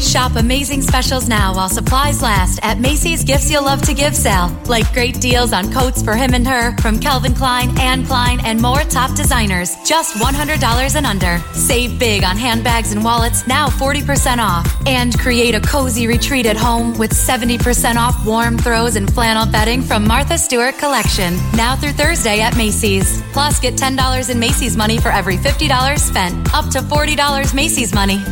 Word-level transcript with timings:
Shop 0.00 0.36
amazing 0.36 0.82
specials 0.82 1.28
now 1.28 1.54
while 1.54 1.68
supplies 1.68 2.22
last 2.22 2.60
at 2.62 2.78
Macy's 2.78 3.24
Gifts 3.24 3.50
You'll 3.50 3.64
Love 3.64 3.82
to 3.82 3.94
Give 3.94 4.14
sale. 4.14 4.56
Like 4.66 4.90
great 4.92 5.20
deals 5.20 5.52
on 5.52 5.72
coats 5.72 6.02
for 6.02 6.14
him 6.14 6.34
and 6.34 6.46
her 6.46 6.76
from 6.78 7.00
Calvin 7.00 7.34
Klein, 7.34 7.76
Anne 7.78 8.06
Klein, 8.06 8.38
and 8.44 8.60
more 8.60 8.80
top 8.80 9.16
designers. 9.16 9.74
Just 9.84 10.16
$100 10.16 10.96
and 10.96 11.06
under. 11.06 11.38
Save 11.52 11.98
big 11.98 12.24
on 12.24 12.36
handbags 12.36 12.92
and 12.92 13.02
wallets, 13.02 13.46
now 13.46 13.68
40% 13.68 14.38
off. 14.38 14.66
And 14.86 15.18
create 15.18 15.54
a 15.54 15.60
cozy 15.60 16.06
retreat 16.06 16.46
at 16.46 16.56
home 16.56 16.96
with 16.98 17.12
70% 17.12 17.96
off 17.96 18.24
warm 18.24 18.58
throws 18.58 18.96
and 18.96 19.12
flannel 19.12 19.46
bedding 19.46 19.82
from 19.82 20.06
Martha 20.06 20.38
Stewart 20.38 20.78
Collection. 20.78 21.36
Now 21.54 21.74
through 21.74 21.92
Thursday 21.92 22.40
at 22.40 22.56
Macy's. 22.56 23.22
Plus, 23.32 23.58
get 23.60 23.74
$10 23.74 24.30
in 24.30 24.38
Macy's 24.38 24.76
money 24.76 24.98
for 24.98 25.08
every 25.08 25.36
$50 25.36 25.98
spent. 25.98 26.54
Up 26.54 26.70
to 26.70 26.78
$40 26.78 27.54
Macy's 27.54 27.94
money. 27.94 28.22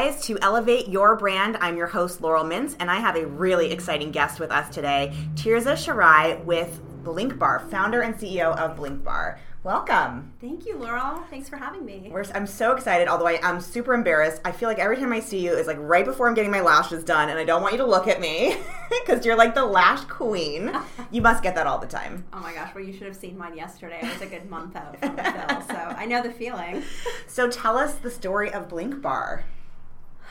Guys, 0.00 0.24
to 0.24 0.38
Elevate 0.40 0.88
Your 0.88 1.14
Brand. 1.14 1.58
I'm 1.60 1.76
your 1.76 1.86
host, 1.86 2.22
Laurel 2.22 2.42
Mintz, 2.42 2.74
and 2.80 2.90
I 2.90 3.00
have 3.00 3.16
a 3.16 3.26
really 3.26 3.70
exciting 3.70 4.10
guest 4.10 4.40
with 4.40 4.50
us 4.50 4.74
today, 4.74 5.12
Tirza 5.34 5.74
Shirai 5.74 6.42
with 6.46 6.80
Blink 7.04 7.38
Bar, 7.38 7.66
founder 7.70 8.00
and 8.00 8.14
CEO 8.14 8.56
of 8.56 8.76
Blink 8.76 9.04
Bar. 9.04 9.38
Welcome. 9.62 10.32
Thank 10.40 10.64
you, 10.64 10.78
Laurel. 10.78 11.22
Thanks 11.28 11.50
for 11.50 11.58
having 11.58 11.84
me. 11.84 12.08
We're, 12.10 12.24
I'm 12.34 12.46
so 12.46 12.72
excited, 12.72 13.08
although 13.08 13.26
I, 13.26 13.40
am 13.46 13.60
super 13.60 13.92
embarrassed. 13.92 14.40
I 14.42 14.52
feel 14.52 14.70
like 14.70 14.78
every 14.78 14.96
time 14.96 15.12
I 15.12 15.20
see 15.20 15.44
you 15.44 15.52
is 15.52 15.66
like 15.66 15.76
right 15.78 16.06
before 16.06 16.28
I'm 16.28 16.34
getting 16.34 16.50
my 16.50 16.62
lashes 16.62 17.04
done, 17.04 17.28
and 17.28 17.38
I 17.38 17.44
don't 17.44 17.60
want 17.60 17.74
you 17.74 17.78
to 17.80 17.86
look 17.86 18.08
at 18.08 18.22
me 18.22 18.56
because 19.04 19.26
you're 19.26 19.36
like 19.36 19.54
the 19.54 19.66
lash 19.66 20.04
queen. 20.06 20.72
you 21.10 21.20
must 21.20 21.42
get 21.42 21.54
that 21.56 21.66
all 21.66 21.78
the 21.78 21.86
time. 21.86 22.24
Oh 22.32 22.40
my 22.40 22.54
gosh, 22.54 22.74
well, 22.74 22.82
you 22.82 22.94
should 22.94 23.06
have 23.06 23.16
seen 23.16 23.36
mine 23.36 23.54
yesterday. 23.54 23.98
It 24.02 24.10
was 24.10 24.22
a 24.22 24.26
good 24.26 24.48
month 24.48 24.76
out 24.76 24.98
from 24.98 25.14
the 25.14 25.66
so 25.66 25.74
I 25.74 26.06
know 26.06 26.22
the 26.22 26.32
feeling. 26.32 26.82
So 27.26 27.48
tell 27.48 27.78
us 27.78 27.94
the 27.94 28.10
story 28.10 28.52
of 28.52 28.68
Blink 28.68 29.00
Bar. 29.00 29.44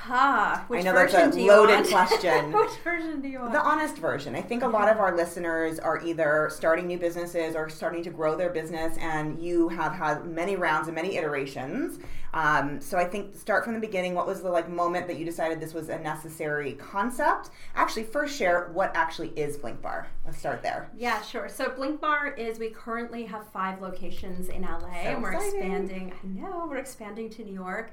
Huh. 0.02 0.62
Which 0.70 0.80
I 0.80 0.84
know 0.84 0.94
version 0.94 1.20
that's 1.20 1.36
a 1.36 1.40
do 1.40 1.44
you 1.44 1.52
loaded 1.52 1.86
question. 1.90 2.52
Which 2.54 2.72
version 2.84 3.20
do 3.22 3.28
you 3.28 3.40
want? 3.42 3.52
The 3.52 3.62
honest 3.62 3.98
version. 3.98 4.34
I 4.34 4.42
think 4.42 4.64
a 4.64 4.68
lot 4.68 4.88
of 4.88 4.98
our 4.98 5.16
listeners 5.16 5.78
are 5.78 6.02
either 6.02 6.50
starting 6.54 6.88
new 6.88 6.98
businesses 6.98 7.54
or 7.56 7.70
starting 7.70 8.02
to 8.04 8.10
grow 8.10 8.38
their 8.38 8.50
business, 8.50 8.98
and 9.00 9.38
you 9.44 9.68
have 9.70 9.94
had 9.94 10.26
many 10.26 10.56
rounds 10.56 10.88
and 10.88 10.96
many 10.96 11.18
iterations. 11.18 12.00
Um, 12.34 12.80
so 12.80 12.98
I 12.98 13.06
think 13.06 13.36
start 13.36 13.66
from 13.66 13.74
the 13.74 13.80
beginning. 13.80 14.14
What 14.14 14.26
was 14.26 14.42
the 14.42 14.50
like 14.50 14.70
moment 14.70 15.08
that 15.08 15.18
you 15.18 15.26
decided 15.26 15.60
this 15.60 15.74
was 15.74 15.90
a 15.90 16.00
necessary 16.00 16.74
concept? 16.74 17.50
Actually, 17.76 18.04
first 18.04 18.38
share 18.38 18.70
what 18.72 18.92
actually 18.96 19.30
is 19.30 19.58
Blink 19.58 19.82
Bar. 19.82 20.08
Let's 20.26 20.38
start 20.38 20.64
there. 20.64 20.90
Yeah, 20.96 21.22
sure. 21.22 21.50
So 21.50 21.70
Blink 21.72 22.00
Bar 22.00 22.30
is 22.34 22.58
we 22.58 22.70
currently 22.70 23.26
have 23.26 23.48
five 23.52 23.82
locations 23.82 24.48
in 24.48 24.62
LA, 24.62 24.88
and 24.88 25.22
we're 25.22 25.34
exciting. 25.34 25.60
expanding. 25.60 26.14
I 26.24 26.28
know 26.28 26.68
we're 26.70 26.78
expanding 26.78 27.30
to 27.32 27.44
New 27.44 27.54
York. 27.54 27.92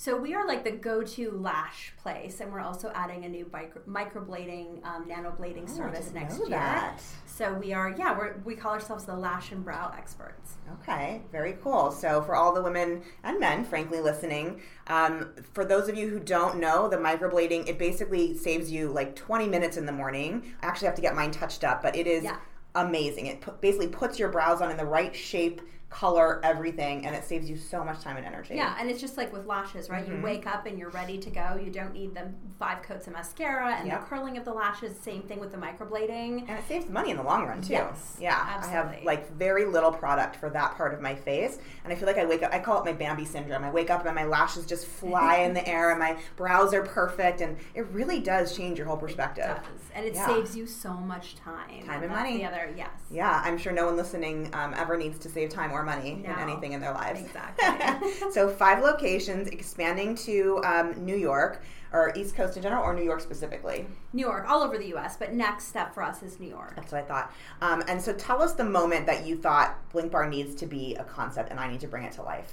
So 0.00 0.16
we 0.16 0.32
are 0.32 0.46
like 0.46 0.62
the 0.62 0.70
go-to 0.70 1.32
lash 1.32 1.92
place, 2.00 2.38
and 2.40 2.52
we're 2.52 2.60
also 2.60 2.92
adding 2.94 3.24
a 3.24 3.28
new 3.28 3.50
micro- 3.52 3.82
microblading, 3.82 4.84
um, 4.86 5.06
nanoblading 5.10 5.68
service 5.68 6.04
didn't 6.06 6.14
next 6.22 6.38
year. 6.38 6.50
that. 6.50 7.00
So 7.26 7.52
we 7.54 7.72
are, 7.72 7.90
yeah, 7.98 8.16
we're, 8.16 8.36
we 8.44 8.54
call 8.54 8.74
ourselves 8.74 9.06
the 9.06 9.16
lash 9.16 9.50
and 9.50 9.64
brow 9.64 9.92
experts. 9.98 10.54
Okay, 10.82 11.22
very 11.32 11.54
cool. 11.64 11.90
So, 11.90 12.22
for 12.22 12.36
all 12.36 12.54
the 12.54 12.62
women 12.62 13.02
and 13.24 13.40
men, 13.40 13.64
frankly, 13.64 13.98
listening, 14.00 14.60
um, 14.86 15.32
for 15.52 15.64
those 15.64 15.88
of 15.88 15.96
you 15.98 16.08
who 16.08 16.20
don't 16.20 16.60
know, 16.60 16.88
the 16.88 16.96
microblading, 16.96 17.68
it 17.68 17.76
basically 17.76 18.36
saves 18.36 18.70
you 18.70 18.90
like 18.92 19.16
20 19.16 19.48
minutes 19.48 19.76
in 19.76 19.84
the 19.84 19.90
morning. 19.92 20.54
I 20.62 20.66
actually 20.66 20.86
have 20.86 20.94
to 20.96 21.02
get 21.02 21.16
mine 21.16 21.32
touched 21.32 21.64
up, 21.64 21.82
but 21.82 21.96
it 21.96 22.06
is 22.06 22.22
Yeah. 22.22 22.36
amazing. 22.76 23.26
It 23.26 23.40
pu- 23.40 23.50
basically 23.60 23.88
puts 23.88 24.16
your 24.16 24.28
brows 24.28 24.60
on 24.60 24.70
in 24.70 24.76
the 24.76 24.86
right 24.86 25.14
shape, 25.14 25.60
color, 25.90 26.40
everything, 26.44 27.06
and 27.06 27.16
it 27.16 27.24
saves 27.24 27.48
you 27.48 27.56
so 27.56 27.82
much 27.82 28.02
time 28.02 28.16
and 28.18 28.26
energy. 28.26 28.54
Yeah, 28.54 28.76
and 28.78 28.90
it's 28.90 29.00
just 29.00 29.16
like 29.16 29.32
with 29.32 29.46
lashes, 29.46 29.88
right? 29.88 30.04
Mm-hmm. 30.04 30.16
You 30.18 30.22
wake 30.22 30.46
up 30.46 30.66
and 30.66 30.78
you're 30.78 30.90
ready 30.90 31.16
to 31.18 31.30
go. 31.30 31.58
You 31.62 31.70
don't 31.70 31.94
need 31.94 32.14
the 32.14 32.28
five 32.58 32.82
coats 32.82 33.06
of 33.06 33.14
mascara 33.14 33.74
and 33.74 33.86
Yep. 33.88 34.00
the 34.00 34.06
curling 34.06 34.36
of 34.36 34.44
the 34.44 34.52
lashes. 34.52 34.98
Same 34.98 35.22
thing 35.22 35.40
with 35.40 35.50
the 35.50 35.56
microblading. 35.56 36.40
And 36.48 36.58
it 36.58 36.64
saves 36.68 36.88
money 36.90 37.10
in 37.10 37.16
the 37.16 37.22
long 37.22 37.46
run 37.46 37.62
too. 37.62 37.72
Yes, 37.72 38.16
yeah, 38.20 38.60
I 38.62 38.66
have 38.66 38.96
like 39.04 39.32
very 39.32 39.64
little 39.64 39.90
product 39.92 40.36
for 40.36 40.50
that 40.50 40.76
part 40.76 40.92
of 40.92 41.00
my 41.00 41.14
face, 41.14 41.58
and 41.84 41.92
I 41.92 41.96
feel 41.96 42.06
like 42.06 42.18
I 42.18 42.26
wake 42.26 42.42
up. 42.42 42.52
I 42.52 42.58
call 42.58 42.80
it 42.82 42.84
my 42.84 42.92
Bambi 42.92 43.24
syndrome. 43.24 43.64
I 43.64 43.70
wake 43.70 43.88
up 43.90 44.04
and 44.04 44.14
my 44.14 44.24
lashes 44.24 44.66
just 44.66 44.86
fly 44.86 45.38
in 45.38 45.54
the 45.54 45.66
air, 45.66 45.90
and 45.90 45.98
my 45.98 46.18
brows 46.36 46.74
are 46.74 46.82
perfect, 46.82 47.40
and 47.40 47.56
it 47.74 47.86
really 47.88 48.20
does 48.20 48.54
change 48.56 48.76
your 48.78 48.86
whole 48.86 48.96
perspective. 48.98 49.46
does. 49.46 49.64
And 49.94 50.04
it 50.06 50.14
Yeah. 50.14 50.26
saves 50.26 50.56
you 50.56 50.66
so 50.66 50.92
much 50.92 51.34
time. 51.36 51.82
Time 51.86 52.02
and 52.02 52.10
that's 52.10 52.12
money. 52.12 52.36
The 52.38 52.44
other, 52.44 52.72
yes. 52.76 52.88
Yeah, 53.10 53.40
I'm 53.44 53.56
sure 53.58 53.72
no 53.72 53.86
one 53.86 53.96
listening 53.96 54.50
um, 54.54 54.74
ever 54.76 54.96
needs 54.96 55.18
to 55.20 55.28
save 55.28 55.48
time 55.50 55.72
or 55.78 55.84
money 55.84 56.22
No. 56.26 56.34
anything 56.38 56.72
in 56.72 56.80
their 56.80 56.92
lives. 56.92 57.20
Exactly. 57.20 58.10
so 58.32 58.48
five 58.48 58.82
locations, 58.82 59.48
expanding 59.48 60.14
to 60.16 60.60
um, 60.64 61.04
New 61.04 61.16
York 61.16 61.62
or 61.92 62.12
East 62.16 62.34
Coast 62.34 62.56
in 62.56 62.62
general, 62.62 62.82
or 62.84 62.92
New 62.94 63.02
York 63.04 63.20
specifically. 63.20 63.86
New 64.12 64.26
York, 64.26 64.44
all 64.46 64.62
over 64.62 64.76
the 64.76 64.88
U.S., 64.88 65.16
but 65.16 65.32
next 65.32 65.68
step 65.68 65.94
for 65.94 66.02
us 66.02 66.22
is 66.22 66.38
New 66.38 66.48
York. 66.50 66.74
That's 66.76 66.92
what 66.92 67.02
I 67.02 67.04
thought. 67.04 67.32
Um, 67.62 67.82
and 67.88 68.00
so 68.02 68.12
tell 68.12 68.42
us 68.42 68.52
the 68.52 68.64
moment 68.64 69.06
that 69.06 69.26
you 69.26 69.38
thought 69.38 69.78
Blink 69.90 70.12
Bar 70.12 70.28
needs 70.28 70.54
to 70.56 70.66
be 70.66 70.94
a 70.96 71.04
concept 71.04 71.50
and 71.50 71.58
I 71.58 71.70
need 71.70 71.80
to 71.80 71.88
bring 71.88 72.04
it 72.04 72.12
to 72.12 72.22
life. 72.22 72.52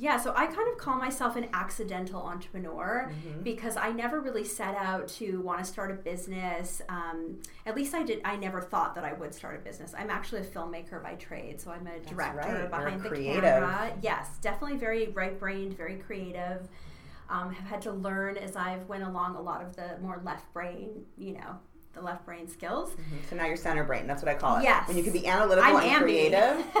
Yeah, 0.00 0.18
so 0.18 0.32
I 0.34 0.46
kind 0.46 0.66
of 0.72 0.78
call 0.78 0.96
myself 0.96 1.36
an 1.36 1.48
accidental 1.52 2.22
entrepreneur 2.22 3.10
Mm-hmm. 3.10 3.42
because 3.42 3.76
I 3.76 3.90
never 3.92 4.20
really 4.20 4.44
set 4.44 4.74
out 4.74 5.08
to 5.18 5.40
want 5.42 5.58
to 5.58 5.64
start 5.64 5.90
a 5.90 5.94
business. 5.94 6.80
Um, 6.88 7.38
at 7.66 7.76
least 7.76 7.94
I 7.94 8.02
did. 8.02 8.20
I 8.24 8.36
never 8.36 8.60
thought 8.60 8.94
that 8.94 9.04
I 9.04 9.12
would 9.12 9.34
start 9.34 9.56
a 9.56 9.58
business. 9.58 9.92
I'm 9.96 10.08
actually 10.10 10.40
a 10.40 10.44
filmmaker 10.44 11.02
by 11.02 11.14
trade, 11.14 11.60
so 11.60 11.70
I'm 11.70 11.86
a 11.86 11.98
director 12.00 12.38
right. 12.48 12.58
You're 12.60 12.68
behind 12.68 13.02
the 13.02 13.08
creative. 13.10 13.42
camera. 13.42 13.92
Yes, 14.02 14.28
definitely 14.40 14.78
very 14.78 15.08
right-brained, 15.08 15.76
very 15.76 15.96
creative. 15.96 16.68
Um, 17.28 17.52
have 17.52 17.66
had 17.68 17.82
to 17.82 17.92
learn 17.92 18.36
as 18.38 18.56
I've 18.56 18.88
went 18.88 19.04
along 19.04 19.36
a 19.36 19.40
lot 19.40 19.62
of 19.62 19.76
the 19.76 19.98
more 20.02 20.20
left 20.24 20.52
brain, 20.52 21.04
you 21.16 21.34
know, 21.34 21.58
the 22.00 22.06
left 22.06 22.24
brain 22.24 22.48
skills. 22.48 22.90
So 23.28 23.36
now 23.36 23.46
you're 23.46 23.56
center 23.56 23.84
brain. 23.84 24.06
That's 24.06 24.22
what 24.22 24.28
I 24.30 24.34
call 24.34 24.56
it. 24.58 24.64
Yes. 24.64 24.88
When 24.88 24.96
you 24.96 25.02
can 25.02 25.12
be 25.12 25.26
analytical 25.26 25.76
I'm 25.76 25.76
and 25.76 26.02
ambi. 26.02 26.02
creative. 26.02 26.64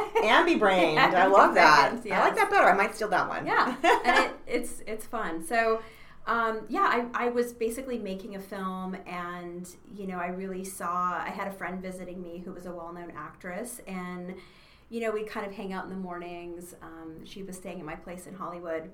I 1.14 1.26
love 1.26 1.54
that. 1.54 1.92
Ambi-brained, 1.92 2.12
I 2.12 2.20
like 2.20 2.36
that 2.36 2.50
better. 2.50 2.66
I 2.66 2.74
might 2.76 2.94
steal 2.94 3.08
that 3.08 3.28
one. 3.28 3.46
yeah 3.46 3.76
and 4.04 4.24
it, 4.24 4.30
it's 4.46 4.82
it's 4.86 5.06
fun 5.06 5.44
so 5.44 5.80
um, 6.26 6.60
yeah 6.68 7.08
I, 7.14 7.26
I 7.26 7.28
was 7.30 7.52
basically 7.52 7.98
making 7.98 8.36
a 8.36 8.40
film 8.40 8.96
and 9.06 9.68
you 9.96 10.06
know 10.06 10.18
i 10.18 10.26
really 10.28 10.64
saw 10.64 11.14
i 11.14 11.30
had 11.30 11.48
a 11.48 11.50
friend 11.52 11.80
visiting 11.80 12.20
me 12.22 12.42
who 12.44 12.52
was 12.52 12.66
a 12.66 12.72
well-known 12.72 13.12
actress 13.16 13.80
and 13.86 14.34
you 14.90 15.00
know 15.00 15.10
we'd 15.10 15.26
kind 15.28 15.46
of 15.46 15.52
hang 15.52 15.72
out 15.72 15.84
in 15.84 15.90
the 15.90 15.96
mornings 15.96 16.74
um, 16.82 17.24
she 17.24 17.42
was 17.42 17.56
staying 17.56 17.78
at 17.80 17.86
my 17.86 17.94
place 17.96 18.26
in 18.26 18.34
hollywood 18.34 18.90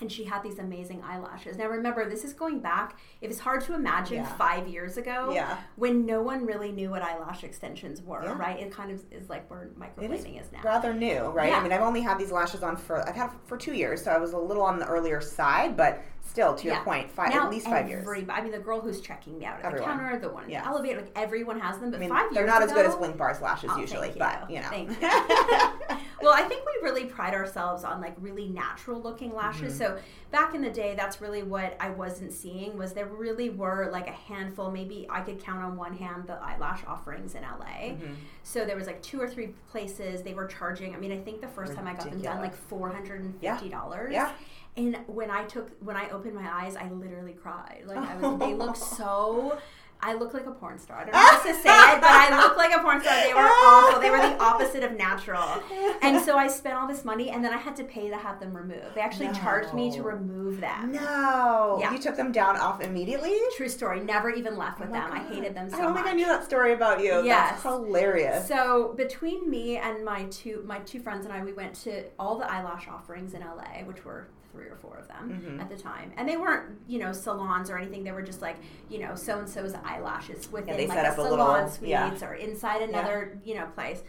and 0.00 0.10
she 0.10 0.24
had 0.24 0.42
these 0.42 0.58
amazing 0.58 1.02
eyelashes. 1.02 1.56
Now 1.56 1.66
remember, 1.68 2.08
this 2.08 2.24
is 2.24 2.32
going 2.32 2.60
back. 2.60 2.98
If 3.20 3.30
it's 3.30 3.40
hard 3.40 3.60
to 3.62 3.74
imagine 3.74 4.18
Yeah. 4.18 4.36
five 4.36 4.66
years 4.66 4.96
ago, 4.96 5.30
Yeah. 5.32 5.58
when 5.76 6.06
no 6.06 6.22
one 6.22 6.46
really 6.46 6.72
knew 6.72 6.90
what 6.90 7.02
eyelash 7.02 7.44
extensions 7.44 8.02
were, 8.02 8.22
Yeah. 8.22 8.38
right? 8.38 8.58
It 8.58 8.72
kind 8.72 8.90
of 8.90 9.02
is 9.12 9.28
like 9.28 9.48
where 9.50 9.68
microblading 9.78 10.40
is, 10.40 10.50
now. 10.52 10.60
rather 10.64 10.92
new, 10.94 11.24
right? 11.28 11.52
I 11.52 11.62
mean, 11.62 11.72
I've 11.72 11.82
only 11.82 12.00
had 12.00 12.18
these 12.18 12.32
lashes 12.32 12.62
on 12.62 12.76
for 12.76 13.06
I've 13.08 13.16
had 13.16 13.30
for 13.44 13.56
two 13.56 13.74
years, 13.74 14.02
so 14.02 14.10
I 14.10 14.18
was 14.18 14.32
a 14.32 14.38
little 14.38 14.62
on 14.62 14.78
the 14.78 14.86
earlier 14.86 15.20
side, 15.20 15.76
but 15.76 16.02
still, 16.22 16.54
to 16.54 16.66
your 16.68 16.80
point, 16.80 17.10
five 17.10 17.30
Now 17.34 17.44
at 17.44 17.50
least 17.50 17.66
five 17.66 17.88
years. 17.88 18.06
I 18.30 18.40
mean, 18.40 18.52
the 18.52 18.58
girl 18.58 18.80
who's 18.80 19.00
checking 19.00 19.38
me 19.38 19.44
out 19.44 19.58
at 19.58 19.64
Everyone. 19.66 19.88
the 19.98 20.02
counter, 20.04 20.18
the 20.18 20.28
one 20.30 20.44
in 20.44 20.50
the 20.50 20.56
elevator, 20.64 21.00
like 21.00 21.10
everyone 21.16 21.58
has 21.60 21.78
them. 21.78 21.90
But 21.90 21.96
I 21.96 22.00
mean, 22.00 22.08
five 22.08 22.32
they're 22.32 22.44
years 22.44 22.52
not 22.52 22.62
as 22.62 22.72
good 22.72 22.86
as 22.86 22.94
Blink 22.96 23.16
Bar's 23.16 23.40
lashes 23.40 23.70
Oh, 23.74 23.78
usually, 23.78 24.10
thank 24.12 24.18
but 24.18 24.50
you 24.50 24.60
know. 24.60 24.70
Well, 26.22 26.32
I 26.32 26.42
think 26.42 26.64
we 26.66 26.88
really 26.88 27.04
pride 27.04 27.34
ourselves 27.34 27.84
on 27.84 28.00
like 28.00 28.14
really 28.18 28.48
natural 28.48 29.00
looking 29.00 29.34
lashes. 29.34 29.74
Mm-hmm. 29.74 29.96
So 29.96 29.98
back 30.30 30.54
in 30.54 30.62
the 30.62 30.70
day, 30.70 30.94
that's 30.96 31.20
really 31.20 31.42
what 31.42 31.76
I 31.80 31.90
wasn't 31.90 32.32
seeing 32.32 32.76
was 32.76 32.92
there 32.92 33.06
really 33.06 33.50
were 33.50 33.88
like 33.90 34.06
a 34.06 34.12
handful. 34.12 34.70
Maybe 34.70 35.06
I 35.08 35.20
could 35.20 35.42
count 35.42 35.62
on 35.62 35.76
one 35.76 35.96
hand 35.96 36.26
the 36.26 36.34
eyelash 36.34 36.82
offerings 36.86 37.34
in 37.34 37.42
LA. 37.42 37.92
Mm-hmm. 37.92 38.14
So 38.42 38.64
there 38.64 38.76
was 38.76 38.86
like 38.86 39.02
two 39.02 39.20
or 39.20 39.28
three 39.28 39.48
places 39.70 40.22
they 40.22 40.34
were 40.34 40.46
charging. 40.46 40.94
I 40.94 40.98
mean, 40.98 41.12
I 41.12 41.18
think 41.18 41.40
the 41.40 41.48
first 41.48 41.74
time 41.74 41.86
I 41.86 41.94
got 41.94 42.10
them 42.10 42.20
done, 42.20 42.40
like 42.40 42.54
four 42.54 42.90
hundred 42.90 43.22
and 43.22 43.40
fifty 43.40 43.68
dollars. 43.68 44.12
Yeah. 44.12 44.32
And 44.76 44.98
when 45.08 45.30
I 45.30 45.44
took 45.44 45.70
when 45.80 45.96
I 45.96 46.08
opened 46.10 46.34
my 46.34 46.48
eyes, 46.48 46.76
I 46.76 46.88
literally 46.90 47.32
cried. 47.32 47.82
Like 47.86 47.98
I 47.98 48.16
was, 48.16 48.38
they 48.38 48.54
look 48.54 48.76
so. 48.98 49.58
I 50.02 50.14
look 50.14 50.32
like 50.34 50.46
a 50.46 50.50
porn 50.50 50.78
star. 50.78 50.98
I 50.98 51.04
don't 51.04 51.12
know 51.12 51.18
how 51.18 51.42
to 51.42 51.52
say 51.54 51.68
it, 51.68 52.00
but 52.00 52.10
I 52.10 52.42
look 52.42 52.56
like 52.56 52.74
a 52.74 52.80
porn 52.80 53.00
star. 53.00 53.14
They 53.22 53.34
were 53.34 53.40
awful. 53.40 54.00
They 54.00 54.10
were 54.10 54.16
the 54.18 54.36
opposite 54.42 54.82
of 54.82 54.92
natural. 54.96 55.62
And 56.02 56.20
so 56.22 56.36
I 56.38 56.48
spent 56.48 56.74
all 56.76 56.88
this 56.88 57.04
money, 57.04 57.30
and 57.30 57.44
then 57.44 57.52
I 57.52 57.58
had 57.58 57.76
to 57.76 57.84
pay 57.84 58.08
to 58.08 58.16
have 58.16 58.40
them 58.40 58.56
removed. 58.56 58.94
They 58.94 59.00
actually 59.02 59.30
charged 59.32 59.74
me 59.74 59.90
to 59.92 60.02
remove 60.02 60.60
them. 60.60 60.92
No. 60.92 61.78
Yeah. 61.80 61.92
You 61.92 61.98
took 61.98 62.16
them 62.16 62.32
down 62.32 62.56
off 62.56 62.80
immediately? 62.80 63.36
True 63.56 63.68
story. 63.68 64.00
Never 64.00 64.30
even 64.30 64.56
left 64.56 64.80
with 64.80 64.88
Oh 64.88 64.92
them. 64.92 65.10
I 65.12 65.20
hated 65.24 65.54
them 65.54 65.66
oh 65.68 65.70
so 65.70 65.78
I 65.78 65.82
don't 65.82 65.94
much. 65.94 66.02
think 66.04 66.14
I 66.14 66.16
knew 66.16 66.26
that 66.26 66.44
story 66.44 66.72
about 66.72 67.00
you. 67.00 67.22
Yes. 67.24 67.50
That's 67.50 67.62
hilarious. 67.62 68.48
So 68.48 68.94
between 68.96 69.48
me 69.50 69.76
and 69.76 70.04
my 70.04 70.24
two 70.30 70.62
my 70.66 70.78
two 70.80 71.00
friends 71.00 71.24
and 71.26 71.32
I, 71.34 71.44
we 71.44 71.52
went 71.52 71.74
to 71.84 72.04
all 72.18 72.38
the 72.38 72.50
eyelash 72.50 72.88
offerings 72.88 73.34
in 73.34 73.40
LA, 73.42 73.84
which 73.84 74.04
were 74.04 74.28
three 74.52 74.66
or 74.66 74.76
four 74.76 74.96
of 74.96 75.06
them 75.08 75.30
Mm-hmm. 75.30 75.60
at 75.60 75.68
the 75.68 75.76
time, 75.76 76.12
and 76.16 76.28
they 76.28 76.36
weren't 76.36 76.78
you 76.88 76.98
know 76.98 77.12
salons 77.12 77.70
or 77.70 77.78
anything. 77.78 78.04
They 78.04 78.12
were 78.12 78.22
just 78.22 78.40
like 78.42 78.56
you 78.88 78.98
know 78.98 79.14
so 79.14 79.38
and 79.38 79.48
so's 79.48 79.74
eyelashes 79.84 80.50
within 80.52 80.76
they 80.76 80.86
like 80.86 80.98
a 81.06 81.10
a 81.10 81.14
salon 81.14 81.30
little- 81.54 81.68
suite 81.70 81.90
yeah. 81.90 82.18
or 82.22 82.34
inside 82.34 82.82
another 82.82 83.38
you 83.44 83.54
know 83.54 83.66
place. 83.74 84.02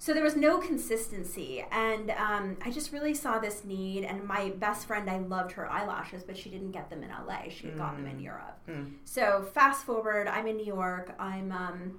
So 0.00 0.14
there 0.14 0.22
was 0.22 0.36
no 0.36 0.58
consistency, 0.58 1.64
and 1.72 2.12
um, 2.12 2.56
I 2.64 2.70
just 2.70 2.92
really 2.92 3.14
saw 3.14 3.40
this 3.40 3.64
need. 3.64 4.04
And 4.04 4.22
my 4.22 4.50
best 4.50 4.86
friend, 4.86 5.10
I 5.10 5.18
loved 5.18 5.50
her 5.52 5.68
eyelashes, 5.68 6.22
but 6.22 6.36
she 6.36 6.50
didn't 6.50 6.70
get 6.70 6.88
them 6.88 7.02
in 7.02 7.10
LA. 7.10 7.48
She 7.50 7.66
had 7.66 7.76
gotten 7.76 8.04
them 8.04 8.12
in 8.12 8.20
Europe. 8.20 8.60
So 9.04 9.42
fast 9.54 9.84
forward, 9.84 10.28
I'm 10.28 10.46
in 10.46 10.56
New 10.56 10.66
York. 10.66 11.12
I'm 11.18 11.50
um, 11.50 11.98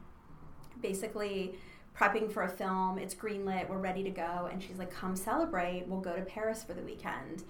basically 0.81 1.55
prepping 1.99 2.31
for 2.31 2.43
a 2.43 2.49
film. 2.49 2.97
It's 2.97 3.13
greenlit. 3.13 3.67
We're 3.69 3.77
ready 3.77 4.03
to 4.03 4.09
go. 4.09 4.49
And 4.51 4.61
she's 4.61 4.77
like, 4.77 4.91
"Come 4.91 5.15
celebrate. 5.15 5.85
We'll 5.87 6.01
go 6.01 6.15
to 6.15 6.21
Paris 6.21 6.63
for 6.63 6.73
the 6.73 6.81
weekend." 6.81 7.43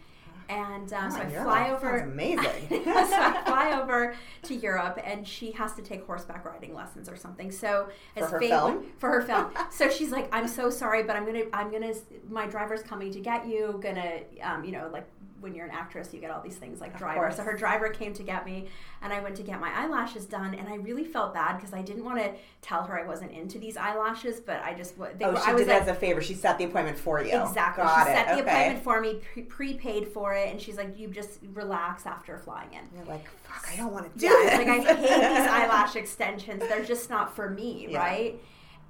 And 0.49 0.91
um, 0.93 1.11
so 1.11 1.19
Oh, 1.19 1.21
I 1.21 1.29
yeah, 1.29 1.43
fly 1.43 1.69
over. 1.69 1.97
amazing. 1.99 2.67
so 2.69 2.83
I 2.87 3.43
fly 3.45 3.79
over 3.79 4.15
to 4.43 4.55
Europe, 4.55 4.99
and 5.05 5.27
she 5.27 5.51
has 5.51 5.73
to 5.75 5.83
take 5.83 6.03
horseback 6.07 6.43
riding 6.43 6.73
lessons 6.73 7.07
or 7.07 7.15
something. 7.15 7.51
So 7.51 7.89
For 8.17 8.23
as 8.25 8.31
her 8.31 8.39
film? 8.39 8.85
for 8.97 9.11
her 9.11 9.21
film. 9.21 9.51
so 9.69 9.89
she's 9.91 10.09
like, 10.11 10.27
"I'm 10.33 10.47
so 10.47 10.71
sorry, 10.71 11.03
but 11.03 11.15
I'm 11.15 11.25
gonna, 11.25 11.43
I'm 11.53 11.71
gonna, 11.71 11.93
my 12.29 12.47
driver's 12.47 12.81
coming 12.81 13.11
to 13.13 13.19
get 13.19 13.47
you. 13.47 13.79
Gonna, 13.81 14.21
um, 14.41 14.63
you 14.63 14.71
know, 14.71 14.89
like." 14.91 15.05
When 15.39 15.53
you're 15.55 15.65
an 15.65 15.71
actress, 15.71 16.13
you 16.13 16.19
get 16.19 16.31
all 16.31 16.41
these 16.41 16.55
things 16.57 16.81
like 16.81 16.97
driver. 16.97 17.19
course. 17.19 17.35
So 17.37 17.43
her 17.43 17.55
driver 17.55 17.89
came 17.89 18.13
to 18.13 18.23
get 18.23 18.45
me, 18.45 18.67
and 19.01 19.13
I 19.13 19.19
went 19.21 19.35
to 19.37 19.43
get 19.43 19.59
my 19.59 19.71
eyelashes 19.73 20.25
done, 20.25 20.53
and 20.55 20.67
I 20.67 20.75
really 20.75 21.03
felt 21.05 21.33
bad 21.33 21.57
because 21.57 21.73
I 21.73 21.81
didn't 21.81 22.03
want 22.03 22.19
to 22.19 22.31
tell 22.61 22.83
her 22.83 22.99
I 22.99 23.05
wasn't 23.05 23.31
into 23.31 23.57
these 23.59 23.77
eyelashes, 23.77 24.39
but 24.39 24.61
I 24.63 24.73
just 24.73 24.97
they 24.97 25.25
oh, 25.25 25.31
were, 25.31 25.39
she 25.39 25.45
I 25.49 25.53
was 25.53 25.61
did 25.61 25.69
like, 25.69 25.81
as 25.83 25.87
a 25.87 25.93
favor. 25.95 26.21
She 26.21 26.33
set 26.33 26.57
the 26.57 26.65
appointment 26.65 26.97
for 26.97 27.23
you. 27.23 27.41
Exactly. 27.41 27.83
Got 27.83 28.05
she 28.05 28.11
it. 28.11 28.15
set 28.15 28.27
the 28.27 28.41
okay. 28.41 28.51
appointment 28.51 28.83
for 28.83 29.01
me, 29.01 29.19
pre- 29.33 29.43
prepaid 29.43 30.07
for 30.09 30.33
it, 30.33 30.49
and 30.49 30.61
she's 30.61 30.77
like, 30.77 30.97
"You 30.97 31.07
just 31.07 31.39
relax 31.53 32.05
after 32.05 32.37
flying 32.37 32.73
in." 32.73 32.81
You're 32.95 33.05
like, 33.05 33.25
fuck, 33.43 33.69
I 33.71 33.77
don't 33.77 33.91
want 33.91 34.11
to 34.13 34.19
do 34.19 34.25
Yeah, 34.27 34.57
this. 34.57 34.57
like 34.57 34.67
I 34.67 34.93
hate 34.93 34.97
these 34.97 35.09
eyelash 35.49 35.95
extensions. 35.95 36.59
They're 36.67 36.83
just 36.85 37.09
not 37.09 37.35
for 37.35 37.49
me, 37.49 37.87
Yeah. 37.89 37.99
right? 37.99 38.41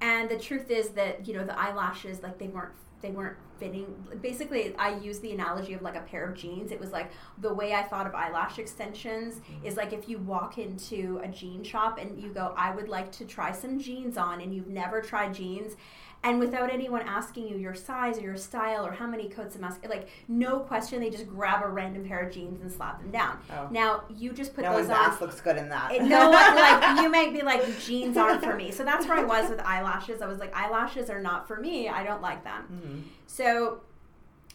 And 0.02 0.30
the 0.30 0.38
truth 0.38 0.70
is 0.70 0.90
that 0.90 1.26
you 1.28 1.34
know 1.34 1.44
the 1.44 1.58
eyelashes, 1.58 2.22
like 2.22 2.38
they 2.38 2.48
weren't 2.48 2.72
they 3.02 3.10
weren't 3.10 3.36
fitting. 3.58 3.86
Basically, 4.20 4.74
I 4.76 4.96
use 4.98 5.20
the 5.20 5.32
analogy 5.32 5.74
of 5.74 5.82
like 5.82 5.96
a 5.96 6.00
pair 6.00 6.24
of 6.24 6.36
jeans. 6.36 6.72
It 6.72 6.80
was 6.80 6.90
like 6.90 7.10
the 7.38 7.52
way 7.52 7.74
I 7.74 7.82
thought 7.82 8.06
of 8.06 8.14
eyelash 8.14 8.58
extensions 8.58 9.36
mm-hmm. 9.36 9.66
is 9.66 9.76
like 9.76 9.92
if 9.92 10.08
you 10.08 10.18
walk 10.18 10.58
into 10.58 11.20
a 11.22 11.28
jean 11.28 11.62
shop 11.62 11.98
and 12.00 12.20
you 12.20 12.32
go, 12.32 12.54
"I 12.56 12.74
would 12.74 12.88
like 12.88 13.12
to 13.12 13.24
try 13.24 13.52
some 13.52 13.78
jeans 13.78 14.16
on," 14.16 14.40
and 14.40 14.54
you've 14.54 14.68
never 14.68 15.00
tried 15.00 15.34
jeans. 15.34 15.76
And 16.22 16.38
without 16.38 16.70
anyone 16.70 17.00
asking 17.02 17.48
you 17.48 17.56
your 17.56 17.74
size 17.74 18.18
or 18.18 18.20
your 18.20 18.36
style 18.36 18.86
or 18.86 18.92
how 18.92 19.06
many 19.06 19.30
coats 19.30 19.54
of 19.54 19.62
mask, 19.62 19.86
like 19.88 20.08
no 20.28 20.58
question, 20.60 21.00
they 21.00 21.08
just 21.08 21.26
grab 21.26 21.64
a 21.64 21.68
random 21.68 22.06
pair 22.06 22.20
of 22.20 22.32
jeans 22.32 22.60
and 22.60 22.70
slap 22.70 23.00
them 23.00 23.10
down. 23.10 23.38
Oh. 23.50 23.68
Now 23.70 24.04
you 24.14 24.32
just 24.32 24.54
put 24.54 24.64
no 24.64 24.76
those 24.76 24.90
on. 24.90 25.18
looks 25.18 25.40
good 25.40 25.56
in 25.56 25.70
that. 25.70 25.92
It- 25.92 26.02
no 26.02 26.28
one 26.28 26.54
like 26.56 27.00
you 27.02 27.10
might 27.10 27.32
be 27.32 27.40
like 27.42 27.62
jeans 27.80 28.18
aren't 28.18 28.42
for 28.44 28.54
me. 28.54 28.70
So 28.70 28.84
that's 28.84 29.06
where 29.06 29.18
I 29.18 29.24
was 29.24 29.48
with 29.48 29.60
eyelashes. 29.60 30.20
I 30.20 30.26
was 30.26 30.38
like 30.38 30.54
eyelashes 30.54 31.08
are 31.08 31.20
not 31.20 31.48
for 31.48 31.58
me. 31.58 31.88
I 31.88 32.04
don't 32.04 32.20
like 32.20 32.44
them. 32.44 32.64
Mm-hmm. 32.70 33.00
So 33.26 33.80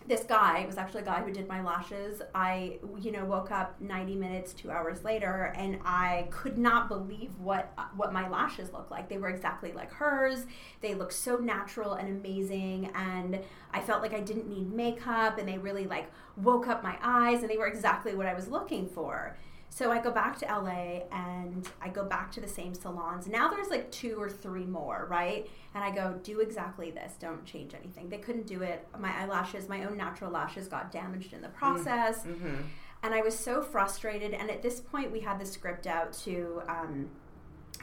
this 0.08 0.24
guy 0.24 0.64
was 0.68 0.78
actually 0.78 1.02
a 1.02 1.06
guy 1.06 1.22
who 1.22 1.32
did 1.32 1.48
my 1.48 1.64
lashes. 1.64 2.22
I 2.34 2.80
you 3.02 3.12
know 3.12 3.26
woke 3.26 3.52
up 3.52 3.80
90 3.82 4.16
minutes, 4.16 4.54
2 4.54 4.70
hours 4.70 5.04
later 5.04 5.54
and 5.56 5.80
I 5.84 6.28
could 6.30 6.58
not 6.58 6.88
believe 6.88 7.32
what 7.40 7.74
what 7.96 8.14
my 8.14 8.30
lashes 8.30 8.72
looked 8.72 8.92
like. 8.92 9.10
They 9.10 9.18
were 9.18 9.30
exactly 9.30 9.72
like 9.72 9.92
hers. 9.92 10.46
They 10.82 10.94
looked 10.94 11.14
so 11.14 11.38
natural 11.38 11.94
and 11.94 12.10
amazing 12.10 12.92
and 12.94 13.40
I 13.72 13.82
felt 13.82 14.02
like 14.02 14.14
I 14.14 14.20
didn't 14.20 14.48
need 14.48 14.72
makeup 14.72 15.40
and 15.40 15.48
they 15.48 15.58
really 15.58 15.88
like 15.88 16.12
woke 16.38 16.68
up 16.68 16.84
my 16.84 16.98
eyes 17.02 17.42
and 17.42 17.50
they 17.50 17.58
were 17.58 17.68
exactly 17.68 18.14
what 18.16 18.28
I 18.28 18.34
was 18.34 18.48
looking 18.48 18.88
for. 18.88 19.36
So 19.76 19.92
I 19.92 20.00
go 20.00 20.10
back 20.10 20.40
to 20.40 20.46
LA 20.46 21.02
and 21.12 21.68
I 21.82 21.90
go 21.90 22.06
back 22.06 22.32
to 22.32 22.40
the 22.40 22.48
same 22.48 22.74
salons. 22.74 23.28
Now 23.28 23.50
there's 23.50 23.68
like 23.68 23.92
two 23.92 24.16
or 24.18 24.30
three 24.30 24.64
more, 24.64 25.06
right? 25.10 25.50
And 25.74 25.84
I 25.84 25.92
go, 25.92 26.18
do 26.24 26.40
exactly 26.40 26.92
this. 26.92 27.16
Don't 27.20 27.44
change 27.44 27.74
anything. 27.74 28.08
They 28.08 28.20
couldn't 28.20 28.48
do 28.48 28.62
it. 28.62 28.88
My 28.98 29.14
eyelashes, 29.20 29.68
my 29.68 29.84
own 29.84 29.98
natural 29.98 30.32
lashes 30.32 30.70
got 30.70 30.94
damaged 30.94 31.34
in 31.34 31.42
the 31.42 31.50
mm, 31.50 31.56
process. 31.56 32.24
Mm-hmm. 32.24 32.62
And 33.04 33.14
I 33.14 33.20
was 33.20 33.38
so 33.38 33.62
frustrated. 33.62 34.34
And 34.34 34.50
at 34.50 34.62
this 34.62 34.80
point, 34.80 35.12
we 35.12 35.20
had 35.20 35.42
the 35.42 35.46
script 35.46 35.88
out 35.88 36.14
to 36.24 36.62
um, 36.70 37.10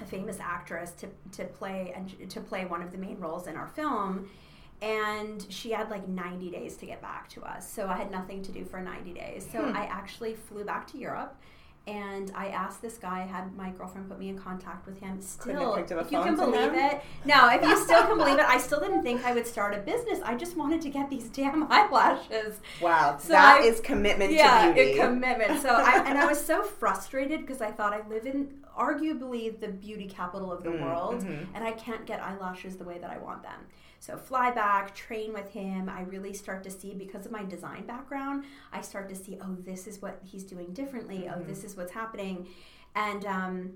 a 0.00 0.06
famous 0.06 0.40
actress 0.40 0.92
to, 0.92 1.08
to 1.32 1.44
play 1.44 1.92
and 1.94 2.30
to 2.30 2.40
play 2.40 2.64
one 2.64 2.80
of 2.80 2.90
the 2.90 2.98
main 2.98 3.18
roles 3.18 3.46
in 3.46 3.54
our 3.54 3.68
film 3.68 4.30
and 4.80 5.46
she 5.50 5.70
had 5.70 5.90
like 5.90 6.08
90 6.08 6.50
days 6.50 6.76
to 6.76 6.86
get 6.86 7.02
back 7.02 7.28
to 7.28 7.42
us 7.42 7.70
so 7.70 7.86
i 7.86 7.96
had 7.96 8.10
nothing 8.10 8.42
to 8.42 8.50
do 8.50 8.64
for 8.64 8.80
90 8.80 9.12
days 9.12 9.46
so 9.52 9.60
hmm. 9.62 9.76
i 9.76 9.84
actually 9.84 10.34
flew 10.34 10.64
back 10.64 10.88
to 10.88 10.98
europe 10.98 11.36
and 11.86 12.30
I 12.36 12.46
asked 12.48 12.80
this 12.80 12.96
guy, 12.96 13.22
I 13.22 13.26
had 13.26 13.56
my 13.56 13.70
girlfriend 13.70 14.08
put 14.08 14.18
me 14.18 14.28
in 14.28 14.38
contact 14.38 14.86
with 14.86 15.00
him. 15.00 15.20
Still, 15.20 15.74
picked 15.74 15.90
up 15.90 15.98
a 15.98 16.00
if 16.02 16.12
you 16.12 16.22
can 16.22 16.36
believe 16.36 16.74
it, 16.74 17.02
no, 17.24 17.48
if 17.50 17.60
you 17.62 17.76
still 17.76 18.02
can 18.06 18.16
believe 18.18 18.38
it, 18.38 18.44
I 18.44 18.58
still 18.58 18.78
didn't 18.80 19.02
think 19.02 19.24
I 19.24 19.32
would 19.34 19.46
start 19.46 19.74
a 19.74 19.78
business. 19.78 20.20
I 20.24 20.36
just 20.36 20.56
wanted 20.56 20.80
to 20.82 20.88
get 20.90 21.10
these 21.10 21.28
damn 21.28 21.64
eyelashes. 21.72 22.60
wow, 22.80 23.16
So 23.18 23.28
that 23.30 23.60
I- 23.62 23.64
is 23.64 23.80
commitment 23.80 24.32
yeah, 24.32 24.68
to 24.68 24.72
beauty. 24.74 24.98
a 24.98 25.04
commitment. 25.06 25.60
So 25.60 25.70
I 25.70 26.04
and 26.06 26.16
I 26.18 26.26
was 26.26 26.40
so 26.44 26.62
frustrated 26.80 27.40
because 27.40 27.60
I 27.60 27.70
thought 27.72 27.92
I 27.92 28.06
live 28.08 28.26
in 28.26 28.48
arguably 28.78 29.58
the 29.60 29.68
beauty 29.68 30.06
capital 30.06 30.50
of 30.52 30.62
the 30.62 30.70
Mm, 30.70 30.82
world, 30.82 31.22
mm-hmm. 31.22 31.54
and 31.54 31.64
I 31.64 31.72
can't 31.72 32.06
get 32.06 32.20
eyelashes 32.20 32.76
the 32.76 32.84
way 32.84 32.98
that 32.98 33.10
I 33.10 33.18
want 33.18 33.42
them. 33.42 33.60
So 34.00 34.16
fly 34.16 34.50
back, 34.50 34.94
train 34.94 35.32
with 35.32 35.50
him. 35.50 35.88
I 35.88 36.02
really 36.02 36.32
start 36.34 36.62
to 36.64 36.70
see 36.70 36.92
because 36.94 37.24
of 37.26 37.32
my 37.32 37.44
design 37.44 37.86
background. 37.86 38.44
I 38.72 38.80
start 38.80 39.08
to 39.10 39.14
see, 39.14 39.38
oh, 39.40 39.56
this 39.64 39.86
is 39.86 40.02
what 40.02 40.20
he's 40.24 40.42
doing 40.44 40.72
differently. 40.72 41.28
Oh, 41.32 41.40
this 41.42 41.64
is 41.64 41.76
what's 41.76 41.92
happening, 41.92 42.48
and. 42.94 43.24
um, 43.26 43.72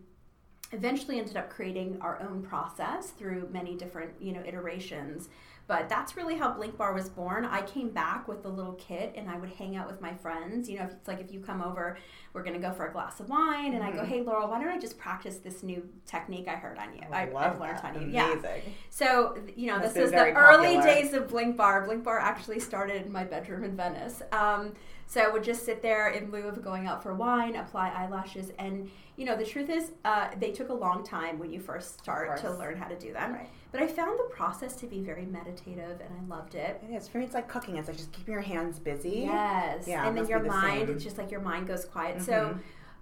eventually 0.72 1.18
ended 1.20 1.36
up 1.36 1.48
creating 1.48 1.96
our 2.00 2.20
own 2.20 2.42
process 2.42 3.10
through 3.10 3.48
many 3.52 3.76
different 3.76 4.10
you 4.20 4.32
know 4.32 4.42
iterations 4.44 5.28
but 5.68 5.88
that's 5.88 6.16
really 6.16 6.36
how 6.36 6.52
blink 6.52 6.76
bar 6.76 6.92
was 6.92 7.08
born 7.08 7.44
i 7.44 7.60
came 7.62 7.90
back 7.90 8.28
with 8.28 8.42
the 8.42 8.48
little 8.48 8.74
kit 8.74 9.12
and 9.16 9.28
i 9.30 9.36
would 9.36 9.50
hang 9.50 9.76
out 9.76 9.86
with 9.86 10.00
my 10.00 10.14
friends 10.14 10.68
you 10.68 10.78
know 10.78 10.84
if 10.84 10.92
it's 10.92 11.08
like 11.08 11.20
if 11.20 11.32
you 11.32 11.40
come 11.40 11.60
over 11.62 11.96
we're 12.32 12.42
going 12.42 12.54
to 12.54 12.60
go 12.60 12.72
for 12.72 12.86
a 12.86 12.92
glass 12.92 13.18
of 13.20 13.28
wine 13.28 13.74
and 13.74 13.82
i 13.82 13.90
go 13.90 14.04
hey 14.04 14.22
laurel 14.22 14.48
why 14.48 14.58
don't 14.60 14.68
i 14.68 14.78
just 14.78 14.98
practice 14.98 15.36
this 15.38 15.62
new 15.62 15.82
technique 16.06 16.46
i 16.48 16.54
heard 16.54 16.78
on 16.78 16.92
you 16.94 17.00
Mm-hmm. 17.02 17.14
I 17.14 17.26
I, 17.26 17.30
love 17.30 17.52
I've 17.54 17.60
learned 17.60 17.78
that. 17.78 17.84
on 17.84 17.94
you 17.94 18.18
Amazing. 18.20 18.42
yeah 18.44 18.60
so 18.90 19.36
you 19.56 19.66
know 19.66 19.78
Must 19.78 19.94
this 19.94 20.04
is 20.06 20.10
the 20.12 20.32
early 20.34 20.76
popular. 20.76 20.82
days 20.82 21.12
of 21.14 21.28
blink 21.28 21.56
bar 21.56 21.84
blink 21.84 22.04
bar 22.04 22.18
actually 22.18 22.60
started 22.60 23.04
in 23.06 23.12
my 23.12 23.24
bedroom 23.24 23.64
in 23.64 23.76
venice 23.76 24.22
um, 24.32 24.72
so 25.08 25.20
I 25.20 25.28
would 25.28 25.44
just 25.44 25.64
sit 25.64 25.82
there 25.82 26.08
in 26.08 26.32
lieu 26.32 26.48
of 26.48 26.64
going 26.64 26.88
out 26.88 27.00
for 27.00 27.14
wine, 27.14 27.54
apply 27.54 27.90
eyelashes, 27.90 28.50
and 28.58 28.90
you 29.14 29.24
know 29.24 29.36
the 29.36 29.44
truth 29.44 29.70
is, 29.70 29.92
uh, 30.04 30.30
they 30.40 30.50
took 30.50 30.68
a 30.68 30.74
long 30.74 31.04
time 31.04 31.38
when 31.38 31.52
you 31.52 31.60
first 31.60 32.00
start 32.00 32.36
to 32.40 32.50
learn 32.52 32.76
how 32.76 32.88
to 32.88 32.98
do 32.98 33.12
them. 33.12 33.34
Right. 33.34 33.48
But 33.72 33.82
I 33.82 33.86
found 33.86 34.18
the 34.18 34.30
process 34.34 34.74
to 34.76 34.86
be 34.86 35.00
very 35.00 35.26
meditative, 35.26 36.00
and 36.00 36.10
I 36.18 36.34
loved 36.34 36.54
it. 36.54 36.82
It 36.88 36.94
is. 36.94 37.08
For 37.08 37.18
me, 37.18 37.24
it's 37.24 37.34
like 37.34 37.48
cooking. 37.48 37.76
It's 37.76 37.88
like 37.88 37.96
just 37.96 38.12
keeping 38.12 38.32
your 38.32 38.42
hands 38.42 38.78
busy. 38.78 39.24
Yes, 39.26 39.86
Yeah, 39.86 40.06
and 40.06 40.16
then 40.16 40.26
your 40.28 40.40
the 40.40 40.48
mind, 40.48 40.62
same. 40.62 40.80
Mm-hmm. 40.82 40.92
it's 40.92 41.04
just 41.04 41.18
like 41.18 41.30
your 41.30 41.40
mind 41.40 41.66
goes 41.66 41.84
quiet. 41.84 42.22
So. 42.22 42.58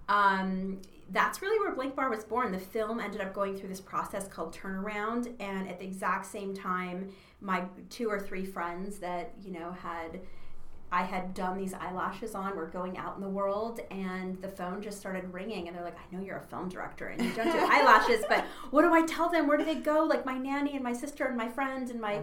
Um, 0.07 0.81
that's 1.11 1.41
really 1.41 1.59
where 1.59 1.73
Blink 1.75 1.95
Bar 1.95 2.09
was 2.09 2.23
born. 2.23 2.51
The 2.51 2.59
film 2.59 2.99
ended 2.99 3.21
up 3.21 3.33
going 3.33 3.57
through 3.57 3.69
this 3.69 3.81
process 3.81 4.27
called 4.27 4.55
turnaround, 4.55 5.31
and 5.39 5.67
at 5.67 5.79
the 5.79 5.85
exact 5.85 6.25
same 6.25 6.53
time, 6.55 7.09
my 7.41 7.65
two 7.89 8.09
or 8.09 8.19
three 8.19 8.45
friends 8.45 8.97
that 8.99 9.33
you 9.43 9.51
know 9.51 9.71
had 9.71 10.21
I 10.91 11.03
had 11.03 11.33
done 11.33 11.57
these 11.57 11.73
eyelashes 11.73 12.35
on. 12.35 12.55
We're 12.55 12.67
going 12.69 12.97
out 12.97 13.15
in 13.15 13.21
the 13.21 13.27
world, 13.29 13.79
and 13.91 14.39
the 14.41 14.47
phone 14.47 14.81
just 14.81 14.99
started 14.99 15.33
ringing. 15.33 15.67
And 15.67 15.75
they're 15.75 15.83
like, 15.83 15.97
"I 15.97 16.15
know 16.15 16.21
you're 16.23 16.37
a 16.37 16.41
film 16.43 16.69
director 16.69 17.07
and 17.07 17.21
you 17.21 17.33
don't 17.33 17.51
do 17.51 17.57
eyelashes, 17.69 18.23
but 18.29 18.45
what 18.71 18.83
do 18.83 18.93
I 18.93 19.01
tell 19.05 19.27
them? 19.29 19.47
Where 19.47 19.57
do 19.57 19.65
they 19.65 19.75
go? 19.75 20.03
Like 20.03 20.25
my 20.25 20.37
nanny 20.37 20.75
and 20.75 20.83
my 20.83 20.93
sister 20.93 21.25
and 21.25 21.35
my 21.35 21.49
friend 21.49 21.89
and 21.89 21.99
my 21.99 22.19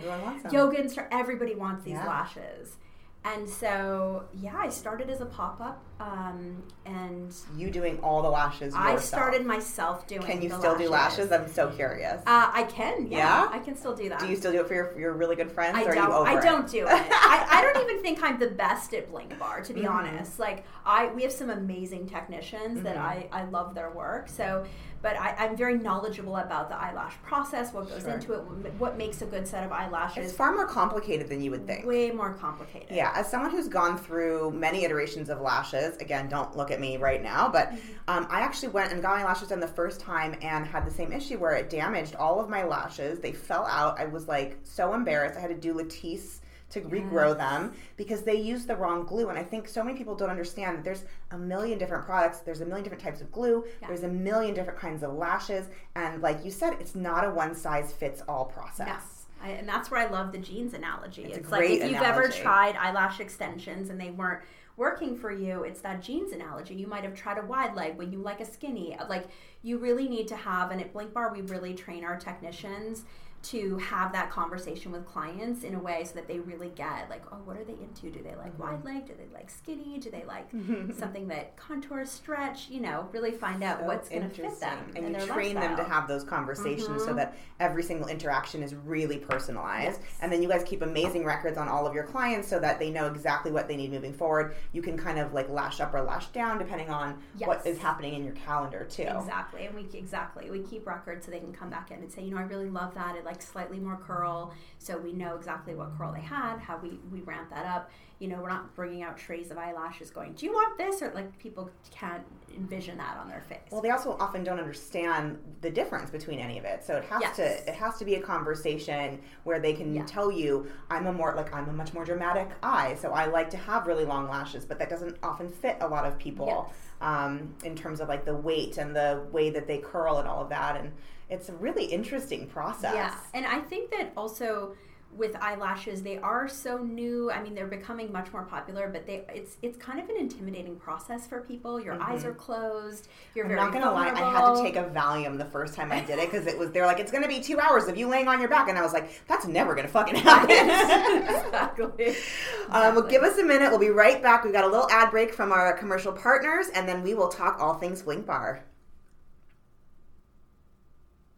yoga 0.53 0.81
instructor. 0.81 1.15
Everybody 1.17 1.55
wants 1.55 1.85
these 1.85 1.95
Yeah. 1.95 2.07
lashes." 2.07 2.77
And 3.25 3.49
so, 3.49 4.25
yeah, 4.35 4.57
I 4.57 4.69
started 4.69 5.09
as 5.09 5.21
a 5.21 5.27
pop 5.27 5.61
up, 5.61 5.81
um, 6.01 6.61
and 6.85 7.33
You 7.57 7.71
doing 7.71 8.01
all 8.01 8.21
the 8.21 8.29
lashes. 8.29 8.75
I 8.75 8.95
yourself. 8.95 9.05
started 9.05 9.47
myself 9.47 10.09
doing. 10.09 10.23
Can 10.23 10.43
you 10.43 10.51
still 10.51 10.77
do 10.77 10.89
lashes? 10.89 11.31
I'm 11.31 11.47
so 11.47 11.71
curious. 11.71 12.21
Uh, 12.27 12.51
I 12.53 12.65
can. 12.65 13.07
Yeah, 13.07 13.19
Yeah? 13.45 13.49
I 13.53 13.61
can 13.61 13.77
still 13.77 13.95
do 13.95 14.09
that. 14.09 14.19
do 14.19 14.27
you 14.27 14.35
still 14.35 14.51
do 14.51 14.61
it 14.63 14.67
for 14.67 14.75
your, 14.75 14.99
your 14.99 15.13
really 15.13 15.37
good 15.37 15.53
friends? 15.53 15.77
I 15.79 15.85
or 15.85 15.95
don't. 15.95 16.09
you 16.09 16.13
over 16.13 16.29
I 16.29 16.39
it? 16.39 16.43
don't 16.43 16.69
do 16.69 16.85
it. 16.85 16.91
I, 16.91 17.47
I 17.49 17.63
don't 17.73 17.89
even 17.89 18.03
think 18.03 18.21
I'm 18.25 18.41
the 18.41 18.49
best 18.51 18.93
at 18.93 19.09
Blink 19.09 19.39
Bar, 19.39 19.63
to 19.63 19.73
be 19.73 19.83
Mm-hmm. 19.83 19.93
honest. 19.93 20.41
Like 20.41 20.65
I, 20.85 21.07
we 21.13 21.23
have 21.23 21.31
some 21.33 21.51
amazing 21.51 22.09
technicians 22.09 22.83
that 22.83 22.97
Mm-hmm. 22.97 23.35
I, 23.35 23.43
I 23.43 23.45
love 23.45 23.77
their 23.77 23.91
work. 23.93 24.29
So, 24.31 24.65
but 25.03 25.17
I, 25.17 25.35
I'm 25.39 25.57
very 25.57 25.77
knowledgeable 25.79 26.37
about 26.37 26.69
the 26.69 26.77
eyelash 26.77 27.15
process, 27.23 27.73
what 27.73 27.89
goes 27.89 28.03
Sure. 28.03 28.13
into 28.13 28.33
it, 28.35 28.45
what, 28.45 28.73
what 28.75 28.97
makes 28.97 29.21
a 29.23 29.27
good 29.27 29.47
set 29.47 29.65
of 29.65 29.73
eyelashes. 29.73 30.25
It's 30.27 30.33
far 30.33 30.55
more 30.55 30.67
complicated 30.67 31.29
than 31.29 31.43
you 31.43 31.51
would 31.51 31.67
think. 31.67 31.85
way 31.85 32.11
more 32.13 32.33
complicated. 32.35 32.89
Yeah, 32.91 33.13
as 33.15 33.29
someone 33.29 33.51
who's 33.51 33.69
gone 33.69 33.99
through 33.99 34.53
many 34.53 34.85
iterations 34.85 35.29
of 35.29 35.41
lashes, 35.41 35.97
again, 35.99 36.29
don't 36.29 36.57
look 36.57 36.71
at 36.71 36.81
me 36.81 36.97
right 36.97 37.23
now, 37.23 37.49
but 37.49 37.71
Mm-hmm. 37.73 37.79
um, 38.09 38.27
I 38.31 38.41
actually 38.41 38.69
went 38.69 38.93
and 38.93 39.03
got 39.03 39.17
my 39.19 39.25
lashes 39.25 39.49
done 39.49 39.61
the 39.61 39.67
first 39.67 40.01
time 40.01 40.37
and 40.43 40.67
had 40.67 40.87
the 40.87 40.91
same 40.91 41.11
issue 41.13 41.39
where 41.39 41.55
it 41.57 41.69
damaged 41.71 42.15
all 42.15 42.41
of 42.41 42.49
my 42.49 42.65
lashes. 42.65 43.19
They 43.19 43.33
fell 43.33 43.67
out. 43.67 43.99
I 43.99 44.07
was 44.07 44.29
like 44.29 44.59
so 44.63 44.95
embarrassed. 44.95 45.37
I 45.37 45.41
had 45.41 45.49
to 45.51 45.57
do 45.57 45.75
Latisse 45.75 46.39
to 46.73 46.81
regrow 46.81 47.37
them 47.37 47.73
because 47.97 48.23
they 48.23 48.37
use 48.37 48.67
the 48.67 48.75
wrong 48.75 49.05
glue. 49.05 49.29
And 49.29 49.39
I 49.39 49.43
think 49.43 49.69
so 49.69 49.85
many 49.85 49.97
people 49.97 50.15
don't 50.15 50.31
understand 50.31 50.79
that 50.79 50.85
there's 50.85 51.05
a 51.31 51.39
million 51.39 51.79
different 51.79 52.05
products, 52.05 52.39
there's 52.41 52.61
a 52.61 52.67
million 52.67 52.85
different 52.85 53.03
types 53.03 53.21
of 53.21 53.31
glue, 53.31 53.65
there's 53.87 54.03
a 54.03 54.09
million 54.09 54.55
different 54.55 54.79
kinds 54.79 55.03
of 55.03 55.13
lashes. 55.15 55.69
And 55.95 56.23
like 56.23 56.45
you 56.45 56.51
said, 56.51 56.75
it's 56.81 56.95
not 56.95 57.25
a 57.25 57.31
one 57.31 57.55
size 57.55 57.93
fits 57.93 58.23
all 58.27 58.47
process. 58.47 58.87
Yes. 58.89 59.27
I, 59.43 59.51
and 59.51 59.69
that's 59.69 59.91
where 59.91 60.01
I 60.01 60.11
love 60.11 60.33
the 60.33 60.39
jeans 60.39 60.73
analogy. 60.73 61.25
It's 61.25 61.39
It's, 61.39 61.51
like 61.51 61.61
great 61.61 61.83
if 61.83 61.91
you've 61.91 62.03
ever 62.03 62.29
tried 62.29 62.77
eyelash 62.77 63.21
extensions 63.21 63.91
and 63.91 64.01
they 64.01 64.11
weren't 64.11 64.43
working 64.77 65.17
for 65.17 65.31
you, 65.31 65.65
it's 65.65 65.81
that 65.81 66.01
jeans 66.01 66.33
analogy. 66.33 66.75
You 66.75 66.87
might 66.87 67.05
have 67.05 67.15
tried 67.15 67.39
a 67.39 67.45
wide 67.45 67.75
leg 67.75 67.99
when 67.99 68.13
you 68.13 68.19
like 68.19 68.41
a 68.41 68.45
skinny. 68.45 68.97
Like 69.09 69.27
you 69.63 69.79
really 69.79 70.09
need 70.09 70.29
to 70.29 70.37
have, 70.37 70.71
and 70.71 70.81
at 70.81 70.93
Blink 70.93 71.13
Bar, 71.13 71.33
we 71.33 71.43
really 71.43 71.75
train 71.75 72.05
our 72.05 72.17
technicians 72.17 73.05
to 73.43 73.77
have 73.79 74.13
that 74.13 74.31
conversation 74.31 74.93
with 74.93 75.05
clients 75.07 75.65
in 75.65 75.75
a 75.75 75.79
way 75.79 76.05
so 76.05 76.15
that 76.15 76.29
they 76.29 76.39
really 76.41 76.71
get 76.77 77.11
like, 77.11 77.23
oh, 77.33 77.37
what 77.45 77.57
are 77.57 77.65
they 77.65 77.73
into? 77.73 78.11
Do 78.11 78.23
they 78.23 78.35
like 78.37 78.53
Mm-hmm. 78.53 78.63
wide 78.63 78.85
leg? 78.85 79.07
Do 79.07 79.15
they 79.19 79.33
like 79.35 79.49
skinny? 79.51 79.99
Do 79.99 80.11
they 80.11 80.25
like 80.25 80.49
something 80.99 81.29
that 81.29 81.57
contours 81.57 82.11
stretch? 82.11 82.69
You 82.69 82.81
know, 82.81 83.09
really 83.13 83.33
find 83.33 83.63
out 83.65 83.81
So 83.81 83.87
what's 83.87 84.09
going 84.09 84.23
to 84.23 84.29
fit 84.29 84.61
them 84.61 84.79
And 84.97 85.09
you 85.17 85.27
train 85.27 85.55
them 85.57 85.77
to. 85.77 85.83
Mm-hmm. 85.83 85.91
have 85.93 86.07
those 86.09 86.25
conversations 86.25 87.05
so 87.05 87.15
that 87.15 87.37
every 87.61 87.83
single 87.83 88.09
interaction 88.09 88.63
is 88.63 88.75
really 88.75 89.19
personalized. 89.19 90.01
And 90.21 90.31
then 90.33 90.43
you 90.43 90.49
guys 90.49 90.63
keep 90.65 90.83
amazing 90.83 91.25
records 91.25 91.59
on 91.59 91.69
all 91.69 91.87
of 91.87 91.95
your 91.95 92.05
clients 92.05 92.49
so 92.49 92.59
that 92.61 92.79
they 92.79 92.91
know 92.91 93.07
exactly 93.07 93.51
what 93.51 93.69
they 93.69 93.77
need 93.77 93.91
moving 93.91 94.13
forward. 94.13 94.55
You 94.73 94.83
can 94.83 94.97
kind 94.97 95.19
of 95.19 95.33
like 95.33 95.49
lash 95.49 95.81
up 95.81 95.95
or 95.95 96.03
lash 96.03 96.27
down 96.29 96.59
depending 96.59 96.91
on 96.91 97.19
what 97.39 97.63
Yes. 97.65 97.67
is 97.67 97.79
happening 97.79 98.15
in 98.15 98.25
your 98.25 98.35
calendar 98.35 98.85
too. 98.89 99.03
Exactly, 99.03 99.67
and 99.67 99.75
we 99.75 99.87
exactly 99.99 100.51
we 100.51 100.61
keep 100.61 100.87
records 100.87 101.25
so 101.27 101.31
they 101.33 101.41
can 101.41 101.53
come 101.53 101.71
back 101.71 101.91
in 101.91 101.99
and 101.99 102.11
say, 102.13 102.23
you 102.23 102.31
know, 102.33 102.39
I 102.39 102.43
really 102.43 102.69
love 102.71 102.95
that. 102.95 103.17
It 103.17 103.25
like 103.25 103.32
slightly 103.41 103.79
more 103.79 103.97
curl, 103.97 104.53
so 104.79 104.99
we 104.99 105.13
know 105.13 105.37
exactly 105.37 105.75
what 105.75 105.97
curl 105.97 106.13
they 106.13 106.21
had, 106.21 106.59
how 106.59 106.79
we 106.83 106.99
we 107.11 107.21
ramp 107.21 107.49
that 107.51 107.65
up. 107.65 107.91
You 108.19 108.29
know, 108.29 108.41
we're 108.41 108.51
not 108.51 108.75
bringing 108.77 109.03
out 109.03 109.17
trays 109.17 109.51
of 109.51 109.59
eyelashes, 109.59 110.11
going, 110.11 110.35
do 110.35 110.47
you 110.47 110.53
want 110.53 110.79
this? 110.79 111.03
Or 111.03 111.11
like 111.13 111.37
people 111.41 111.71
can't 111.91 112.23
envision 112.57 112.97
that 112.99 113.17
on 113.17 113.29
their 113.29 113.41
face. 113.49 113.59
Well, 113.73 113.81
they 113.81 113.91
also 113.91 114.17
often 114.21 114.45
don't 114.45 114.61
understand 114.61 115.39
the 115.61 115.71
difference 115.71 116.11
between 116.11 116.39
any 116.39 116.57
of 116.59 116.65
it. 116.65 116.85
So 116.85 116.97
it 116.99 117.05
has 117.05 117.21
Yes. 117.23 117.37
to 117.37 117.69
it 117.69 117.75
has 117.75 117.97
to 117.99 118.05
be 118.05 118.15
a 118.17 118.21
conversation 118.21 119.21
where 119.45 119.59
they 119.59 119.73
can 119.73 119.95
Yeah. 119.95 120.05
tell 120.05 120.31
you, 120.31 120.67
I'm 120.91 121.07
a 121.07 121.13
more 121.13 121.35
like 121.35 121.53
I'm 121.55 121.69
a 121.69 121.73
much 121.73 121.95
more 121.95 122.05
dramatic 122.05 122.49
eye, 122.63 122.95
so 123.01 123.13
I 123.13 123.27
like 123.27 123.51
to 123.51 123.57
have 123.57 123.87
really 123.87 124.05
long 124.05 124.29
lashes, 124.29 124.65
but 124.67 124.79
that 124.79 124.89
doesn't 124.91 125.17
often 125.23 125.49
fit 125.49 125.77
a 125.81 125.89
lot 125.89 126.05
of 126.05 126.17
people 126.19 126.47
Yes. 126.69 126.77
um, 127.01 127.55
in 127.65 127.75
terms 127.75 128.01
of 128.01 128.09
like 128.09 128.25
the 128.25 128.37
weight 128.37 128.79
and 128.79 128.95
the 128.95 129.23
way 129.33 129.51
that 129.51 129.67
they 129.67 129.79
curl 129.79 130.19
and 130.19 130.29
all 130.29 130.43
of 130.43 130.49
that. 130.51 130.77
And 130.77 130.93
it's 131.33 131.49
a 131.49 131.55
really 131.55 131.85
interesting 131.85 132.47
process. 132.47 132.95
Yeah, 132.95 133.15
and 133.35 133.47
I 133.47 133.61
think 133.61 133.91
that 133.91 134.13
also 134.17 134.75
with 135.15 135.37
eyelashes, 135.37 136.03
they 136.03 136.17
are 136.19 136.49
so 136.49 136.79
new. 136.79 137.31
I 137.31 137.43
mean, 137.43 137.55
they're 137.55 137.67
becoming 137.67 138.11
much 138.11 138.33
more 138.33 138.45
popular, 138.45 138.89
but 138.89 139.07
they 139.07 139.25
it's 139.29 139.57
it's 139.61 139.77
kind 139.77 140.01
of 140.01 140.09
an 140.09 140.17
intimidating 140.17 140.77
process 140.77 141.27
for 141.27 141.41
people. 141.43 141.79
Your 141.81 142.01
eyes 142.01 142.25
are 142.25 142.33
closed. 142.33 143.09
You're 143.35 143.45
Mm-hmm. 143.45 143.59
I'm 143.59 143.73
very 143.73 143.81
not 143.83 143.95
gonna 143.95 143.95
lie, 143.95 144.09
I 144.09 144.31
had 144.31 144.55
to 144.55 144.63
take 144.63 144.77
a 144.77 144.85
Valium 144.85 145.37
the 145.37 145.45
first 145.45 145.75
time 145.75 145.93
I 145.93 146.01
did 146.01 146.19
it 146.19 146.31
because 146.31 146.47
it 146.47 146.59
was 146.59 146.71
they're 146.71 146.87
like 146.87 146.99
it's 146.99 147.13
gonna 147.13 147.29
be 147.29 147.41
two 147.41 147.59
hours 147.61 147.89
of 147.89 147.97
you 147.97 148.09
laying 148.09 148.29
on 148.29 148.41
your 148.41 148.49
back, 148.49 148.69
and 148.69 148.79
I 148.79 148.83
was 148.83 148.93
like, 148.93 149.11
that's 149.27 149.47
never 149.47 149.75
gonna 149.75 149.89
fucking 149.89 150.17
happen. 150.17 150.51
exactly. 151.47 152.17
Um, 152.71 152.95
well, 152.95 153.07
give 153.07 153.23
us 153.23 153.37
a 153.37 153.45
minute. 153.45 153.69
We'll 153.69 153.79
be 153.79 153.91
right 153.91 154.23
back. 154.23 154.45
We've 154.45 154.53
got 154.53 154.65
a 154.65 154.67
little 154.67 154.91
ad 154.91 155.11
break 155.11 155.35
from 155.35 155.53
our 155.53 155.77
commercial 155.77 156.13
partners, 156.13 156.69
and 156.75 156.89
then 156.89 157.03
we 157.03 157.13
will 157.13 157.29
talk 157.29 157.59
all 157.61 157.75
things 157.75 158.01
Blink 158.01 158.25
Bar. 158.25 158.65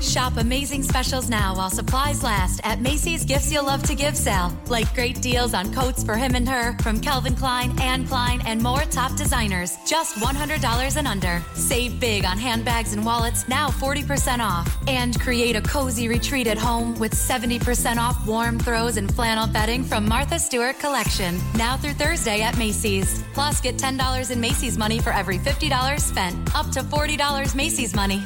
Shop 0.00 0.36
amazing 0.36 0.84
specials 0.84 1.28
now 1.28 1.56
while 1.56 1.70
supplies 1.70 2.22
last 2.22 2.60
at 2.62 2.80
Macy's 2.80 3.24
Gifts 3.24 3.52
You'll 3.52 3.64
Love 3.64 3.82
to 3.84 3.94
Give 3.96 4.16
sale. 4.16 4.56
Like 4.68 4.92
great 4.94 5.20
deals 5.20 5.54
on 5.54 5.72
coats 5.74 6.04
for 6.04 6.14
him 6.14 6.36
and 6.36 6.48
her 6.48 6.76
from 6.82 7.00
Calvin 7.00 7.34
Klein, 7.34 7.78
Anne 7.80 8.06
Klein, 8.06 8.40
and 8.46 8.62
more 8.62 8.82
top 8.82 9.16
designers. 9.16 9.76
Just 9.86 10.16
$100 10.16 10.96
and 10.96 11.08
under. 11.08 11.42
Save 11.54 11.98
big 11.98 12.24
on 12.24 12.38
handbags 12.38 12.92
and 12.92 13.04
wallets, 13.04 13.48
now 13.48 13.68
40% 13.68 14.38
off. 14.38 14.72
And 14.86 15.18
create 15.20 15.56
a 15.56 15.62
cozy 15.62 16.08
retreat 16.08 16.46
at 16.46 16.58
home 16.58 16.98
with 17.00 17.12
70% 17.12 17.96
off 17.96 18.24
warm 18.26 18.58
throws 18.58 18.98
and 18.98 19.12
flannel 19.12 19.48
bedding 19.48 19.82
from 19.82 20.08
Martha 20.08 20.38
Stewart 20.38 20.78
Collection. 20.78 21.40
Now 21.56 21.76
through 21.76 21.94
Thursday 21.94 22.40
at 22.42 22.56
Macy's. 22.56 23.24
Plus, 23.34 23.60
get 23.60 23.76
$10 23.76 24.30
in 24.30 24.40
Macy's 24.40 24.78
money 24.78 25.00
for 25.00 25.10
every 25.10 25.38
$50 25.38 26.00
spent. 26.00 26.54
Up 26.54 26.70
to 26.70 26.80
$40 26.80 27.54
Macy's 27.56 27.94
money. 27.94 28.22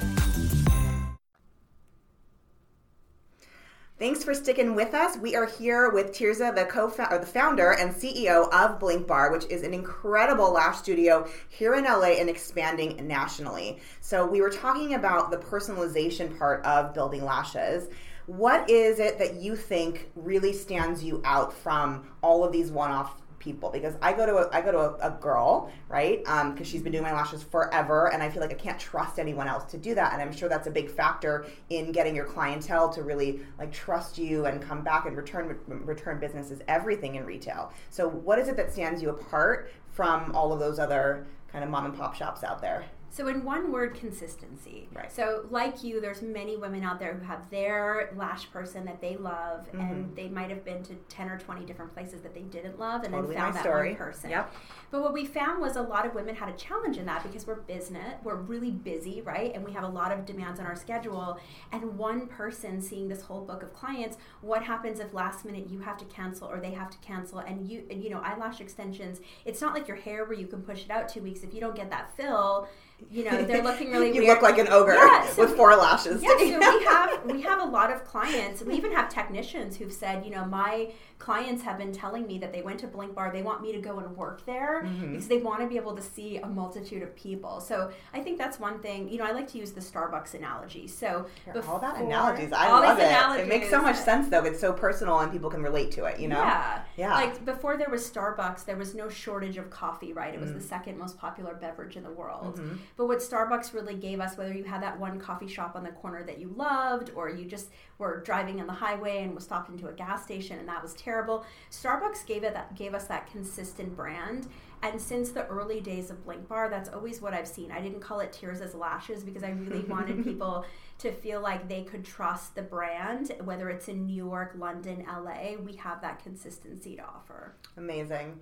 Thanks 4.03 4.25
for 4.25 4.35
sticking 4.35 4.75
with 4.75 4.95
us. 4.95 5.17
We 5.17 5.37
are 5.37 5.47
here 5.47 5.89
with 5.89 6.11
Tirza, 6.11 6.53
the 6.57 6.65
co 6.65 6.93
or 7.09 7.19
the 7.19 7.25
founder 7.25 7.71
and 7.71 7.95
CEO 7.95 8.53
of 8.53 8.81
Blink 8.81 9.07
Bar, 9.07 9.31
which 9.31 9.45
is 9.45 9.63
an 9.63 9.73
incredible 9.73 10.51
lash 10.51 10.79
studio 10.79 11.29
here 11.49 11.75
in 11.75 11.85
LA 11.85 12.15
and 12.19 12.29
expanding 12.29 13.07
nationally. 13.07 13.79
So 14.01 14.27
we 14.27 14.41
were 14.41 14.51
talking 14.51 14.95
about 14.95 15.31
the 15.31 15.37
personalization 15.37 16.37
part 16.37 16.67
of 16.67 16.93
building 16.93 17.25
lashes. 17.25 17.91
What 18.27 18.69
is 18.69 18.99
it 18.99 19.21
that 19.21 19.37
you 19.37 19.55
think 19.55 20.11
really 20.17 20.53
stands 20.53 21.05
you 21.05 21.23
out 21.25 21.53
from 21.53 22.09
all 22.25 22.43
of 22.43 22.51
these 22.51 22.73
one-off 22.73 23.23
people 23.43 23.71
because 23.71 23.95
I 24.01 24.13
go 24.13 24.25
to 24.25 24.37
a, 24.37 24.51
I 24.53 24.61
go 24.61 24.73
to 24.73 24.79
a, 24.79 25.09
a 25.09 25.19
girl, 25.21 25.71
right? 25.89 26.23
Um, 26.27 26.53
because 26.53 26.69
she's 26.69 26.83
been 26.83 26.93
doing 26.93 27.05
my 27.05 27.13
lashes 27.13 27.43
forever, 27.43 28.13
and 28.13 28.23
I 28.23 28.31
feel 28.31 28.41
like 28.41 28.53
I 28.53 28.55
can't 28.55 28.79
trust 28.79 29.19
anyone 29.19 29.49
else 29.49 29.71
to 29.73 29.79
do 29.79 29.95
that. 29.95 30.13
And 30.13 30.23
I'm 30.23 30.33
sure 30.33 30.49
that's 30.49 30.67
a 30.67 30.71
big 30.71 30.91
factor 30.91 31.47
in 31.71 31.93
getting 31.93 32.15
your 32.15 32.25
clientele 32.25 32.89
to 32.91 33.03
really 33.03 33.41
like 33.59 33.73
trust 33.73 34.17
you 34.19 34.47
and 34.47 34.63
come 34.63 34.83
back 34.83 35.07
and 35.07 35.17
return 35.17 35.59
return 35.67 36.21
business 36.21 36.51
is 36.51 36.63
everything 36.69 37.17
in 37.17 37.27
retail. 37.27 37.73
So 37.91 38.09
what 38.09 38.39
is 38.39 38.49
it 38.49 38.57
that 38.57 38.73
stands 38.73 39.03
you 39.03 39.11
apart 39.11 39.71
from 39.91 40.35
all 40.35 40.53
of 40.53 40.61
those 40.61 40.79
other 40.79 41.27
kind 41.51 41.65
of 41.65 41.71
mom 41.71 41.85
and 41.85 41.95
pop 41.95 42.15
shops 42.15 42.45
out 42.45 42.61
there? 42.61 42.85
So 43.15 43.29
in 43.29 43.45
one 43.45 43.71
word, 43.71 43.95
consistency. 43.95 44.89
Right. 44.95 45.13
So 45.13 45.45
like 45.51 45.85
you, 45.85 46.01
there's 46.01 46.23
many 46.23 46.57
women 46.57 46.83
out 46.83 46.99
there 46.99 47.13
who 47.13 47.25
have 47.27 47.49
their 47.51 48.11
lash 48.17 48.51
person 48.51 48.87
that 48.87 49.03
they 49.03 49.17
love, 49.17 49.69
Mm-hmm. 49.69 49.81
and 49.81 50.17
they 50.17 50.29
might 50.29 50.49
have 50.49 50.65
been 50.65 50.83
to 50.85 50.95
ten 51.11 51.29
or 51.29 51.39
twenty 51.39 51.65
different 51.67 51.93
places 51.93 52.23
that 52.23 52.33
they 52.35 52.41
didn't 52.41 52.79
love, 52.79 53.05
and 53.05 53.13
Totally 53.13 53.35
then 53.35 53.43
found 53.45 53.55
that 53.57 53.63
story. 53.65 53.89
one 53.91 53.97
person. 53.99 54.31
Yep. 54.31 54.55
But 54.91 55.03
what 55.03 55.13
we 55.13 55.27
found 55.27 55.61
was 55.61 55.77
a 55.77 55.83
lot 55.83 56.07
of 56.07 56.15
women 56.15 56.35
had 56.35 56.49
a 56.49 56.53
challenge 56.53 56.97
in 56.97 57.05
that 57.07 57.23
because 57.23 57.47
we're 57.47 57.57
business, 57.61 58.15
we're 58.25 58.37
really 58.37 58.71
busy, 58.71 59.21
right? 59.21 59.55
And 59.55 59.63
we 59.65 59.73
have 59.73 59.85
a 59.85 59.89
lot 59.89 60.11
of 60.11 60.25
demands 60.25 60.59
on 60.59 60.67
our 60.67 60.77
schedule. 60.77 61.39
And 61.71 61.97
one 61.99 62.27
person 62.27 62.81
seeing 62.81 63.09
this 63.09 63.21
whole 63.23 63.43
book 63.45 63.63
of 63.63 63.73
clients, 63.75 64.17
what 64.41 64.63
happens 64.63 65.01
if 65.01 65.13
last 65.13 65.45
minute 65.45 65.69
you 65.71 65.81
have 65.81 65.97
to 65.99 66.05
cancel 66.07 66.49
or 66.49 66.61
they 66.61 66.73
have 66.73 66.91
to 66.91 66.99
cancel? 66.99 67.39
And 67.41 67.67
you, 67.69 67.85
and 67.91 68.03
you 68.03 68.09
know, 68.11 68.21
eyelash 68.21 68.61
extensions. 68.61 69.21
It's 69.45 69.61
not 69.61 69.75
like 69.75 69.87
your 69.87 69.97
hair 69.99 70.25
where 70.25 70.39
you 70.39 70.47
can 70.47 70.63
push 70.63 70.85
it 70.85 70.91
out 70.91 71.09
two 71.09 71.21
weeks. 71.23 71.43
If 71.43 71.53
you 71.55 71.61
don't 71.61 71.75
get 71.77 71.91
that 71.91 72.15
fill, 72.17 72.69
you 73.11 73.25
know, 73.25 73.43
they're 73.45 73.63
looking 73.63 73.91
really 73.91 74.09
you 74.15 74.23
weird. 74.23 74.27
look 74.29 74.43
like 74.43 74.59
an 74.59 74.69
ogre 74.69 74.95
Yeah, 74.95 75.27
so 75.29 75.43
with 75.45 75.57
four 75.57 75.75
lashes. 75.77 76.23
yeah, 76.23 76.29
so 76.31 76.37
we 76.39 76.51
have 76.85 77.25
we 77.27 77.41
have 77.43 77.61
a 77.61 77.65
lot 77.65 77.93
of 77.93 78.05
clients. 78.05 78.63
We 78.63 78.75
even 78.75 78.93
have 78.93 79.09
technicians 79.09 79.77
who've 79.77 79.93
said, 79.93 80.25
you 80.25 80.31
know, 80.31 80.45
my 80.45 80.93
clients 81.19 81.63
have 81.63 81.79
been 81.79 81.93
telling 81.93 82.27
me 82.27 82.37
that 82.39 82.53
they 82.53 82.63
went 82.63 82.81
to 82.81 82.87
Blink 82.89 83.15
Bar. 83.15 83.31
They 83.33 83.43
want 83.43 83.63
me 83.63 83.71
to 83.73 83.79
go 83.81 83.99
and 84.01 84.17
work 84.17 84.45
there 84.45 84.83
Mm-hmm. 84.85 85.13
because 85.13 85.29
they 85.29 85.39
want 85.39 85.61
to 85.61 85.69
be 85.69 85.77
able 85.77 85.95
to 85.95 86.03
see 86.03 86.39
a 86.39 86.47
multitude 86.49 87.03
of 87.03 87.15
people. 87.15 87.61
So 87.61 87.93
I 88.13 88.19
think 88.21 88.39
that's 88.39 88.59
one 88.59 88.81
thing. 88.81 89.09
You 89.09 89.19
know, 89.19 89.25
I 89.25 89.31
like 89.31 89.47
to 89.53 89.59
use 89.59 89.71
the 89.73 89.81
Starbucks 89.81 90.35
analogy. 90.35 90.89
So 90.89 91.27
all 91.69 91.79
that 91.79 92.01
analogies. 92.01 92.53
I 92.53 92.69
love 92.71 92.99
it. 92.99 93.41
It 93.43 93.49
makes 93.49 93.71
so 93.71 93.81
much 93.81 93.97
sense 93.97 94.29
though. 94.29 94.45
It's 94.45 94.59
so 94.61 94.73
personal 94.73 95.21
and 95.21 95.31
people 95.31 95.49
can 95.51 95.63
relate 95.63 95.93
to 95.93 96.05
it, 96.07 96.19
you 96.19 96.27
know? 96.29 96.39
Yeah. 96.43 96.83
Yeah. 96.97 97.15
Like 97.15 97.45
before 97.45 97.77
there 97.77 97.89
was 97.91 98.09
Starbucks, 98.11 98.65
there 98.65 98.77
was 98.77 98.95
no 98.95 99.09
shortage 99.09 99.57
of 99.59 99.71
coffee, 99.71 100.13
right? 100.13 100.35
It 100.35 100.41
was 100.41 100.53
the 100.53 100.61
second 100.61 100.99
most 100.99 101.17
popular 101.19 101.55
beverage 101.55 101.97
in 101.97 102.03
the 102.03 102.11
world. 102.11 102.57
Mm-hmm. 102.59 102.77
But 102.97 103.07
what 103.07 103.19
Starbucks 103.19 103.73
really 103.73 103.95
gave 103.95 104.21
us, 104.21 104.37
whether 104.37 104.53
you 104.53 104.65
had 104.65 104.83
that 104.83 104.99
one 104.99 105.19
coffee 105.19 105.49
shop 105.49 105.77
on 105.77 105.85
the 105.85 105.91
corner 105.91 106.23
that 106.25 106.39
you 106.39 106.53
loved, 106.57 107.11
or 107.15 107.31
you 107.31 107.45
just 107.45 107.69
were 107.99 108.21
driving 108.21 108.61
on 108.61 108.67
the 108.67 108.73
highway 108.73 109.23
and 109.23 109.35
was 109.35 109.45
stopped 109.45 109.71
into 109.71 109.89
a 109.89 109.93
gas 109.93 110.25
station 110.25 110.59
and 110.59 110.69
that 110.69 110.83
was 110.83 110.95
terrible, 110.95 111.45
Starbucks 111.71 112.27
gave 112.27 112.45
it 112.45 112.55
that 112.55 112.75
gave 112.77 112.95
us 112.95 113.05
that 113.05 113.31
consistent 113.31 113.97
brand. 113.97 114.49
And 114.83 115.01
since 115.01 115.31
the 115.31 115.47
early 115.47 115.81
days 115.81 116.11
of 116.11 116.25
Blink 116.25 116.49
Bar, 116.49 116.69
that's 116.69 116.89
always 116.89 117.23
what 117.23 117.33
I've 117.33 117.47
seen. 117.47 117.71
I 117.71 117.81
didn't 117.81 118.01
call 118.01 118.19
it 118.19 118.33
Tirza's 118.33 118.75
lashes 118.75 119.23
because 119.23 119.45
I 119.45 119.51
really 119.51 119.85
wanted 119.89 120.25
people 120.25 120.65
to 120.99 121.13
feel 121.13 121.41
like 121.41 121.69
they 121.69 121.83
could 121.83 122.05
trust 122.05 122.57
the 122.57 122.63
brand, 122.63 123.33
whether 123.45 123.71
it's 123.71 123.89
in 123.89 124.07
New 124.07 124.15
York, 124.15 124.55
London, 124.57 125.05
LA. 125.07 125.57
We 125.57 125.77
have 125.77 126.01
that 126.03 126.23
consistency 126.23 126.97
to 126.97 127.03
offer. 127.05 127.55
Amazing. 127.77 128.41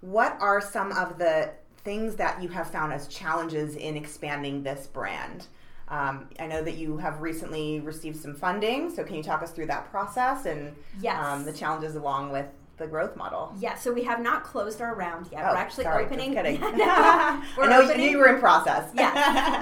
What 0.00 0.36
are 0.40 0.60
some 0.60 0.92
of 0.92 1.18
the 1.18 1.52
things 1.84 2.16
that 2.16 2.42
you 2.42 2.48
have 2.50 2.70
found 2.70 2.92
as 2.92 3.08
challenges 3.08 3.76
in 3.76 3.96
expanding 3.96 4.62
this 4.62 4.86
brand? 4.86 5.46
Um, 5.88 6.28
I 6.38 6.46
know 6.46 6.62
that 6.62 6.76
you 6.76 6.96
have 6.98 7.20
recently 7.20 7.80
received 7.80 8.16
some 8.16 8.34
funding, 8.34 8.88
so 8.94 9.04
can 9.04 9.16
you 9.16 9.22
talk 9.22 9.42
us 9.42 9.50
through 9.50 9.66
that 9.66 9.90
process 9.90 10.46
and 10.46 10.74
Yes. 11.00 11.22
um, 11.22 11.44
the 11.44 11.52
challenges 11.52 11.96
along 11.96 12.30
with 12.32 12.46
the 12.82 12.88
growth 12.88 13.16
model? 13.16 13.54
Yeah, 13.58 13.74
so 13.76 13.92
we 13.92 14.02
have 14.02 14.20
not 14.20 14.44
closed 14.44 14.80
our 14.82 14.94
round 14.94 15.28
yet. 15.32 15.44
Oh, 15.46 15.52
we're 15.52 15.56
actually 15.56 15.84
sorry, 15.84 16.04
opening. 16.04 16.34
Just 16.34 16.44
kidding. 16.44 16.60
we're 16.78 16.78
I 16.78 17.42
know 17.68 17.80
you- 17.80 17.88
opening- 17.90 18.10
you 18.10 18.18
were 18.18 18.26
in 18.34 18.40
process. 18.40 18.90
yes, 18.94 19.14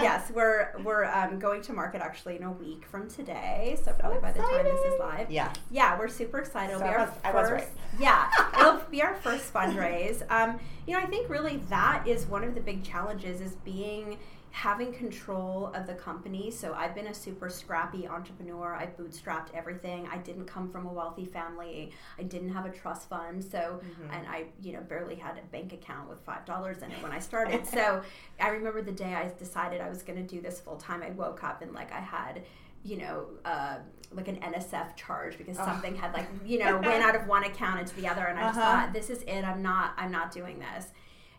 yes, 0.02 0.30
we're 0.34 0.70
we're 0.84 1.04
um, 1.04 1.38
going 1.38 1.62
to 1.62 1.72
market 1.72 2.00
actually 2.00 2.36
in 2.36 2.42
a 2.42 2.50
week 2.52 2.84
from 2.86 3.08
today. 3.08 3.78
So 3.84 3.92
probably 3.92 4.18
by 4.20 4.32
the 4.32 4.40
time 4.40 4.64
this 4.64 4.80
is 4.92 4.98
live. 4.98 5.30
Yeah. 5.30 5.52
Yeah, 5.70 5.98
we're 5.98 6.08
super 6.08 6.38
excited. 6.38 6.70
It'll 6.74 6.80
So 6.80 6.86
be 6.86 6.90
I 6.90 6.94
our 6.94 7.00
was- 7.06 7.10
first. 7.14 7.24
I 7.26 7.34
was 7.34 7.50
right. 7.50 7.68
Yeah, 7.98 8.28
it'll 8.58 8.80
be 8.90 9.02
our 9.02 9.14
first 9.16 9.52
fundraise. 9.52 10.22
Um, 10.30 10.58
you 10.86 10.94
know, 10.96 11.00
I 11.02 11.06
think 11.06 11.28
really 11.28 11.58
that 11.68 12.04
is 12.06 12.26
one 12.26 12.42
of 12.44 12.54
the 12.54 12.60
big 12.60 12.82
challenges 12.82 13.40
is 13.40 13.52
being 13.64 14.18
having 14.52 14.92
control 14.92 15.72
of 15.74 15.86
the 15.86 15.94
company. 15.94 16.50
So 16.50 16.74
I've 16.74 16.94
been 16.94 17.06
a 17.06 17.14
super 17.14 17.48
scrappy 17.48 18.08
entrepreneur. 18.08 18.74
I 18.74 18.86
bootstrapped 18.86 19.54
everything. 19.54 20.08
I 20.12 20.18
didn't 20.18 20.46
come 20.46 20.68
from 20.70 20.86
a 20.86 20.92
wealthy 20.92 21.24
family. 21.24 21.92
I 22.18 22.24
didn't 22.24 22.52
have 22.52 22.66
a 22.66 22.70
trust 22.70 23.08
fund. 23.08 23.44
So 23.44 23.80
and 24.12 24.26
I, 24.26 24.46
you 24.60 24.72
know, 24.72 24.80
barely 24.80 25.14
had 25.14 25.38
a 25.38 25.42
bank 25.52 25.72
account 25.72 26.08
with 26.08 26.20
five 26.20 26.44
dollars 26.44 26.78
in 26.82 26.90
it 26.90 27.02
when 27.02 27.12
I 27.12 27.20
started. 27.20 27.66
so 27.66 28.02
I 28.40 28.48
remember 28.48 28.82
the 28.82 28.92
day 28.92 29.14
I 29.14 29.30
decided 29.38 29.80
I 29.80 29.88
was 29.88 30.02
going 30.02 30.18
to 30.24 30.34
do 30.34 30.40
this 30.40 30.60
full 30.60 30.76
time. 30.76 31.02
I 31.02 31.10
woke 31.10 31.44
up 31.44 31.62
and 31.62 31.72
like 31.72 31.92
I 31.92 32.00
had 32.00 32.42
you 32.82 32.96
know, 32.96 33.26
uh, 33.44 33.76
like 34.10 34.26
an 34.26 34.36
NSF 34.36 34.96
charge 34.96 35.36
because 35.36 35.58
something 35.58 35.94
had 35.94 36.14
like, 36.14 36.26
you 36.46 36.58
know, 36.64 36.78
went 36.78 37.02
out 37.04 37.14
of 37.14 37.26
one 37.26 37.44
account 37.44 37.78
into 37.78 37.94
the 37.94 38.08
other, 38.08 38.24
and 38.24 38.38
I 38.38 38.44
just 38.48 38.58
Uh-huh. 38.58 38.70
thought, 38.86 38.92
this 38.94 39.10
is 39.10 39.20
it. 39.24 39.42
I'm 39.44 39.60
not, 39.60 39.92
I'm 39.98 40.10
not 40.10 40.32
doing 40.32 40.58
this. 40.60 40.86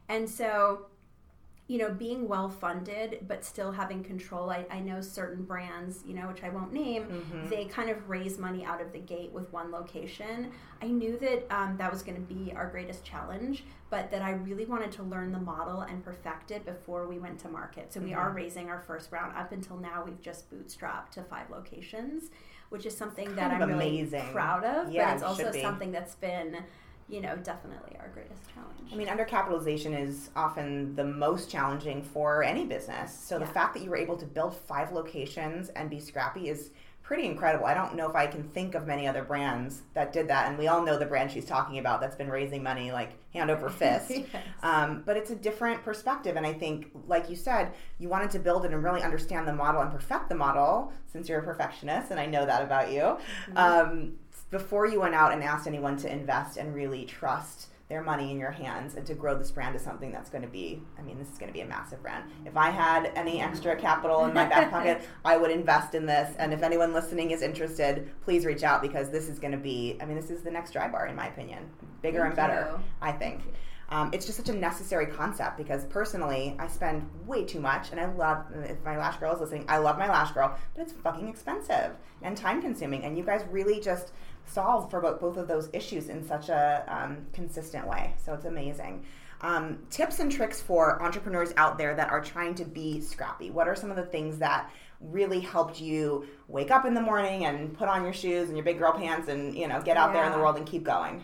And 0.08 0.30
so, 0.30 0.86
you 1.72 1.78
know, 1.78 1.90
being 1.90 2.28
well 2.28 2.50
funded 2.50 3.20
but 3.30 3.46
still 3.46 3.72
having 3.72 4.04
control. 4.04 4.50
I, 4.50 4.66
I 4.70 4.82
know 4.82 5.00
certain 5.00 5.46
brands, 5.46 6.04
you 6.06 6.14
know, 6.14 6.28
which 6.28 6.44
I 6.44 6.50
won't 6.50 6.74
name, 6.74 7.04
Mm-hmm. 7.06 7.48
they 7.50 7.64
kind 7.66 7.90
of 7.90 8.10
raise 8.10 8.38
money 8.38 8.66
out 8.66 8.82
of 8.82 8.92
the 8.92 9.00
gate 9.00 9.32
with 9.32 9.48
one 9.54 9.72
location. 9.72 10.52
I 10.82 10.88
knew 10.88 11.18
that 11.20 11.46
um, 11.50 11.78
that 11.78 11.90
was 11.90 12.04
going 12.04 12.18
to 12.18 12.34
be 12.34 12.52
our 12.54 12.68
greatest 12.70 13.06
challenge, 13.06 13.64
but 13.90 14.12
that 14.12 14.22
I 14.22 14.32
really 14.32 14.66
wanted 14.66 14.92
to 14.94 15.04
learn 15.04 15.32
the 15.32 15.40
model 15.40 15.82
and 15.82 16.04
perfect 16.04 16.52
it 16.52 16.66
before 16.66 17.08
we 17.08 17.20
went 17.20 17.40
to 17.40 17.48
market. 17.48 17.94
So 17.94 18.02
we 18.02 18.10
Mm-hmm. 18.10 18.20
are 18.20 18.32
raising 18.32 18.70
our 18.70 18.82
first 18.86 19.10
round. 19.14 19.38
Up 19.38 19.54
until 19.54 19.78
now, 19.78 20.04
we've 20.06 20.22
just 20.22 20.52
bootstrapped 20.52 21.12
to 21.12 21.24
five 21.24 21.50
locations, 21.50 22.32
which 22.68 22.86
is 22.86 22.98
something 22.98 23.34
that 23.36 23.52
I'm 23.52 23.62
of 23.62 23.70
really 23.70 23.86
proud 24.34 24.66
of. 24.66 24.92
Yeah, 24.92 25.06
but 25.06 25.14
it's 25.14 25.24
it 25.24 25.26
also 25.26 25.44
something 25.62 25.92
that's 25.94 26.16
been, 26.16 26.58
you 27.10 27.22
know, 27.22 27.36
definitely 27.38 27.96
our 28.00 28.10
greatest 28.10 28.42
challenge. 28.54 28.92
I 28.92 28.96
mean, 28.96 29.08
undercapitalization 29.08 30.00
is 30.00 30.30
often 30.36 30.96
the 30.96 31.04
most 31.04 31.50
challenging 31.50 32.02
for 32.02 32.44
any 32.44 32.66
business. 32.66 33.18
So 33.18 33.40
the 33.40 33.46
fact 33.46 33.74
that 33.74 33.84
you 33.84 33.90
were 33.90 33.98
able 33.98 34.18
to 34.18 34.26
build 34.26 34.56
five 34.56 34.92
locations 34.92 35.70
and 35.70 35.90
be 35.90 36.00
scrappy 36.00 36.50
is 36.50 36.72
pretty 37.12 37.26
incredible. 37.26 37.66
I 37.66 37.74
don't 37.74 37.96
know 37.96 38.10
if 38.10 38.16
I 38.16 38.26
can 38.26 38.42
think 38.42 38.74
of 38.74 38.88
many 38.88 39.06
other 39.06 39.24
brands 39.24 39.82
that 39.96 40.14
did 40.14 40.30
that. 40.30 40.48
And 40.48 40.58
we 40.58 40.70
all 40.70 40.82
know 40.82 40.98
the 40.98 41.06
brand 41.06 41.30
she's 41.30 41.44
talking 41.44 41.78
about 41.78 42.00
that's 42.00 42.16
been 42.16 42.30
raising 42.30 42.64
money 42.64 42.92
like 42.94 43.12
hand 43.34 43.52
over 43.52 43.70
fist. 43.82 44.10
Yes. 44.12 44.28
um, 44.64 45.04
but 45.06 45.18
it's 45.18 45.30
a 45.30 45.36
different 45.36 45.84
perspective. 45.84 46.38
And 46.38 46.46
I 46.46 46.54
think, 46.54 46.88
like 47.08 47.30
you 47.30 47.36
said, 47.36 47.74
you 48.00 48.08
wanted 48.08 48.32
to 48.32 48.40
build 48.40 48.64
it 48.64 48.72
and 48.72 48.82
really 48.82 49.02
understand 49.02 49.46
the 49.46 49.54
model 49.54 49.82
and 49.82 49.92
perfect 49.92 50.30
the 50.30 50.36
model 50.36 50.94
since 51.12 51.28
you're 51.28 51.40
a 51.40 51.44
perfectionist. 51.44 52.12
And 52.12 52.20
I 52.20 52.28
know 52.28 52.46
that 52.46 52.64
about 52.64 52.92
you. 52.94 53.18
Um, 53.58 54.14
before 54.52 54.86
you 54.86 55.00
went 55.00 55.16
out 55.16 55.34
and 55.34 55.44
asked 55.44 55.66
anyone 55.66 55.98
to 55.98 56.12
invest 56.12 56.58
and 56.58 56.76
really 56.76 57.06
trust 57.06 57.68
their 57.92 58.02
money 58.02 58.32
in 58.32 58.40
your 58.40 58.52
hands 58.52 58.96
and 58.96 59.06
to 59.06 59.14
grow 59.14 59.38
this 59.38 59.52
brand 59.52 59.78
to 59.78 59.84
something 59.84 60.14
that's 60.14 60.30
going 60.30 60.42
to 60.42 60.48
be 60.48 60.82
i 60.98 61.02
mean 61.02 61.18
this 61.20 61.30
is 61.30 61.38
going 61.38 61.50
to 61.50 61.54
be 61.54 61.60
a 61.60 61.66
massive 61.66 62.02
brand. 62.02 62.24
If 62.46 62.56
i 62.56 62.70
had 62.70 63.12
any 63.16 63.42
extra 63.42 63.76
capital 63.76 64.24
in 64.26 64.34
my 64.34 64.46
back 64.46 64.72
pocket 64.72 65.02
i 65.26 65.36
would 65.36 65.52
invest 65.52 65.94
in 65.94 66.06
this. 66.06 66.34
And 66.38 66.54
if 66.54 66.64
anyone 66.64 66.94
listening 66.94 67.32
is 67.32 67.42
interested 67.42 68.10
please 68.24 68.46
reach 68.46 68.64
out 68.64 68.82
because 68.82 69.10
this 69.10 69.28
is 69.28 69.40
going 69.40 69.52
to 69.52 69.58
be 69.58 69.98
i 70.00 70.06
mean 70.06 70.16
this 70.16 70.30
is 70.30 70.42
the 70.42 70.52
next 70.52 70.74
Drybar 70.74 71.10
in 71.10 71.16
my 71.16 71.28
opinion. 71.28 71.70
Bigger 72.02 72.24
and 72.24 72.36
better 72.36 72.70
you. 72.72 72.84
i 73.02 73.12
think 73.12 73.42
um, 73.92 74.10
it's 74.14 74.26
just 74.26 74.38
such 74.38 74.50
a 74.50 74.54
necessary 74.54 75.06
concept 75.06 75.58
because 75.58 75.86
personally 75.86 76.56
i 76.60 76.68
spend 76.68 77.08
way 77.26 77.44
too 77.44 77.60
much 77.60 77.92
and 77.92 78.00
i 78.00 78.12
love 78.14 78.46
if 78.64 78.84
my 78.84 78.98
lash 78.98 79.18
girl 79.18 79.34
is 79.34 79.42
listening 79.42 79.66
i 79.68 79.78
love 79.78 79.98
my 79.98 80.08
lash 80.08 80.32
girl 80.32 80.58
but 80.74 80.82
it's 80.82 80.94
fucking 80.94 81.28
expensive 81.28 81.92
and 82.22 82.36
time 82.36 82.62
consuming 82.62 83.04
and 83.04 83.18
you 83.18 83.24
guys 83.24 83.44
really 83.52 83.80
just 83.80 84.12
solve 84.46 84.90
for 84.90 85.02
both, 85.02 85.20
both 85.20 85.38
of 85.38 85.48
those 85.48 85.70
issues 85.74 86.10
in 86.10 86.26
such 86.26 86.50
a 86.50 86.84
um, 86.88 87.26
consistent 87.34 87.88
way. 87.88 88.14
So 88.24 88.34
it's 88.34 88.46
amazing. 88.46 89.06
Um, 89.42 89.80
tips 89.90 90.20
and 90.20 90.32
tricks 90.32 90.62
for 90.62 91.02
entrepreneurs 91.02 91.52
out 91.58 91.78
there 91.78 91.96
that 91.96 92.12
are 92.12 92.22
trying 92.22 92.54
to 92.56 92.66
be 92.66 93.02
scrappy. 93.02 93.50
What 93.50 93.68
are 93.68 93.76
some 93.76 93.90
of 93.90 93.96
the 93.96 94.06
things 94.06 94.38
that 94.38 94.70
really 95.00 95.40
helped 95.40 95.82
you 95.82 96.28
wake 96.48 96.70
up 96.70 96.86
in 96.86 96.94
the 96.94 97.02
morning 97.02 97.46
and 97.46 97.76
put 97.76 97.88
on 97.88 98.04
your 98.04 98.14
shoes 98.14 98.50
and 98.50 98.58
your 98.58 98.64
big 98.64 98.78
girl 98.78 98.94
pants 98.94 99.30
and 99.30 99.56
you 99.56 99.68
know 99.68 99.82
get 99.82 99.98
out 99.98 100.14
there 100.14 100.26
in 100.26 100.32
the 100.32 100.38
world 100.38 100.58
and 100.58 100.68
keep 100.68 100.84
going? 100.84 101.24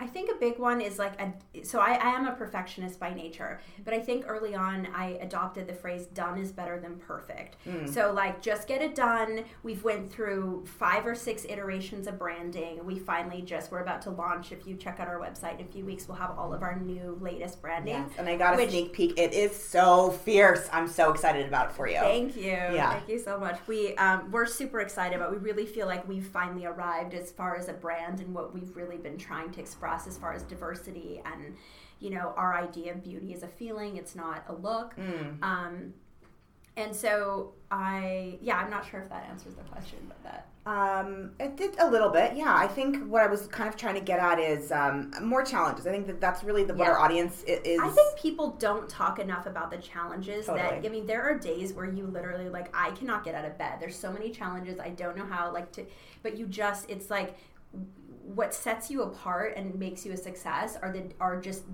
I 0.00 0.06
think 0.06 0.30
a 0.30 0.34
big 0.34 0.58
one 0.58 0.80
is 0.80 0.98
like 0.98 1.20
a, 1.20 1.62
so 1.62 1.78
I, 1.78 1.92
I 1.92 2.08
am 2.16 2.26
a 2.26 2.32
perfectionist 2.32 2.98
by 2.98 3.12
nature, 3.12 3.60
but 3.84 3.92
I 3.92 4.00
think 4.00 4.24
early 4.26 4.54
on 4.54 4.88
I 4.94 5.10
adopted 5.20 5.66
the 5.66 5.74
phrase 5.74 6.06
done 6.06 6.38
is 6.38 6.52
better 6.52 6.80
than 6.80 6.96
perfect. 6.96 7.56
So 7.86 8.12
like 8.12 8.40
just 8.40 8.66
get 8.66 8.80
it 8.80 8.94
done. 8.94 9.44
We've 9.62 9.84
went 9.84 10.10
through 10.10 10.64
five 10.66 11.06
or 11.06 11.14
six 11.14 11.44
iterations 11.44 12.06
of 12.06 12.18
branding. 12.18 12.84
We 12.84 12.98
finally 12.98 13.42
just 13.42 13.70
we're 13.70 13.80
about 13.80 14.00
to 14.02 14.10
launch. 14.10 14.52
If 14.52 14.66
you 14.66 14.74
check 14.76 15.00
out 15.00 15.08
our 15.08 15.20
website 15.20 15.60
in 15.60 15.66
a 15.66 15.68
few 15.68 15.84
weeks, 15.84 16.08
we'll 16.08 16.16
have 16.16 16.38
all 16.38 16.54
of 16.54 16.62
our 16.62 16.78
new 16.80 17.18
latest 17.20 17.60
branding. 17.60 18.10
And 18.16 18.28
I 18.28 18.36
got 18.36 18.54
a 18.54 18.56
which- 18.56 18.70
sneak 18.70 18.92
peek. 18.94 19.18
It 19.18 19.34
is 19.34 19.54
so 19.54 20.10
fierce. 20.10 20.68
I'm 20.72 20.88
so 20.88 21.12
excited 21.12 21.46
about 21.46 21.70
it 21.70 21.72
for 21.72 21.86
you. 21.86 21.98
Thank 21.98 22.36
you. 22.36 22.42
Yeah. 22.52 22.92
Thank 22.94 23.08
you 23.08 23.18
so 23.18 23.38
much. 23.38 23.58
We 23.66 23.94
um, 23.96 24.30
we're 24.30 24.46
super 24.46 24.80
excited, 24.80 25.18
but 25.18 25.30
we 25.30 25.36
really 25.36 25.66
feel 25.66 25.86
like 25.86 26.08
we've 26.08 26.26
finally 26.26 26.64
arrived 26.64 27.12
as 27.12 27.30
far 27.30 27.56
as 27.56 27.68
a 27.68 27.74
brand 27.74 28.20
and 28.20 28.34
what 28.34 28.54
we've 28.54 28.74
really 28.74 28.96
been 28.96 29.18
trying 29.18 29.50
to 29.52 29.60
express 29.60 29.89
as 29.92 30.16
far 30.16 30.32
as 30.32 30.42
diversity 30.44 31.22
and 31.24 31.56
you 31.98 32.10
know 32.10 32.32
our 32.36 32.56
idea 32.56 32.92
of 32.92 33.02
beauty 33.02 33.32
is 33.32 33.42
a 33.42 33.48
feeling. 33.48 33.96
It's 33.96 34.14
not 34.14 34.44
a 34.48 34.54
look. 34.54 34.96
Mm. 34.96 35.42
Um, 35.42 35.94
and 36.76 36.94
so 36.94 37.52
I, 37.70 38.38
yeah, 38.40 38.56
I'm 38.56 38.70
not 38.70 38.88
sure 38.88 39.00
if 39.00 39.08
that 39.10 39.26
answers 39.28 39.54
the 39.54 39.62
question, 39.64 39.98
but 40.08 40.22
that. 40.22 40.46
Um, 40.66 41.32
it 41.40 41.56
did 41.56 41.78
a 41.78 41.90
little 41.90 42.10
bit, 42.10 42.36
yeah. 42.36 42.54
I 42.54 42.66
think 42.68 43.06
what 43.08 43.22
I 43.22 43.26
was 43.26 43.46
kind 43.48 43.68
of 43.68 43.76
trying 43.76 43.94
to 43.94 44.00
get 44.00 44.20
at 44.20 44.38
is 44.38 44.70
um, 44.70 45.10
more 45.22 45.42
challenges. 45.42 45.86
I 45.86 45.90
think 45.90 46.06
that 46.06 46.20
that's 46.20 46.44
really 46.44 46.64
the, 46.64 46.74
what 46.74 46.86
Yeah. 46.86 46.92
our 46.92 46.98
audience 47.00 47.42
is. 47.44 47.80
I 47.80 47.88
think 47.88 48.18
people 48.18 48.50
don't 48.58 48.88
talk 48.88 49.18
enough 49.18 49.46
about 49.46 49.70
the 49.70 49.78
challenges 49.78 50.46
that 50.46 50.84
I 50.84 50.88
mean 50.88 51.06
there 51.06 51.22
are 51.22 51.36
days 51.38 51.72
where 51.72 51.86
you 51.90 52.06
literally 52.06 52.48
like 52.48 52.70
I 52.74 52.90
cannot 52.92 53.24
get 53.24 53.34
out 53.34 53.44
of 53.44 53.58
bed. 53.58 53.78
There's 53.80 53.96
so 53.96 54.12
many 54.12 54.30
challenges 54.30 54.78
I 54.78 54.90
don't 54.90 55.16
know 55.16 55.26
how 55.26 55.52
like 55.52 55.72
to 55.72 55.86
but 56.22 56.36
you 56.36 56.46
just 56.46 56.88
it's 56.90 57.10
like 57.10 57.36
what 58.22 58.54
sets 58.54 58.90
you 58.90 59.02
apart 59.02 59.54
and 59.56 59.74
makes 59.74 60.04
you 60.06 60.12
a 60.12 60.16
success 60.16 60.76
are 60.80 60.92
the 60.92 61.04
are 61.20 61.40
just 61.40 61.64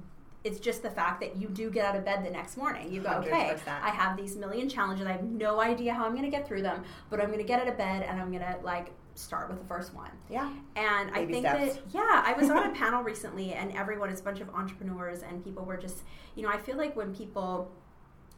it's 0.44 0.60
just 0.60 0.80
the 0.82 0.90
fact 0.90 1.20
that 1.20 1.36
you 1.36 1.48
do 1.48 1.70
get 1.70 1.84
out 1.84 1.96
of 1.96 2.04
bed 2.04 2.24
the 2.24 2.30
next 2.30 2.56
morning. 2.56 2.92
You 2.92 3.00
go, 3.00 3.10
okay, 3.14 3.56
100%. 3.56 3.66
I 3.82 3.90
have 3.90 4.16
these 4.16 4.36
million 4.36 4.68
challenges. 4.68 5.04
I 5.04 5.10
have 5.12 5.24
no 5.24 5.60
idea 5.60 5.92
how 5.92 6.04
I'm 6.04 6.12
going 6.12 6.24
to 6.24 6.30
get 6.30 6.46
through 6.46 6.62
them, 6.62 6.84
but 7.10 7.20
I'm 7.20 7.26
going 7.26 7.40
to 7.40 7.44
get 7.44 7.60
out 7.60 7.66
of 7.66 7.76
bed 7.76 8.04
and 8.08 8.20
I'm 8.20 8.30
going 8.30 8.44
to 8.44 8.56
like 8.62 8.92
start 9.16 9.48
with 9.48 9.58
the 9.58 9.64
first 9.64 9.92
one. 9.92 10.10
yeah. 10.30 10.52
And 10.76 11.10
I 11.10 11.26
think 11.26 11.46
steps. 11.46 11.74
that, 11.74 11.82
yeah, 11.92 12.22
I 12.24 12.32
was 12.34 12.48
on 12.48 12.70
a 12.70 12.74
panel 12.74 13.02
recently 13.02 13.54
and 13.54 13.72
everyone, 13.72 14.08
it's 14.08 14.20
a 14.20 14.24
bunch 14.24 14.40
of 14.40 14.48
entrepreneurs 14.50 15.22
and 15.22 15.42
people 15.42 15.64
were 15.64 15.78
just, 15.78 16.04
you 16.36 16.44
know, 16.44 16.48
I 16.48 16.58
feel 16.58 16.76
like 16.76 16.94
when 16.94 17.12
people 17.12 17.72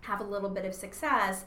have 0.01 0.21
a 0.21 0.25
little 0.25 0.49
bit 0.49 0.65
of 0.65 0.73
success, 0.73 1.45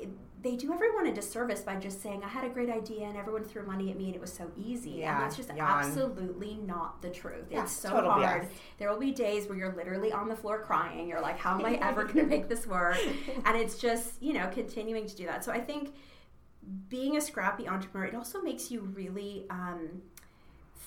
it- 0.00 0.08
they 0.44 0.56
do 0.56 0.74
everyone 0.74 1.06
a 1.06 1.12
disservice 1.12 1.62
by 1.62 1.74
just 1.76 2.02
saying, 2.02 2.22
I 2.22 2.28
had 2.28 2.44
a 2.44 2.50
great 2.50 2.68
idea 2.68 3.06
and 3.06 3.16
everyone 3.16 3.44
threw 3.44 3.64
money 3.66 3.90
at 3.90 3.96
me 3.96 4.06
and 4.06 4.14
it 4.14 4.20
was 4.20 4.32
so 4.32 4.50
easy. 4.58 4.90
Yeah, 4.90 5.14
and 5.14 5.22
that's 5.22 5.36
just 5.36 5.48
yawn. 5.48 5.60
absolutely 5.60 6.58
not 6.66 7.00
the 7.00 7.08
truth. 7.08 7.46
Yeah, 7.50 7.62
it's 7.62 7.72
so 7.72 7.88
total 7.88 8.10
hard. 8.10 8.42
BS. 8.42 8.48
There 8.76 8.90
will 8.90 8.98
be 8.98 9.10
days 9.10 9.48
where 9.48 9.56
you're 9.56 9.74
literally 9.74 10.12
on 10.12 10.28
the 10.28 10.36
floor 10.36 10.62
crying. 10.62 11.08
You're 11.08 11.22
like, 11.22 11.38
how 11.38 11.58
am 11.58 11.64
I 11.64 11.74
ever 11.80 12.04
going 12.04 12.18
to 12.18 12.26
make 12.26 12.50
this 12.50 12.66
work? 12.66 12.98
And 13.46 13.56
it's 13.56 13.78
just, 13.78 14.22
you 14.22 14.34
know, 14.34 14.46
continuing 14.52 15.06
to 15.06 15.16
do 15.16 15.24
that. 15.24 15.42
So 15.44 15.50
I 15.50 15.60
think 15.62 15.94
being 16.90 17.16
a 17.16 17.22
scrappy 17.22 17.66
entrepreneur, 17.66 18.06
it 18.06 18.14
also 18.14 18.42
makes 18.42 18.70
you 18.70 18.82
really 18.82 19.46
um, 19.48 20.02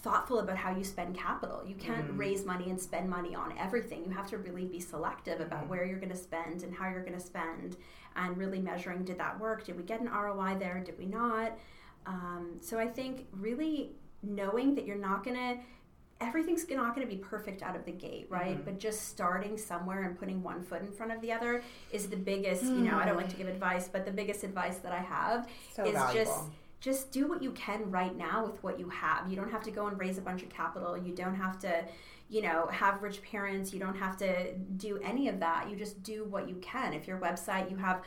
thoughtful 0.03 0.39
about 0.39 0.57
how 0.57 0.71
you 0.75 0.83
spend 0.83 1.15
capital. 1.17 1.63
You 1.65 1.75
can't 1.75 2.12
Mm. 2.12 2.17
raise 2.17 2.45
money 2.45 2.69
and 2.69 2.79
spend 2.79 3.10
money 3.10 3.33
on 3.36 3.57
everything. 3.57 4.03
You 4.05 4.12
have 4.12 4.27
to 4.29 4.38
really 4.38 4.65
be 4.65 4.79
selective 4.79 5.39
about 5.41 5.62
Mm-hmm. 5.62 5.69
where 5.69 5.86
you're 5.86 5.99
going 5.99 6.12
to 6.12 6.15
spend 6.17 6.63
and 6.63 6.73
how 6.75 6.88
you're 6.89 7.01
going 7.03 7.13
to 7.17 7.25
spend, 7.33 7.77
and 8.15 8.38
really 8.38 8.60
measuring 8.60 9.03
did 9.03 9.17
that 9.19 9.39
work? 9.39 9.65
Did 9.65 9.77
we 9.77 9.83
get 9.83 9.99
an 10.01 10.07
ROI 10.07 10.55
there? 10.60 10.79
Did 10.83 10.97
we 10.97 11.05
not? 11.05 11.57
Um, 12.05 12.57
so 12.62 12.79
I 12.79 12.88
think 12.88 13.27
really 13.31 13.91
knowing 14.23 14.75
that 14.75 14.86
you're 14.86 14.97
not 14.97 15.23
going 15.23 15.36
to 15.36 15.57
everything's 16.19 16.67
not 16.71 16.95
going 16.95 17.07
to 17.07 17.15
be 17.15 17.21
perfect 17.21 17.62
out 17.62 17.75
of 17.75 17.86
the 17.86 17.91
gate 17.91 18.25
right 18.31 18.55
Mm-hmm. 18.55 18.63
but 18.65 18.79
just 18.79 19.07
starting 19.07 19.55
somewhere 19.55 20.01
and 20.01 20.17
putting 20.17 20.41
one 20.41 20.63
foot 20.63 20.81
in 20.81 20.91
front 20.91 21.12
of 21.12 21.21
the 21.21 21.31
other 21.31 21.62
is 21.91 22.07
the 22.10 22.17
biggest 22.17 22.63
you 22.63 22.71
know 22.88 22.97
i 22.97 23.05
don't 23.05 23.17
like 23.17 23.29
to 23.29 23.36
give 23.36 23.47
advice 23.47 23.88
but 23.88 24.03
the 24.03 24.12
biggest 24.12 24.43
advice 24.43 24.77
that 24.79 24.91
i 24.91 24.97
have 24.97 25.47
So 25.75 25.83
is 25.86 25.91
valuable. 25.93 26.25
just 26.25 26.43
do 27.12 27.28
what 27.28 27.42
you 27.42 27.52
can 27.52 27.90
right 27.90 28.16
now 28.16 28.46
with 28.46 28.63
what 28.63 28.80
you 28.80 28.90
have. 28.90 29.30
You 29.30 29.36
don't 29.36 29.52
have 29.52 29.63
to 29.63 29.72
go 29.72 29.88
and 29.88 30.00
raise 30.00 30.18
a 30.18 30.22
bunch 30.22 30.44
of 30.44 30.50
capital. 30.50 30.98
You 30.98 31.13
don't 31.13 31.36
have 31.36 31.60
to 31.60 31.86
you 32.30 32.42
know 32.42 32.68
have 32.68 33.02
rich 33.02 33.22
parents. 33.22 33.74
You 33.74 33.80
don't 33.80 33.98
have 33.98 34.18
to 34.18 34.54
do 34.54 35.00
any 35.04 35.28
of 35.28 35.40
that. 35.40 35.70
You 35.70 35.76
just 35.76 36.04
do 36.04 36.26
what 36.26 36.48
you 36.48 36.56
can. 36.56 36.94
If 36.94 37.08
your 37.08 37.20
website 37.20 37.72
you 37.72 37.78
have 37.78 38.04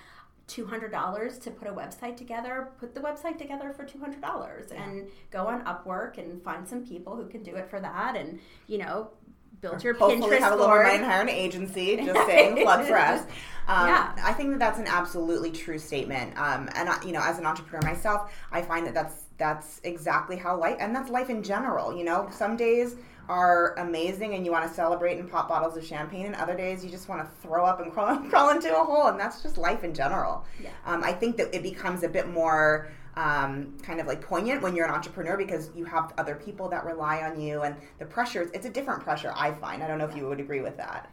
$200 0.49 1.41
to 1.43 1.51
put 1.53 1.69
a 1.69 1.73
website 1.73 2.17
together 2.17 2.73
put 2.81 2.93
the 2.93 3.01
website 3.01 3.39
together 3.39 3.73
for 3.73 3.85
$200 3.85 4.73
and 4.73 5.07
go 5.31 5.47
on 5.47 5.63
upwork 5.63 6.19
and 6.19 6.43
find 6.43 6.67
some 6.67 6.85
people 6.85 7.15
who 7.15 7.29
can 7.29 7.45
do 7.45 7.55
it 7.55 7.71
for 7.71 7.79
that. 7.81 8.17
And 8.17 8.41
you 8.67 8.79
know 8.79 9.11
build 9.61 9.83
your 9.85 9.95
Hopefully, 9.95 10.37
pinterest 10.37 10.41
have 10.41 10.53
a 10.53 10.57
little 10.57 10.69
board 10.69 10.85
money 10.85 10.97
and 10.97 11.05
hire 11.05 11.23
an 11.23 11.29
agency. 11.29 11.97
Just 12.05 12.27
saying, 12.27 12.63
plug 12.63 12.87
for 12.87 12.97
us. 12.97 13.25
Um, 13.69 13.87
Yeah. 13.87 14.13
I 14.25 14.33
think 14.33 14.51
that 14.51 14.59
that's 14.59 14.81
an 14.81 14.89
absolutely 14.89 15.53
true 15.53 15.79
statement. 15.79 16.37
Um, 16.37 16.69
and 16.75 16.89
I, 16.89 17.01
you 17.05 17.13
know, 17.13 17.21
as 17.23 17.39
an 17.39 17.47
entrepreneur 17.47 17.87
myself, 17.89 18.33
I 18.51 18.63
find 18.63 18.85
that 18.87 18.95
that's 18.95 19.27
that's 19.39 19.81
exactly 19.85 20.37
how 20.37 20.57
life, 20.59 20.77
and 20.81 20.97
that's 20.97 21.09
life 21.09 21.31
in 21.31 21.41
general. 21.43 21.97
You 21.97 22.03
know, 22.03 22.29
some 22.33 22.57
days 22.57 22.97
are 23.29 23.75
amazing 23.79 24.35
and 24.35 24.45
you 24.45 24.51
want 24.51 24.67
to 24.67 24.75
celebrate 24.75 25.19
and 25.19 25.31
pop 25.31 25.49
bottles 25.49 25.77
of 25.77 25.85
champagne, 25.85 26.27
and 26.27 26.35
other 26.35 26.57
days 26.57 26.83
you 26.85 26.91
just 26.91 27.09
want 27.09 27.21
to 27.23 27.29
throw 27.43 27.65
up 27.65 27.81
and 27.81 27.93
crawl, 27.95 28.17
crawl 28.29 28.51
into 28.51 28.75
a 28.77 28.85
hole, 28.85 29.07
and 29.07 29.21
that's 29.21 29.41
just 29.41 29.57
life 29.57 29.85
in 29.85 29.95
general. 29.95 30.45
Yeah. 30.61 30.71
Um, 30.85 31.05
I 31.05 31.13
think 31.13 31.37
that 31.37 31.55
it 31.55 31.63
becomes 31.63 32.03
a 32.03 32.09
bit 32.09 32.29
more 32.29 32.89
um, 33.17 33.77
kind 33.83 34.01
of 34.01 34.07
like 34.07 34.21
poignant 34.21 34.63
when 34.63 34.75
you're 34.75 34.87
an 34.87 34.93
entrepreneur 34.93 35.37
because 35.37 35.71
you 35.75 35.85
have 35.85 36.13
other 36.19 36.35
people 36.35 36.69
that 36.69 36.85
rely 36.85 37.23
on 37.23 37.41
you 37.41 37.63
and 37.63 37.77
the 37.99 38.05
pressure 38.05 38.51
it's 38.55 38.67
a 38.67 38.71
different 38.71 39.01
pressure 39.03 39.33
i 39.35 39.51
find 39.53 39.83
i 39.83 39.87
don't 39.89 39.99
know 39.99 40.05
if 40.05 40.17
you 40.17 40.27
would 40.29 40.41
agree 40.41 40.61
with 40.61 40.77
that 40.77 41.11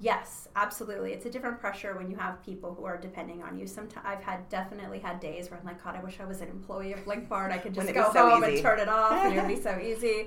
Yes, 0.00 0.48
absolutely. 0.56 1.12
It's 1.12 1.24
a 1.24 1.30
different 1.30 1.58
pressure 1.60 1.96
when 1.96 2.10
you 2.10 2.16
have 2.16 2.44
people 2.44 2.74
who 2.74 2.84
are 2.84 2.96
depending 2.96 3.42
on 3.42 3.58
you. 3.58 3.66
Sometimes 3.66 4.04
I've 4.06 4.22
had 4.22 4.48
definitely 4.48 4.98
had 4.98 5.20
days 5.20 5.50
where 5.50 5.58
I'm 5.58 5.64
like, 5.64 5.82
God, 5.82 5.96
I 5.96 6.02
wish 6.02 6.18
I 6.20 6.24
was 6.24 6.40
an 6.40 6.48
employee 6.48 6.92
of 6.92 7.00
Blinkbar 7.04 7.44
and 7.44 7.54
I 7.54 7.58
could 7.58 7.74
just 7.74 7.92
go 7.94 8.12
so 8.12 8.28
home 8.28 8.42
easy? 8.42 8.54
and 8.54 8.62
turn 8.62 8.80
it 8.80 8.88
off 8.88 9.12
and 9.12 9.34
it 9.34 9.40
would 9.40 9.48
be 9.48 9.60
so 9.62 9.78
easy. 9.78 10.26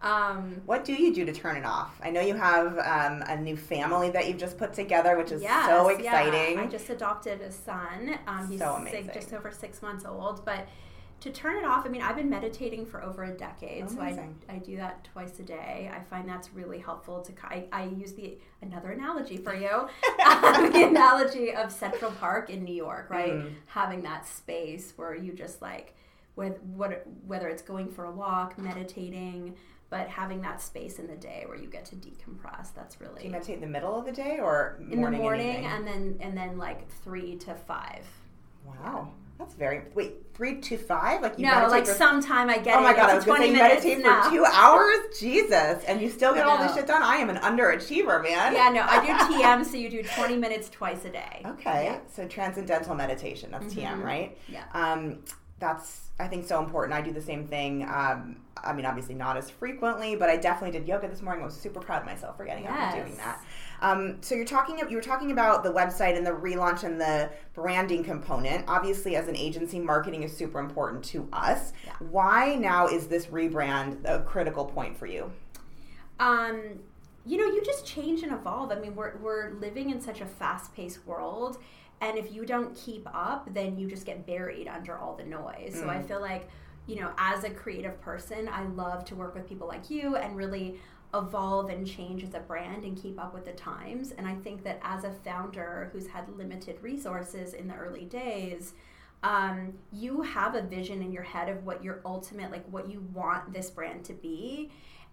Um, 0.00 0.62
what 0.64 0.84
do 0.84 0.92
you 0.92 1.12
do 1.12 1.24
to 1.24 1.32
turn 1.32 1.56
it 1.56 1.64
off 1.64 1.98
i 2.02 2.08
know 2.10 2.20
you 2.20 2.34
have 2.34 2.78
um, 2.78 3.22
a 3.26 3.36
new 3.36 3.56
family 3.56 4.10
that 4.10 4.28
you've 4.28 4.38
just 4.38 4.56
put 4.56 4.72
together 4.72 5.16
which 5.18 5.32
is 5.32 5.42
yes, 5.42 5.66
so 5.66 5.90
yeah. 5.90 5.96
exciting 5.98 6.58
I 6.58 6.66
just 6.66 6.88
adopted 6.90 7.40
a 7.40 7.50
son. 7.50 8.18
Um, 8.26 8.48
he's 8.48 8.60
So 8.60 8.74
amazing. 8.74 9.04
six, 9.04 9.14
just 9.14 9.32
over 9.32 9.50
six 9.50 9.82
months 9.82 10.04
old, 10.04 10.44
but. 10.44 10.68
To 11.22 11.32
turn 11.32 11.56
it 11.56 11.64
off, 11.64 11.84
I 11.84 11.88
mean, 11.88 12.00
I've 12.00 12.14
been 12.14 12.30
meditating 12.30 12.86
for 12.86 13.02
over 13.02 13.24
a 13.24 13.32
decade, 13.32 13.90
so 13.90 14.00
I, 14.00 14.28
I 14.48 14.58
do 14.58 14.76
that 14.76 15.02
twice 15.12 15.36
a 15.40 15.42
day. 15.42 15.90
I 15.92 15.98
find 16.08 16.28
that's 16.28 16.54
really 16.54 16.78
helpful. 16.78 17.20
To 17.22 17.32
I, 17.42 17.66
I 17.72 17.86
use 17.86 18.12
the 18.12 18.38
another 18.62 18.92
analogy 18.92 19.36
for 19.36 19.52
you, 19.52 19.68
um, 20.24 20.70
the 20.72 20.84
analogy 20.86 21.52
of 21.52 21.72
Central 21.72 22.12
Park 22.12 22.50
in 22.50 22.62
New 22.62 22.72
York, 22.72 23.10
right? 23.10 23.32
Mm. 23.32 23.52
Having 23.66 24.02
that 24.02 24.28
space 24.28 24.92
where 24.94 25.12
you 25.12 25.32
just 25.32 25.60
like, 25.60 25.96
with 26.36 26.62
what 26.62 27.04
whether 27.26 27.48
it's 27.48 27.62
going 27.62 27.88
for 27.90 28.04
a 28.04 28.12
walk, 28.12 28.56
meditating, 28.56 29.56
but 29.90 30.08
having 30.08 30.40
that 30.42 30.60
space 30.60 30.98
in 30.98 31.06
the 31.06 31.16
day 31.16 31.44
where 31.46 31.56
you 31.56 31.66
get 31.68 31.84
to 31.86 31.96
decompress. 31.96 32.74
That's 32.74 33.00
really 33.00 33.20
do 33.20 33.24
you 33.26 33.30
meditate 33.30 33.54
in 33.56 33.60
the 33.62 33.66
middle 33.66 33.98
of 33.98 34.04
the 34.04 34.12
day 34.12 34.38
or 34.40 34.76
in 34.90 34.98
morning 35.00 35.18
the 35.20 35.22
morning 35.24 35.64
and, 35.64 35.66
and 35.66 35.86
then 35.86 36.18
and 36.20 36.36
then 36.36 36.58
like 36.58 36.88
three 37.02 37.36
to 37.36 37.54
five. 37.54 38.04
wow 38.66 39.08
that's 39.38 39.54
very 39.54 39.82
wait 39.94 40.16
three 40.34 40.60
to 40.60 40.76
five 40.76 41.22
like 41.22 41.38
you 41.38 41.46
no, 41.46 41.68
like 41.68 41.86
for, 41.86 41.94
sometime 41.94 42.50
I 42.50 42.58
get. 42.58 42.76
oh 42.76 42.82
my 42.82 42.90
it. 42.90 42.96
god 42.96 43.08
i 43.10 43.14
was 43.14 43.24
20 43.24 43.46
gonna 43.54 43.80
say 43.80 43.96
meditate 43.96 44.04
for 44.04 44.30
two 44.30 44.44
hours 44.44 44.98
jesus 45.20 45.84
and 45.86 46.00
you 46.00 46.10
still 46.10 46.34
get 46.34 46.44
all 46.44 46.58
this 46.58 46.74
shit 46.74 46.88
done 46.88 47.04
i 47.04 47.16
am 47.16 47.30
an 47.30 47.36
underachiever 47.36 48.20
man 48.20 48.52
Yeah, 48.52 48.68
no, 48.70 48.82
I 48.82 49.06
do 49.06 49.12
TM, 49.40 49.64
so 49.64 49.76
you 49.76 49.88
do 49.88 50.02
twenty 50.02 50.36
minutes 50.36 50.68
twice 50.68 51.04
a 51.04 51.10
day. 51.10 51.42
Okay, 51.46 51.84
Yeah. 51.84 51.98
so 52.12 52.26
transcendental 52.26 52.96
meditation, 52.96 53.50
that's 53.52 53.72
TM, 53.72 54.02
right? 54.02 54.36
Yeah. 54.48 54.64
Um, 54.72 55.20
that's, 55.60 56.07
I 56.18 56.26
think, 56.26 56.46
so 56.46 56.58
important. 56.58 56.98
I 56.98 57.00
do 57.00 57.12
the 57.12 57.22
same 57.22 57.46
thing. 57.46 57.84
Um, 57.84 58.38
I 58.62 58.72
mean, 58.72 58.84
obviously 58.86 59.14
not 59.14 59.36
as 59.36 59.50
frequently, 59.50 60.16
but 60.16 60.28
I 60.28 60.36
definitely 60.36 60.76
did 60.76 60.88
yoga 60.88 61.08
this 61.08 61.22
morning. 61.22 61.42
I 61.42 61.46
was 61.46 61.54
super 61.54 61.80
proud 61.80 62.00
of 62.00 62.06
myself 62.06 62.36
for 62.36 62.44
getting 62.44 62.66
up 62.66 62.76
and 62.76 63.04
doing 63.04 63.16
that. 63.18 63.44
Um, 63.80 64.18
so 64.20 64.34
you're 64.34 64.44
talking, 64.44 64.78
you 64.88 64.96
were 64.96 65.02
talking 65.02 65.30
about 65.30 65.62
the 65.62 65.72
website 65.72 66.16
and 66.16 66.26
the 66.26 66.32
relaunch 66.32 66.82
and 66.82 67.00
the 67.00 67.30
branding 67.54 68.02
component. 68.02 68.64
Obviously, 68.66 69.14
as 69.14 69.28
an 69.28 69.36
agency, 69.36 69.78
marketing 69.78 70.24
is 70.24 70.36
super 70.36 70.58
important 70.58 71.04
to 71.04 71.28
us. 71.32 71.72
Yeah. 71.86 71.92
Why 72.10 72.56
now 72.56 72.88
is 72.88 73.06
this 73.06 73.26
rebrand 73.26 74.04
a 74.04 74.20
critical 74.22 74.64
point 74.64 74.96
for 74.96 75.06
you? 75.06 75.30
um, 76.20 76.80
you 77.26 77.36
know, 77.36 77.44
you 77.44 77.62
just 77.64 77.86
change 77.86 78.22
and 78.22 78.32
evolve. 78.32 78.72
I 78.72 78.76
mean, 78.76 78.94
we're, 78.94 79.16
we're 79.18 79.50
living 79.52 79.90
in 79.90 80.00
such 80.00 80.20
a 80.20 80.26
fast 80.26 80.74
paced 80.74 81.06
world. 81.06 81.58
And 82.00 82.16
if 82.16 82.32
you 82.32 82.46
don't 82.46 82.74
keep 82.74 83.06
up, 83.12 83.52
then 83.52 83.76
you 83.78 83.88
just 83.88 84.06
get 84.06 84.26
buried 84.26 84.68
under 84.68 84.96
all 84.96 85.14
the 85.16 85.24
noise. 85.24 85.74
So 85.74 85.88
I 85.88 86.02
feel 86.02 86.20
like, 86.20 86.48
you 86.86 86.96
know, 86.96 87.10
as 87.18 87.44
a 87.44 87.50
creative 87.50 88.00
person, 88.00 88.48
I 88.48 88.64
love 88.64 89.04
to 89.06 89.14
work 89.14 89.34
with 89.34 89.48
people 89.48 89.66
like 89.66 89.90
you 89.90 90.16
and 90.16 90.36
really 90.36 90.78
evolve 91.14 91.70
and 91.70 91.86
change 91.86 92.22
as 92.22 92.34
a 92.34 92.40
brand 92.40 92.84
and 92.84 93.00
keep 93.00 93.18
up 93.18 93.34
with 93.34 93.44
the 93.44 93.52
times. 93.52 94.12
And 94.12 94.26
I 94.26 94.34
think 94.36 94.62
that 94.64 94.78
as 94.82 95.04
a 95.04 95.10
founder 95.10 95.90
who's 95.92 96.06
had 96.06 96.28
limited 96.36 96.78
resources 96.82 97.54
in 97.54 97.66
the 97.66 97.74
early 97.74 98.04
days, 98.04 98.74
um, 99.22 99.72
you 99.92 100.22
have 100.22 100.54
a 100.54 100.62
vision 100.62 101.02
in 101.02 101.10
your 101.10 101.22
head 101.22 101.48
of 101.48 101.64
what 101.64 101.82
your 101.82 102.00
ultimate, 102.04 102.52
like 102.52 102.64
what 102.68 102.88
you 102.88 103.00
want 103.12 103.52
this 103.52 103.70
brand 103.70 104.04
to 104.04 104.12
be. 104.12 104.70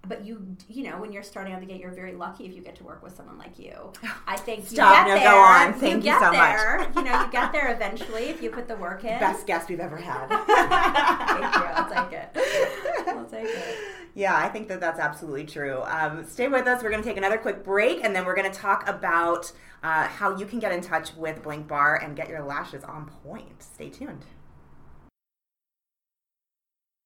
But 0.08 0.26
you, 0.26 0.56
you 0.68 0.84
know, 0.90 1.00
when 1.00 1.12
you're 1.12 1.24
starting 1.24 1.54
out 1.54 1.60
the 1.60 1.66
gate, 1.66 1.80
you're 1.82 1.92
very 1.92 2.14
lucky 2.14 2.46
if 2.46 2.54
you 2.56 2.62
get 2.62 2.76
to 2.78 2.84
work 2.84 3.02
with 3.04 3.16
someone 3.16 3.38
like 3.38 3.58
you. 3.60 3.92
I 4.28 4.38
think 4.38 4.68
Stop. 4.68 5.08
you 5.08 5.14
No, 5.14 5.18
get 5.20 5.24
go 5.26 5.32
there. 5.32 5.40
on. 5.68 5.74
Thank 5.74 5.96
you 5.98 6.02
get 6.04 6.20
so 6.20 6.32
much. 6.32 6.96
You 6.96 7.04
know, 7.12 7.22
you 7.26 7.32
get 7.32 7.52
there 7.52 7.74
eventually 7.74 8.24
if 8.26 8.42
you 8.42 8.50
put 8.50 8.68
the 8.68 8.76
work 8.76 9.04
in. 9.04 9.20
Best 9.20 9.48
guest 9.48 9.70
we've 9.70 9.80
ever 9.80 9.98
had. 9.98 10.28
Thank 10.30 11.56
you. 11.56 11.62
I'll 11.64 11.90
take 12.08 12.14
it. 12.20 13.08
I'll 13.08 13.26
take 13.26 13.46
it. 13.46 13.78
Yeah, 14.14 14.36
I 14.38 14.48
think 14.48 14.68
that 14.70 14.80
that's 14.80 15.00
absolutely 15.00 15.46
true. 15.46 15.82
Um, 15.86 16.24
stay 16.26 16.48
with 16.48 16.68
us. 16.68 16.82
We're 16.82 16.90
going 16.90 17.04
to 17.04 17.08
take 17.08 17.18
another 17.18 17.38
quick 17.38 17.64
break, 17.66 18.04
and 18.04 18.16
then 18.16 18.26
we're 18.26 18.36
going 18.36 18.50
to 18.50 18.58
talk 18.58 18.88
about 18.88 19.52
uh, 19.84 20.04
how 20.08 20.38
you 20.38 20.46
can 20.46 20.60
get 20.60 20.72
in 20.72 20.80
touch 20.82 21.14
with 21.16 21.44
Blink 21.44 21.68
Bar 21.68 21.98
and 22.02 22.16
get 22.16 22.30
your 22.30 22.42
lashes 22.44 22.84
on 22.86 23.08
point. 23.24 23.62
Stay 23.62 23.90
tuned. 23.90 24.26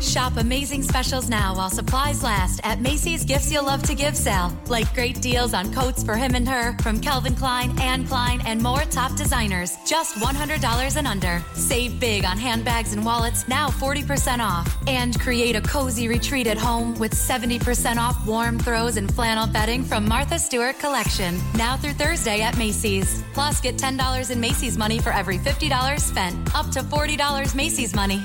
Shop 0.00 0.36
amazing 0.36 0.82
specials 0.82 1.28
now 1.28 1.56
while 1.56 1.70
supplies 1.70 2.22
last 2.22 2.60
at 2.62 2.80
Macy's 2.80 3.24
Gifts 3.24 3.50
You'll 3.50 3.64
Love 3.64 3.82
to 3.84 3.94
Give 3.94 4.16
sale. 4.16 4.56
Like 4.68 4.92
great 4.94 5.20
deals 5.20 5.54
on 5.54 5.72
coats 5.74 6.04
for 6.04 6.14
him 6.14 6.34
and 6.34 6.48
her 6.48 6.76
from 6.82 7.00
Calvin 7.00 7.34
Klein, 7.34 7.76
Anne 7.80 8.06
Klein, 8.06 8.40
and 8.46 8.62
more 8.62 8.82
top 8.82 9.16
designers. 9.16 9.76
Just 9.86 10.16
$100 10.16 10.96
and 10.96 11.06
under. 11.06 11.42
Save 11.54 11.98
big 11.98 12.24
on 12.24 12.38
handbags 12.38 12.92
and 12.92 13.04
wallets, 13.04 13.48
now 13.48 13.68
40% 13.68 14.38
off. 14.38 14.72
And 14.86 15.18
create 15.18 15.56
a 15.56 15.60
cozy 15.60 16.06
retreat 16.06 16.46
at 16.46 16.58
home 16.58 16.94
with 16.98 17.12
70% 17.12 17.96
off 17.96 18.24
warm 18.26 18.58
throws 18.58 18.96
and 18.96 19.12
flannel 19.12 19.46
bedding 19.48 19.82
from 19.82 20.08
Martha 20.08 20.38
Stewart 20.38 20.78
Collection. 20.78 21.38
Now 21.54 21.76
through 21.76 21.94
Thursday 21.94 22.40
at 22.40 22.56
Macy's. 22.56 23.22
Plus, 23.34 23.60
get 23.60 23.76
$10 23.76 24.30
in 24.30 24.40
Macy's 24.40 24.78
money 24.78 25.00
for 25.00 25.10
every 25.10 25.38
$50 25.38 26.00
spent. 26.00 26.54
Up 26.54 26.68
to 26.70 26.80
$40 26.80 27.54
Macy's 27.54 27.94
money. 27.94 28.22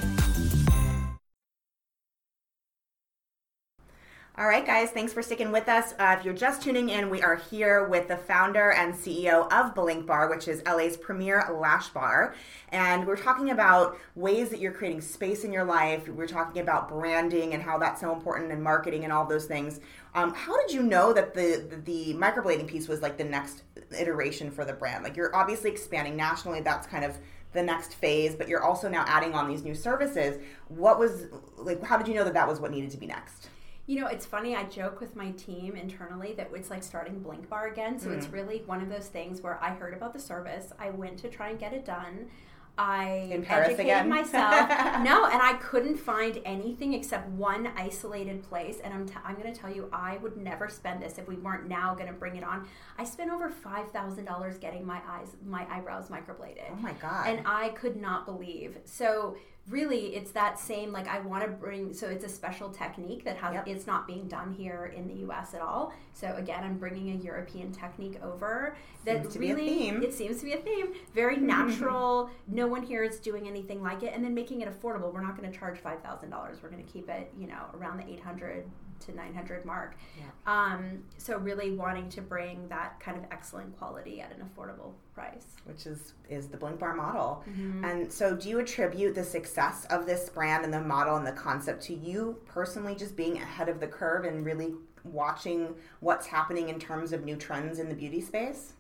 All 4.35 4.47
right, 4.47 4.65
guys, 4.65 4.89
thanks 4.89 5.13
for 5.13 5.21
sticking 5.21 5.51
with 5.51 5.69
us. 5.69 5.93
Uh, 5.99 6.15
if 6.17 6.25
you're 6.25 6.33
just 6.33 6.63
tuning 6.63 6.89
in, 6.89 7.11
we 7.11 7.21
are 7.21 7.35
here 7.35 7.87
with 7.87 8.07
the 8.07 8.17
founder 8.17 8.71
and 8.71 8.91
CEO 8.91 9.47
of 9.53 9.75
Blink 9.75 10.07
Bar, 10.07 10.27
which 10.27 10.47
is 10.47 10.63
LA's 10.65 10.97
premier 10.97 11.47
lash 11.53 11.89
bar. 11.89 12.33
And 12.69 13.05
we're 13.05 13.15
talking 13.15 13.51
about 13.51 13.95
ways 14.15 14.49
that 14.49 14.59
you're 14.59 14.71
creating 14.71 15.01
space 15.01 15.43
in 15.43 15.53
your 15.53 15.63
life. 15.63 16.07
We're 16.07 16.25
talking 16.25 16.63
about 16.63 16.89
branding 16.89 17.53
and 17.53 17.61
how 17.61 17.77
that's 17.77 18.01
so 18.01 18.11
important 18.11 18.51
and 18.51 18.63
marketing 18.63 19.03
and 19.03 19.13
all 19.13 19.23
those 19.23 19.45
things. 19.45 19.79
Um, 20.15 20.33
how 20.33 20.59
did 20.59 20.71
you 20.71 20.81
know 20.81 21.13
that 21.13 21.35
the, 21.35 21.67
the, 21.69 21.75
the 21.75 22.13
microblading 22.15 22.65
piece 22.65 22.87
was 22.87 23.03
like 23.03 23.19
the 23.19 23.23
next 23.23 23.61
iteration 23.95 24.49
for 24.49 24.65
the 24.65 24.73
brand? 24.73 25.03
Like 25.03 25.15
you're 25.15 25.35
obviously 25.35 25.69
expanding 25.69 26.15
nationally. 26.15 26.61
That's 26.61 26.87
kind 26.87 27.05
of 27.05 27.19
the 27.51 27.61
next 27.61 27.93
phase, 27.93 28.33
but 28.33 28.47
you're 28.47 28.63
also 28.63 28.89
now 28.89 29.05
adding 29.07 29.35
on 29.35 29.47
these 29.47 29.61
new 29.61 29.75
services. 29.75 30.41
What 30.69 30.97
was 30.97 31.27
like? 31.55 31.83
How 31.83 31.99
did 31.99 32.07
you 32.07 32.15
know 32.15 32.23
that 32.23 32.33
that 32.33 32.47
was 32.47 32.59
what 32.59 32.71
needed 32.71 32.89
to 32.89 32.97
be 32.97 33.05
next? 33.05 33.49
You 33.85 33.99
know, 33.99 34.07
it's 34.07 34.25
funny. 34.25 34.55
I 34.55 34.63
joke 34.63 35.01
with 35.01 35.15
my 35.15 35.31
team 35.31 35.75
internally 35.75 36.33
that 36.33 36.49
it's 36.53 36.69
like 36.69 36.83
starting 36.83 37.19
Blink 37.19 37.49
Bar 37.49 37.67
again. 37.67 37.99
So 37.99 38.09
mm. 38.09 38.17
it's 38.17 38.27
really 38.27 38.63
one 38.65 38.81
of 38.81 38.89
those 38.89 39.07
things 39.07 39.41
where 39.41 39.61
I 39.61 39.71
heard 39.71 39.93
about 39.93 40.13
the 40.13 40.19
service. 40.19 40.71
I 40.79 40.89
went 40.89 41.17
to 41.19 41.29
try 41.29 41.49
and 41.49 41.59
get 41.59 41.73
it 41.73 41.83
done. 41.83 42.29
I 42.75 43.29
In 43.31 43.43
Paris 43.43 43.67
educated 43.67 43.91
again? 43.91 44.09
myself. 44.09 44.67
no, 45.03 45.25
and 45.25 45.41
I 45.41 45.59
couldn't 45.61 45.97
find 45.97 46.41
anything 46.43 46.93
except 46.93 47.29
one 47.29 47.67
isolated 47.77 48.41
place. 48.41 48.79
And 48.83 48.93
I'm, 48.93 49.05
t- 49.05 49.13
I'm 49.23 49.35
going 49.35 49.53
to 49.53 49.59
tell 49.59 49.71
you, 49.71 49.89
I 49.93 50.17
would 50.17 50.37
never 50.37 50.69
spend 50.69 51.03
this 51.03 51.19
if 51.19 51.27
we 51.27 51.35
weren't 51.35 51.67
now 51.67 51.93
going 51.93 52.07
to 52.07 52.13
bring 52.13 52.35
it 52.35 52.43
on. 52.43 52.67
I 52.97 53.03
spent 53.03 53.29
over 53.29 53.49
five 53.49 53.91
thousand 53.91 54.25
dollars 54.25 54.57
getting 54.57 54.85
my 54.85 55.01
eyes, 55.07 55.35
my 55.45 55.67
eyebrows 55.69 56.07
microbladed. 56.07 56.63
Oh 56.71 56.75
my 56.77 56.93
god! 56.93 57.27
And 57.27 57.45
I 57.45 57.69
could 57.69 57.95
not 57.95 58.25
believe. 58.25 58.79
So 58.85 59.35
really 59.69 60.13
it's 60.13 60.32
that 60.32 60.60
same 60.60 60.91
like 60.91 61.08
i 61.08 61.19
want 61.19 61.41
to 61.41 61.49
bring 61.49 61.93
so 61.93 62.08
it's 62.10 62.26
a 62.26 62.30
special 62.30 62.69
technique 62.69 63.23
that 63.23 63.38
has 63.38 63.54
yep. 63.54 63.65
it's 63.65 63.88
not 63.88 64.06
being 64.06 64.28
done 64.28 64.52
here 64.52 64.91
in 64.93 65.08
the 65.08 65.13
us 65.34 65.54
at 65.54 65.62
all. 65.62 65.93
So 66.13 66.36
again 66.36 66.63
i'm 66.63 66.78
bringing 66.78 67.12
a 67.12 67.23
european 67.23 67.71
technique 67.71 68.19
over 68.21 68.76
that 69.06 69.23
seems 69.23 69.38
really 69.38 69.88
it 69.89 70.13
seems 70.13 70.39
to 70.39 70.45
be 70.45 70.54
a 70.54 70.58
theme. 70.58 70.93
Very 71.13 71.38
natural. 71.56 72.30
No 72.47 72.67
one 72.67 72.84
here 72.84 73.04
is 73.04 73.19
doing 73.19 73.47
anything 73.47 73.82
like 73.82 74.04
it. 74.04 74.13
And 74.13 74.23
then 74.23 74.34
making 74.34 74.62
it 74.62 74.69
affordable. 74.69 75.13
We're 75.13 75.21
not 75.23 75.38
going 75.38 75.52
to 75.52 75.58
charge 75.58 75.82
$5000 75.82 76.62
we're 76.62 76.69
going 76.69 76.84
to 76.84 76.91
keep 76.91 77.10
it 77.10 77.32
you 77.38 77.47
know 77.47 77.65
around 77.76 77.97
the 77.97 78.13
800 78.13 78.65
to 79.01 79.15
900 79.15 79.65
mark. 79.65 79.95
Yeah. 80.17 80.25
Um, 80.45 81.03
so 81.17 81.38
really 81.38 81.71
wanting 81.71 82.10
to 82.10 82.21
bring 82.21 82.67
that 82.69 82.99
kind 82.99 83.17
of 83.17 83.23
excellent 83.32 83.77
quality 83.77 84.21
at 84.21 84.32
an 84.32 84.47
affordable 84.47 84.93
price, 85.13 85.45
which 85.65 85.86
is 85.86 86.13
is 86.29 86.47
the 86.47 86.58
Blink 86.58 86.79
Bar 86.79 86.95
model. 86.95 87.43
Mm-hmm. 87.49 87.86
And 87.86 88.12
so, 88.12 88.36
do 88.36 88.49
you 88.49 88.60
attribute 88.60 89.15
the 89.15 89.23
success 89.23 89.86
of 89.89 90.06
this 90.06 90.29
brand 90.29 90.63
and 90.63 90.73
the 90.73 90.82
model 90.82 91.15
and 91.15 91.25
the 91.25 91.32
concept 91.32 91.84
to 91.84 91.93
you 91.93 92.38
personally, 92.45 92.95
just 92.95 93.15
being 93.15 93.38
ahead 93.38 93.69
of 93.69 93.79
the 93.79 93.88
curve 93.88 94.25
and 94.25 94.45
really 94.45 94.73
watching 95.03 95.75
what's 95.99 96.27
happening 96.27 96.69
in 96.69 96.79
terms 96.79 97.12
of 97.12 97.23
new 97.23 97.36
trends 97.36 97.79
in 97.79 97.89
the 97.89 97.95
beauty 97.95 98.21
space? 98.21 98.73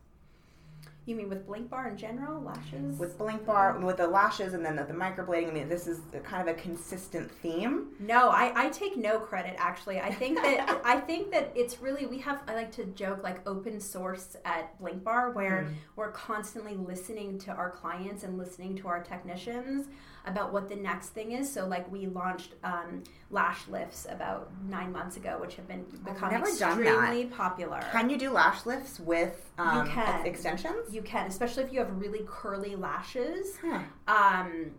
You 1.05 1.15
mean 1.15 1.27
with 1.27 1.45
Blink 1.45 1.69
Bar 1.69 1.89
in 1.89 1.97
general, 1.97 2.41
lashes? 2.41 2.97
With 2.97 3.17
Blink 3.17 3.45
Bar, 3.45 3.77
with 3.79 3.97
the 3.97 4.07
lashes, 4.07 4.53
and 4.53 4.65
then 4.65 4.77
the, 4.77 4.85
the 4.85 4.93
microblading. 4.93 5.49
I 5.49 5.51
mean, 5.51 5.67
this 5.67 5.85
is 5.85 5.99
kind 6.23 6.47
of 6.47 6.55
a 6.55 6.57
consistent 6.57 7.29
theme. 7.29 7.87
No, 7.99 8.29
I, 8.29 8.53
I 8.55 8.69
take 8.69 8.95
no 8.95 9.19
credit. 9.19 9.55
Actually, 9.57 9.99
I 9.99 10.13
think 10.13 10.37
that 10.37 10.81
I 10.85 11.01
think 11.01 11.29
that 11.31 11.51
it's 11.55 11.81
really 11.81 12.05
we 12.05 12.19
have. 12.19 12.43
I 12.47 12.55
like 12.55 12.71
to 12.73 12.85
joke 12.85 13.21
like 13.21 13.45
open 13.45 13.81
source 13.81 14.37
at 14.45 14.79
Blink 14.79 15.03
Bar, 15.03 15.31
where 15.31 15.67
mm. 15.69 15.73
we're 15.97 16.11
constantly 16.11 16.75
listening 16.75 17.37
to 17.39 17.51
our 17.51 17.69
clients 17.69 18.23
and 18.23 18.37
listening 18.37 18.77
to 18.77 18.87
our 18.87 19.03
technicians 19.03 19.87
about 20.25 20.53
what 20.53 20.69
the 20.69 20.75
next 20.75 21.09
thing 21.09 21.31
is. 21.31 21.51
So 21.51 21.65
like 21.67 21.91
we 21.91 22.07
launched 22.07 22.53
um, 22.63 23.03
lash 23.29 23.67
lifts 23.67 24.07
about 24.09 24.51
nine 24.69 24.91
months 24.91 25.17
ago, 25.17 25.37
which 25.39 25.55
have 25.55 25.67
been 25.67 25.83
become 26.05 26.33
extremely 26.33 27.25
popular. 27.25 27.83
Can 27.91 28.09
you 28.09 28.17
do 28.17 28.31
lash 28.31 28.65
lifts 28.65 28.99
with 28.99 29.51
um, 29.57 29.85
you 29.85 29.91
can. 29.91 30.25
extensions? 30.25 30.93
You 30.93 31.01
can, 31.01 31.27
especially 31.27 31.63
if 31.63 31.73
you 31.73 31.79
have 31.79 31.99
really 31.99 32.25
curly 32.27 32.75
lashes. 32.75 33.57
Huh. 33.61 33.81
Um, 34.07 34.71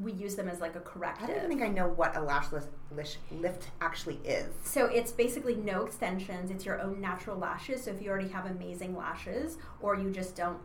we 0.00 0.12
use 0.12 0.34
them 0.34 0.48
as 0.48 0.60
like 0.60 0.76
a 0.76 0.80
corrective. 0.80 1.30
I 1.30 1.32
don't 1.32 1.48
think 1.48 1.62
I 1.62 1.68
know 1.68 1.88
what 1.88 2.16
a 2.16 2.20
lash 2.20 2.52
lift, 2.52 2.68
lift 3.30 3.68
actually 3.80 4.20
is. 4.24 4.46
So 4.64 4.86
it's 4.86 5.12
basically 5.12 5.56
no 5.56 5.84
extensions. 5.84 6.50
It's 6.50 6.64
your 6.64 6.80
own 6.80 7.00
natural 7.00 7.36
lashes. 7.36 7.84
So 7.84 7.90
if 7.90 8.02
you 8.02 8.10
already 8.10 8.28
have 8.28 8.46
amazing 8.46 8.96
lashes, 8.96 9.58
or 9.80 9.96
you 9.96 10.10
just 10.10 10.36
don't 10.36 10.58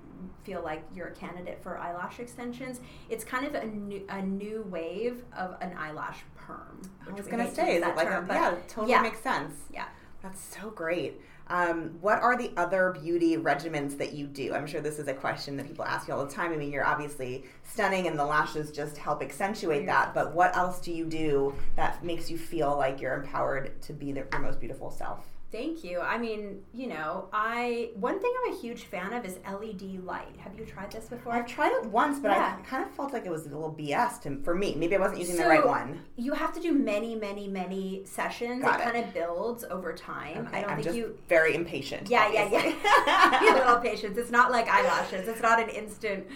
feel 0.44 0.62
like 0.64 0.84
you're 0.94 1.08
a 1.08 1.16
candidate 1.16 1.60
for 1.62 1.78
eyelash 1.78 2.20
extensions, 2.20 2.80
it's 3.10 3.24
kind 3.24 3.46
of 3.46 3.56
a 3.56 3.66
new, 3.66 4.06
a 4.10 4.22
new 4.22 4.66
wave 4.70 5.24
of 5.38 5.56
an 5.62 5.76
eyelash 5.78 6.20
perm. 6.36 6.82
I 7.08 7.14
was 7.14 7.28
going 7.28 7.46
to 7.46 7.54
say, 7.54 7.78
is 7.78 7.84
it 7.84 7.96
like 7.96 8.08
term, 8.08 8.30
a, 8.30 8.34
yeah, 8.34 8.56
totally 8.68 8.92
yeah. 8.92 9.02
makes 9.02 9.20
sense. 9.20 9.56
Yeah. 9.74 9.86
That's 10.22 10.42
so 10.42 10.70
great. 10.70 11.22
Um, 11.50 11.98
what 12.00 12.22
are 12.22 12.38
the 12.38 12.52
other 12.58 12.96
beauty 13.02 13.36
regimens 13.36 13.98
that 13.98 14.14
you 14.14 14.28
do? 14.28 14.54
I'm 14.54 14.68
sure 14.68 14.82
this 14.82 15.00
is 15.00 15.08
a 15.08 15.14
question 15.14 15.58
that 15.58 15.68
people 15.68 15.84
ask 15.84 16.08
you 16.08 16.14
all 16.14 16.24
the 16.24 16.32
time. 16.32 16.54
I 16.54 16.58
mean, 16.58 16.72
you're 16.72 16.86
obviously 16.86 17.44
stunning, 17.64 18.06
and 18.08 18.18
the 18.18 18.26
lashes 18.26 18.72
just 18.72 18.98
help 18.98 19.24
accentuate 19.24 19.88
that. 19.88 20.14
But 20.14 20.36
what 20.36 20.56
else 20.56 20.80
do 20.80 20.92
you 20.92 21.06
do 21.06 21.56
that 21.76 22.04
makes 22.04 22.30
you 22.30 22.38
feel 22.38 22.78
like 22.78 23.02
you're 23.02 23.16
empowered 23.16 23.82
to 23.82 23.94
be 23.94 24.12
the, 24.12 24.28
your 24.32 24.42
most 24.42 24.60
beautiful 24.60 24.92
self? 24.92 25.26
Thank 25.52 25.84
you. 25.84 26.00
I 26.00 26.20
mean, 26.20 26.62
you 26.74 26.88
know, 26.88 27.28
I 27.34 27.90
one 27.96 28.20
thing 28.20 28.32
I'm 28.46 28.54
a 28.54 28.58
huge 28.58 28.84
fan 28.84 29.14
of 29.14 29.26
is 29.26 29.40
LED 29.50 30.04
light. 30.06 30.38
Have 30.38 30.58
you 30.58 30.64
tried 30.64 30.92
this 30.92 31.06
before? 31.06 31.34
I've 31.34 31.48
tried 31.48 31.72
it 31.72 31.86
once, 31.86 32.20
but 32.20 32.32
yeah. 32.32 32.58
I 32.60 32.62
kind 32.62 32.84
of 32.84 32.92
felt 32.92 33.14
like 33.14 33.26
it 33.26 33.32
was 33.32 33.48
a 33.48 33.50
little 33.50 33.74
BS 33.74 34.22
to, 34.22 34.44
for 34.44 34.54
me. 34.54 34.76
Maybe 34.76 34.96
I 34.96 35.00
wasn't 35.00 35.22
using 35.22 35.38
so 35.38 35.44
the 35.44 35.50
right 35.50 35.66
one. 35.66 36.02
You 36.18 36.34
have 36.34 36.54
to 36.54 36.60
do 36.60 36.74
many, 36.74 37.16
many, 37.16 37.48
many 37.48 38.04
sessions. 38.06 38.62
Got 38.62 38.80
it, 38.80 38.84
it. 38.84 38.92
kind 38.92 39.06
of 39.06 39.14
builds 39.14 39.64
over 39.64 39.92
time. 39.94 40.46
Okay, 40.48 40.58
I 40.58 40.62
don't 40.62 40.72
I'm 40.72 40.84
think 40.84 40.96
you 40.96 41.18
very 41.28 41.56
impatient. 41.56 42.12
Yeah, 42.12 42.26
obviously. 42.28 42.76
yeah, 42.84 43.40
yeah. 43.42 43.54
a 43.54 43.56
little 43.56 43.78
patience. 43.78 44.20
It's 44.20 44.32
not 44.32 44.52
like 44.52 44.68
eyelashes. 44.68 45.28
It's 45.28 45.42
not 45.42 45.60
an 45.60 45.70
instant 45.70 46.28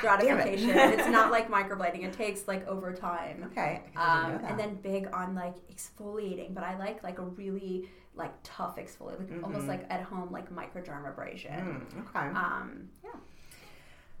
gratification. 0.00 0.70
It. 0.70 1.00
it's 1.00 1.08
not 1.08 1.32
like 1.32 1.50
microblading. 1.50 2.04
It 2.04 2.12
takes 2.12 2.46
like 2.46 2.66
over 2.68 2.92
time. 2.92 3.50
Okay. 3.50 3.82
Um, 3.96 4.40
and 4.44 4.58
then 4.58 4.76
big 4.76 5.08
on 5.12 5.34
like 5.34 5.54
exfoliating, 5.74 6.54
but 6.54 6.62
I 6.62 6.78
like 6.78 7.02
like 7.02 7.18
a 7.18 7.24
really 7.24 7.88
like 8.14 8.32
tough 8.42 8.76
exfoliate, 8.76 9.18
like 9.18 9.30
mm-hmm. 9.30 9.44
almost 9.44 9.66
like 9.66 9.86
at 9.90 10.02
home, 10.02 10.30
like 10.30 10.52
microdermabrasion. 10.54 11.62
Mm, 11.62 12.08
okay. 12.08 12.26
Um, 12.36 12.88
yeah. 13.04 13.10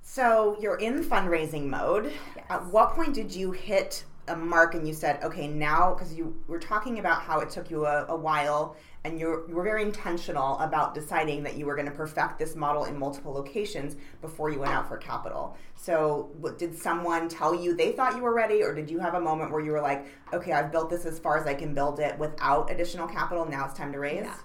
So 0.02 0.56
you're 0.60 0.78
in 0.78 1.04
fundraising 1.04 1.66
mode. 1.66 2.12
Yes. 2.36 2.44
At 2.48 2.66
what 2.66 2.94
point 2.94 3.14
did 3.14 3.34
you 3.34 3.52
hit 3.52 4.04
a 4.28 4.36
mark 4.36 4.74
and 4.74 4.86
you 4.86 4.94
said, 4.94 5.22
okay, 5.22 5.48
now, 5.48 5.94
because 5.94 6.14
you 6.14 6.36
were 6.46 6.58
talking 6.58 6.98
about 6.98 7.22
how 7.22 7.40
it 7.40 7.50
took 7.50 7.70
you 7.70 7.86
a, 7.86 8.06
a 8.08 8.16
while 8.16 8.76
and 9.04 9.18
you 9.18 9.44
were 9.48 9.62
very 9.62 9.82
intentional 9.82 10.58
about 10.58 10.94
deciding 10.94 11.42
that 11.42 11.56
you 11.56 11.64
were 11.64 11.74
going 11.74 11.86
to 11.86 11.92
perfect 11.92 12.38
this 12.38 12.54
model 12.54 12.84
in 12.84 12.98
multiple 12.98 13.32
locations 13.32 13.96
before 14.20 14.50
you 14.50 14.58
went 14.58 14.72
out 14.72 14.86
for 14.88 14.98
capital. 14.98 15.56
So, 15.74 16.30
what, 16.38 16.58
did 16.58 16.76
someone 16.76 17.28
tell 17.28 17.54
you 17.54 17.74
they 17.74 17.92
thought 17.92 18.14
you 18.14 18.22
were 18.22 18.34
ready, 18.34 18.62
or 18.62 18.74
did 18.74 18.90
you 18.90 18.98
have 18.98 19.14
a 19.14 19.20
moment 19.20 19.52
where 19.52 19.62
you 19.62 19.72
were 19.72 19.80
like, 19.80 20.06
okay, 20.34 20.52
I've 20.52 20.70
built 20.70 20.90
this 20.90 21.06
as 21.06 21.18
far 21.18 21.38
as 21.38 21.46
I 21.46 21.54
can 21.54 21.72
build 21.72 21.98
it 21.98 22.18
without 22.18 22.70
additional 22.70 23.08
capital, 23.08 23.46
now 23.46 23.64
it's 23.64 23.74
time 23.74 23.92
to 23.92 23.98
raise? 23.98 24.24
Yeah. 24.24 24.36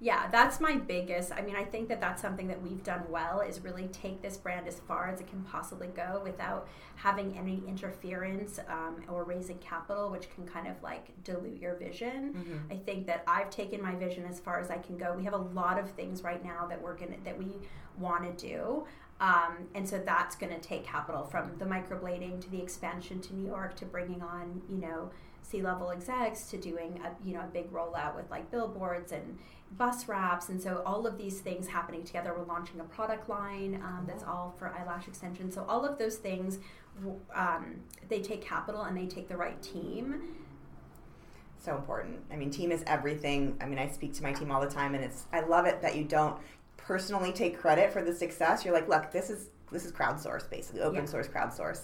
Yeah 0.00 0.28
that's 0.30 0.60
my 0.60 0.76
biggest 0.76 1.30
i 1.32 1.42
mean 1.42 1.54
i 1.54 1.62
think 1.62 1.88
that 1.88 2.00
that's 2.00 2.22
something 2.22 2.48
that 2.48 2.60
we've 2.62 2.82
done 2.82 3.02
well 3.10 3.40
is 3.40 3.60
really 3.60 3.86
take 3.88 4.22
this 4.22 4.36
brand 4.36 4.66
as 4.66 4.80
far 4.80 5.08
as 5.08 5.20
it 5.20 5.26
can 5.28 5.42
possibly 5.42 5.88
go 5.88 6.20
without 6.24 6.66
having 6.96 7.36
any 7.36 7.62
interference 7.68 8.58
um, 8.68 8.96
or 9.08 9.24
raising 9.24 9.58
capital 9.58 10.10
which 10.10 10.32
can 10.34 10.46
kind 10.46 10.66
of 10.66 10.82
like 10.82 11.08
dilute 11.22 11.60
your 11.60 11.74
vision 11.76 12.32
mm-hmm. 12.32 12.72
i 12.72 12.76
think 12.76 13.06
that 13.06 13.22
i've 13.26 13.50
taken 13.50 13.82
my 13.82 13.94
vision 13.94 14.24
as 14.24 14.40
far 14.40 14.58
as 14.58 14.70
i 14.70 14.78
can 14.78 14.96
go 14.96 15.14
we 15.16 15.24
have 15.24 15.34
a 15.34 15.44
lot 15.54 15.78
of 15.78 15.90
things 15.90 16.22
right 16.22 16.44
now 16.44 16.66
that 16.66 16.80
we're 16.80 16.96
gonna 16.96 17.16
that 17.24 17.38
we 17.38 17.56
want 17.98 18.38
to 18.38 18.46
do 18.46 18.84
um, 19.20 19.68
and 19.74 19.86
so 19.86 19.98
that's 19.98 20.34
going 20.34 20.52
to 20.52 20.60
take 20.60 20.82
capital 20.82 21.24
from 21.24 21.50
the 21.58 21.66
microblading 21.66 22.40
to 22.40 22.50
the 22.50 22.60
expansion 22.60 23.20
to 23.20 23.34
New 23.34 23.46
York 23.46 23.76
to 23.76 23.84
bringing 23.84 24.22
on, 24.22 24.62
you 24.70 24.78
know, 24.78 25.10
C-level 25.50 25.90
execs 25.90 26.48
to 26.50 26.56
doing 26.56 27.00
a 27.04 27.26
you 27.26 27.34
know 27.34 27.40
a 27.40 27.46
big 27.52 27.72
rollout 27.72 28.14
with 28.14 28.30
like 28.30 28.50
billboards 28.50 29.12
and 29.12 29.38
bus 29.76 30.08
wraps. 30.08 30.48
And 30.48 30.60
so 30.60 30.82
all 30.84 31.06
of 31.06 31.16
these 31.16 31.40
things 31.40 31.68
happening 31.68 32.04
together 32.04 32.34
we're 32.36 32.44
launching 32.44 32.80
a 32.80 32.84
product 32.84 33.28
line 33.28 33.80
um, 33.84 34.04
that's 34.06 34.24
all 34.24 34.54
for 34.58 34.68
eyelash 34.68 35.08
extension. 35.08 35.50
So 35.50 35.64
all 35.68 35.84
of 35.84 35.98
those 35.98 36.16
things 36.16 36.58
um, 37.34 37.80
they 38.08 38.20
take 38.20 38.42
capital 38.42 38.82
and 38.82 38.96
they 38.96 39.06
take 39.06 39.28
the 39.28 39.36
right 39.36 39.60
team. 39.62 40.22
So 41.58 41.76
important. 41.76 42.20
I 42.30 42.36
mean 42.36 42.50
team 42.50 42.72
is 42.72 42.82
everything. 42.86 43.56
I 43.60 43.66
mean 43.66 43.78
i 43.78 43.88
speak 43.88 44.14
to 44.14 44.22
my 44.22 44.32
team 44.32 44.50
all 44.50 44.60
the 44.60 44.70
time 44.70 44.94
and 44.94 45.04
it's 45.04 45.26
i 45.32 45.40
love 45.40 45.66
it 45.66 45.82
that 45.82 45.96
you 45.96 46.04
don't 46.04 46.36
personally 46.90 47.30
take 47.30 47.56
credit 47.56 47.92
for 47.92 48.02
the 48.02 48.12
success 48.12 48.64
you're 48.64 48.74
like 48.74 48.88
look 48.88 49.12
this 49.12 49.30
is 49.30 49.50
this 49.70 49.84
is 49.84 49.92
crowdsource 49.92 50.50
basically 50.50 50.80
open 50.80 51.04
yeah. 51.04 51.04
source 51.04 51.28
crowdsource 51.28 51.82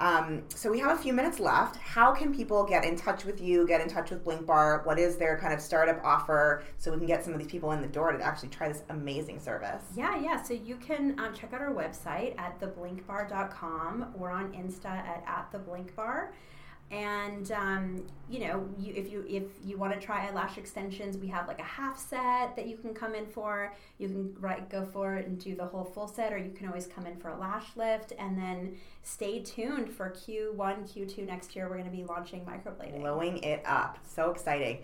um, 0.00 0.44
so 0.48 0.70
we 0.70 0.78
have 0.78 0.98
a 0.98 1.00
few 1.00 1.12
minutes 1.12 1.38
left. 1.38 1.76
How 1.76 2.14
can 2.14 2.34
people 2.34 2.64
get 2.64 2.84
in 2.86 2.96
touch 2.96 3.26
with 3.26 3.38
you, 3.38 3.66
get 3.66 3.82
in 3.82 3.88
touch 3.88 4.08
with 4.08 4.24
Blink 4.24 4.46
Bar? 4.46 4.80
What 4.84 4.98
is 4.98 5.18
their 5.18 5.38
kind 5.38 5.52
of 5.52 5.60
startup 5.60 6.02
offer 6.02 6.62
so 6.78 6.90
we 6.90 6.96
can 6.96 7.06
get 7.06 7.22
some 7.22 7.34
of 7.34 7.38
these 7.38 7.50
people 7.50 7.72
in 7.72 7.82
the 7.82 7.86
door 7.86 8.10
to 8.10 8.24
actually 8.24 8.48
try 8.48 8.68
this 8.68 8.82
amazing 8.88 9.40
service? 9.40 9.82
Yeah, 9.94 10.18
yeah. 10.18 10.42
So 10.42 10.54
you 10.54 10.76
can 10.76 11.20
um, 11.20 11.34
check 11.34 11.52
out 11.52 11.60
our 11.60 11.74
website 11.74 12.34
at 12.38 12.58
theblinkbar.com 12.60 14.14
or 14.18 14.30
on 14.30 14.52
Insta 14.52 14.86
at, 14.86 15.22
at 15.26 15.52
theblinkbar 15.52 16.28
and 16.90 17.52
um, 17.52 18.02
you 18.28 18.40
know 18.40 18.68
you, 18.78 18.92
if 18.96 19.12
you 19.12 19.24
if 19.28 19.44
you 19.64 19.78
want 19.78 19.92
to 19.92 20.00
try 20.00 20.26
eyelash 20.26 20.58
extensions 20.58 21.16
we 21.16 21.28
have 21.28 21.46
like 21.46 21.60
a 21.60 21.64
half 21.64 21.98
set 21.98 22.56
that 22.56 22.66
you 22.66 22.76
can 22.76 22.92
come 22.92 23.14
in 23.14 23.26
for. 23.26 23.74
You 23.98 24.08
can 24.08 24.34
right 24.40 24.68
go 24.68 24.84
for 24.84 25.16
it 25.16 25.26
and 25.26 25.38
do 25.38 25.54
the 25.54 25.64
whole 25.64 25.84
full 25.84 26.08
set 26.08 26.32
or 26.32 26.38
you 26.38 26.50
can 26.50 26.66
always 26.66 26.86
come 26.86 27.06
in 27.06 27.16
for 27.16 27.28
a 27.28 27.38
lash 27.38 27.76
lift. 27.76 28.12
And 28.18 28.36
then 28.36 28.76
stay 29.02 29.40
tuned 29.40 29.90
for 29.90 30.10
q1 30.10 30.56
q2 30.56 31.26
next 31.26 31.54
year. 31.54 31.68
We're 31.68 31.78
going 31.78 31.90
to 31.90 31.96
be 31.96 32.04
launching 32.04 32.44
microblading. 32.44 33.00
Blowing 33.00 33.38
it 33.38 33.62
up. 33.64 33.98
So 34.06 34.30
exciting 34.30 34.78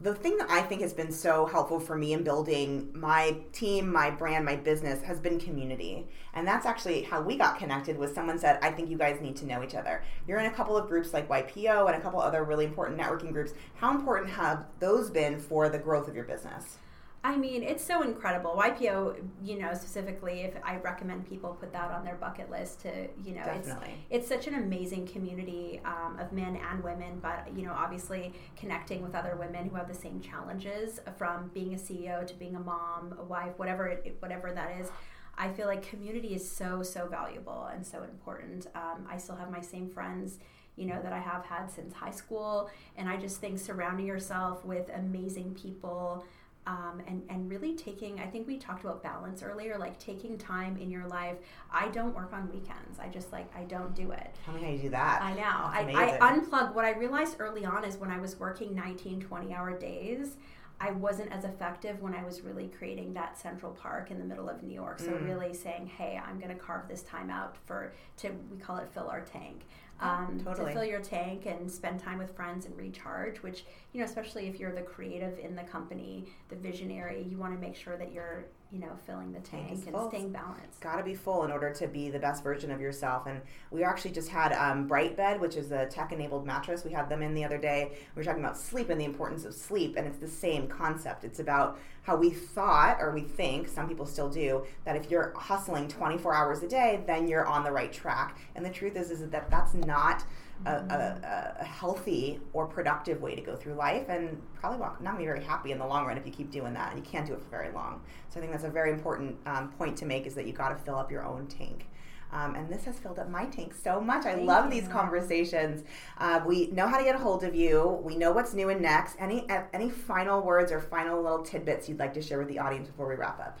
the 0.00 0.14
thing 0.14 0.36
that 0.38 0.48
I 0.48 0.62
think 0.62 0.80
has 0.82 0.92
been 0.92 1.10
so 1.10 1.46
helpful 1.46 1.80
for 1.80 1.96
me 1.96 2.12
in 2.12 2.22
building 2.22 2.90
my 2.94 3.36
team, 3.52 3.92
my 3.92 4.10
brand, 4.10 4.44
my 4.44 4.54
business 4.54 5.02
has 5.02 5.18
been 5.18 5.40
community. 5.40 6.06
And 6.34 6.46
that's 6.46 6.66
actually 6.66 7.02
how 7.02 7.20
we 7.20 7.36
got 7.36 7.58
connected 7.58 7.98
was 7.98 8.14
someone 8.14 8.38
said, 8.38 8.60
I 8.62 8.70
think 8.70 8.90
you 8.90 8.96
guys 8.96 9.20
need 9.20 9.34
to 9.36 9.46
know 9.46 9.62
each 9.62 9.74
other. 9.74 10.04
You're 10.28 10.38
in 10.38 10.46
a 10.46 10.54
couple 10.54 10.76
of 10.76 10.86
groups 10.86 11.12
like 11.12 11.28
YPO 11.28 11.88
and 11.88 11.96
a 11.96 12.00
couple 12.00 12.20
other 12.20 12.44
really 12.44 12.64
important 12.64 12.98
networking 12.98 13.32
groups. 13.32 13.54
How 13.74 13.90
important 13.90 14.30
have 14.30 14.66
those 14.78 15.10
been 15.10 15.40
for 15.40 15.68
the 15.68 15.78
growth 15.78 16.06
of 16.06 16.14
your 16.14 16.24
business? 16.24 16.78
I 17.24 17.36
mean, 17.36 17.64
it's 17.64 17.84
so 17.84 18.02
incredible. 18.02 18.54
YPO, 18.56 19.16
you 19.42 19.58
know, 19.58 19.74
specifically, 19.74 20.42
if 20.42 20.54
I 20.62 20.76
recommend 20.76 21.28
people 21.28 21.56
put 21.60 21.72
that 21.72 21.90
on 21.90 22.04
their 22.04 22.14
bucket 22.14 22.48
list 22.48 22.80
to, 22.82 23.08
you 23.24 23.34
know, 23.34 23.44
Definitely. 23.44 23.94
it's 24.08 24.28
it's 24.28 24.28
such 24.28 24.46
an 24.46 24.54
amazing 24.54 25.06
community 25.06 25.80
um, 25.84 26.16
of 26.20 26.32
men 26.32 26.58
and 26.70 26.82
women. 26.82 27.18
But 27.20 27.48
you 27.56 27.64
know, 27.64 27.72
obviously, 27.72 28.32
connecting 28.56 29.02
with 29.02 29.16
other 29.16 29.36
women 29.36 29.68
who 29.68 29.76
have 29.76 29.88
the 29.88 29.94
same 29.94 30.20
challenges 30.20 31.00
from 31.16 31.50
being 31.52 31.74
a 31.74 31.76
CEO 31.76 32.24
to 32.24 32.34
being 32.34 32.54
a 32.54 32.60
mom, 32.60 33.16
a 33.18 33.24
wife, 33.24 33.52
whatever 33.56 33.86
it, 33.86 34.16
whatever 34.20 34.52
that 34.52 34.78
is. 34.80 34.88
I 35.36 35.52
feel 35.52 35.66
like 35.66 35.88
community 35.88 36.34
is 36.34 36.48
so 36.48 36.82
so 36.82 37.08
valuable 37.08 37.68
and 37.72 37.84
so 37.84 38.04
important. 38.04 38.68
Um, 38.76 39.06
I 39.10 39.18
still 39.18 39.36
have 39.36 39.50
my 39.50 39.60
same 39.60 39.88
friends 39.88 40.38
you 40.76 40.86
know 40.86 41.02
that 41.02 41.12
I 41.12 41.18
have 41.18 41.44
had 41.44 41.66
since 41.68 41.92
high 41.92 42.12
school 42.12 42.70
and 42.96 43.08
I 43.08 43.16
just 43.16 43.40
think 43.40 43.58
surrounding 43.58 44.06
yourself 44.06 44.64
with 44.64 44.88
amazing 44.94 45.56
people 45.60 46.24
um, 46.68 47.00
and 47.06 47.22
and 47.30 47.50
really 47.50 47.74
taking. 47.74 48.20
I 48.20 48.26
think 48.26 48.46
we 48.46 48.58
talked 48.58 48.84
about 48.84 49.02
balance 49.02 49.42
earlier, 49.42 49.78
like 49.78 49.98
taking 49.98 50.36
time 50.36 50.76
in 50.76 50.90
your 50.90 51.06
life. 51.06 51.38
I 51.72 51.88
don't 51.88 52.14
work 52.14 52.32
on 52.34 52.50
weekends. 52.52 52.98
I 53.00 53.08
just 53.08 53.32
like 53.32 53.50
I 53.56 53.62
don't 53.64 53.94
do 53.94 54.10
it. 54.10 54.36
Tell 54.44 54.54
me 54.54 54.62
how 54.62 54.70
you 54.70 54.78
do 54.78 54.90
that. 54.90 55.22
I 55.22 55.34
know. 55.34 55.42
I, 55.42 56.18
I 56.20 56.32
unplug. 56.32 56.74
What 56.74 56.84
I 56.84 56.92
realized 56.92 57.36
early 57.38 57.64
on 57.64 57.84
is 57.84 57.96
when 57.96 58.10
I 58.10 58.20
was 58.20 58.38
working 58.38 58.74
19, 58.74 59.20
20 59.20 59.54
hour 59.54 59.76
days. 59.78 60.36
I 60.80 60.92
wasn't 60.92 61.32
as 61.32 61.42
effective 61.42 62.00
when 62.02 62.14
I 62.14 62.22
was 62.22 62.42
really 62.42 62.68
creating 62.68 63.12
that 63.14 63.36
Central 63.36 63.72
Park 63.72 64.12
in 64.12 64.18
the 64.20 64.24
middle 64.24 64.48
of 64.48 64.62
New 64.62 64.72
York. 64.72 65.00
So 65.00 65.08
mm. 65.08 65.24
really 65.24 65.54
saying, 65.54 65.86
"Hey, 65.86 66.20
I'm 66.24 66.38
going 66.38 66.54
to 66.54 66.62
carve 66.62 66.86
this 66.86 67.02
time 67.02 67.30
out 67.30 67.56
for 67.66 67.94
to 68.18 68.30
we 68.50 68.58
call 68.58 68.76
it 68.76 68.88
fill 68.92 69.08
our 69.08 69.22
tank." 69.22 69.62
Um, 70.00 70.40
totally. 70.44 70.68
to 70.68 70.72
fill 70.72 70.84
your 70.84 71.00
tank 71.00 71.46
and 71.46 71.70
spend 71.70 72.00
time 72.00 72.18
with 72.18 72.34
friends 72.34 72.66
and 72.66 72.76
recharge. 72.76 73.42
Which 73.42 73.64
you 73.92 74.00
know, 74.00 74.06
especially 74.06 74.46
if 74.46 74.58
you're 74.60 74.74
the 74.74 74.82
creative 74.82 75.38
in 75.38 75.56
the 75.56 75.64
company, 75.64 76.26
the 76.48 76.56
visionary, 76.56 77.26
you 77.28 77.38
want 77.38 77.54
to 77.54 77.60
make 77.60 77.76
sure 77.76 77.96
that 77.96 78.12
you're 78.12 78.44
you 78.70 78.80
know 78.80 78.96
filling 79.06 79.32
the 79.32 79.40
tank, 79.40 79.68
tank 79.68 79.82
and 79.86 79.94
full. 79.94 80.08
staying 80.10 80.30
balanced. 80.30 80.80
Got 80.80 80.96
to 80.96 81.02
be 81.02 81.14
full 81.14 81.44
in 81.44 81.50
order 81.50 81.72
to 81.72 81.88
be 81.88 82.10
the 82.10 82.18
best 82.18 82.42
version 82.42 82.70
of 82.70 82.80
yourself. 82.80 83.26
And 83.26 83.40
we 83.70 83.82
actually 83.82 84.10
just 84.10 84.28
had 84.28 84.52
um, 84.52 84.86
Bright 84.86 85.16
Bed, 85.16 85.40
which 85.40 85.56
is 85.56 85.72
a 85.72 85.86
tech-enabled 85.86 86.46
mattress. 86.46 86.84
We 86.84 86.92
had 86.92 87.08
them 87.08 87.22
in 87.22 87.34
the 87.34 87.44
other 87.44 87.58
day. 87.58 87.92
We 88.14 88.20
were 88.20 88.24
talking 88.24 88.44
about 88.44 88.58
sleep 88.58 88.90
and 88.90 89.00
the 89.00 89.06
importance 89.06 89.44
of 89.44 89.54
sleep, 89.54 89.96
and 89.96 90.06
it's 90.06 90.18
the 90.18 90.28
same 90.28 90.68
concept. 90.68 91.24
It's 91.24 91.40
about 91.40 91.78
how 92.02 92.16
we 92.16 92.30
thought 92.30 92.98
or 93.00 93.12
we 93.12 93.22
think 93.22 93.68
some 93.68 93.88
people 93.88 94.06
still 94.06 94.28
do 94.28 94.64
that 94.84 94.96
if 94.96 95.10
you're 95.10 95.32
hustling 95.36 95.88
24 95.88 96.34
hours 96.34 96.62
a 96.62 96.68
day, 96.68 97.02
then 97.06 97.28
you're 97.28 97.46
on 97.46 97.64
the 97.64 97.72
right 97.72 97.92
track. 97.92 98.38
And 98.54 98.64
the 98.64 98.70
truth 98.70 98.96
is, 98.96 99.10
is 99.10 99.28
that 99.28 99.50
that's 99.50 99.74
not 99.74 100.24
a, 100.66 100.70
a, 100.70 101.56
a, 101.60 101.64
healthy 101.64 102.40
or 102.52 102.66
productive 102.66 103.20
way 103.20 103.34
to 103.34 103.40
go 103.40 103.54
through 103.54 103.74
life 103.74 104.08
and 104.08 104.40
probably 104.54 104.84
not 105.00 105.18
be 105.18 105.24
very 105.24 105.42
happy 105.42 105.72
in 105.72 105.78
the 105.78 105.86
long 105.86 106.06
run 106.06 106.16
if 106.16 106.26
you 106.26 106.32
keep 106.32 106.50
doing 106.50 106.74
that 106.74 106.92
and 106.92 107.04
you 107.04 107.10
can't 107.10 107.26
do 107.26 107.32
it 107.32 107.40
for 107.40 107.48
very 107.48 107.72
long 107.72 108.00
so 108.28 108.38
i 108.38 108.40
think 108.40 108.52
that's 108.52 108.64
a 108.64 108.70
very 108.70 108.90
important 108.90 109.36
um, 109.46 109.70
point 109.72 109.96
to 109.96 110.04
make 110.04 110.26
is 110.26 110.34
that 110.34 110.46
you 110.46 110.52
got 110.52 110.70
to 110.70 110.76
fill 110.76 110.96
up 110.96 111.10
your 111.10 111.24
own 111.24 111.46
tank 111.46 111.86
um, 112.32 112.54
and 112.54 112.68
this 112.68 112.84
has 112.84 112.98
filled 112.98 113.18
up 113.18 113.30
my 113.30 113.46
tank 113.46 113.74
so 113.74 114.00
much. 114.00 114.26
I 114.26 114.34
Thank 114.34 114.46
love 114.46 114.66
you. 114.66 114.80
these 114.80 114.90
conversations. 114.90 115.84
Uh, 116.18 116.40
we 116.44 116.66
know 116.66 116.86
how 116.86 116.98
to 116.98 117.04
get 117.04 117.14
a 117.14 117.18
hold 117.18 117.42
of 117.42 117.54
you. 117.54 118.00
We 118.02 118.16
know 118.16 118.32
what's 118.32 118.52
new 118.52 118.68
and 118.68 118.82
next. 118.82 119.16
Any 119.18 119.46
any 119.72 119.88
final 119.88 120.42
words 120.42 120.70
or 120.70 120.80
final 120.80 121.22
little 121.22 121.42
tidbits 121.42 121.88
you'd 121.88 121.98
like 121.98 122.12
to 122.14 122.22
share 122.22 122.38
with 122.38 122.48
the 122.48 122.58
audience 122.58 122.88
before 122.88 123.08
we 123.08 123.14
wrap 123.14 123.40
up? 123.40 123.58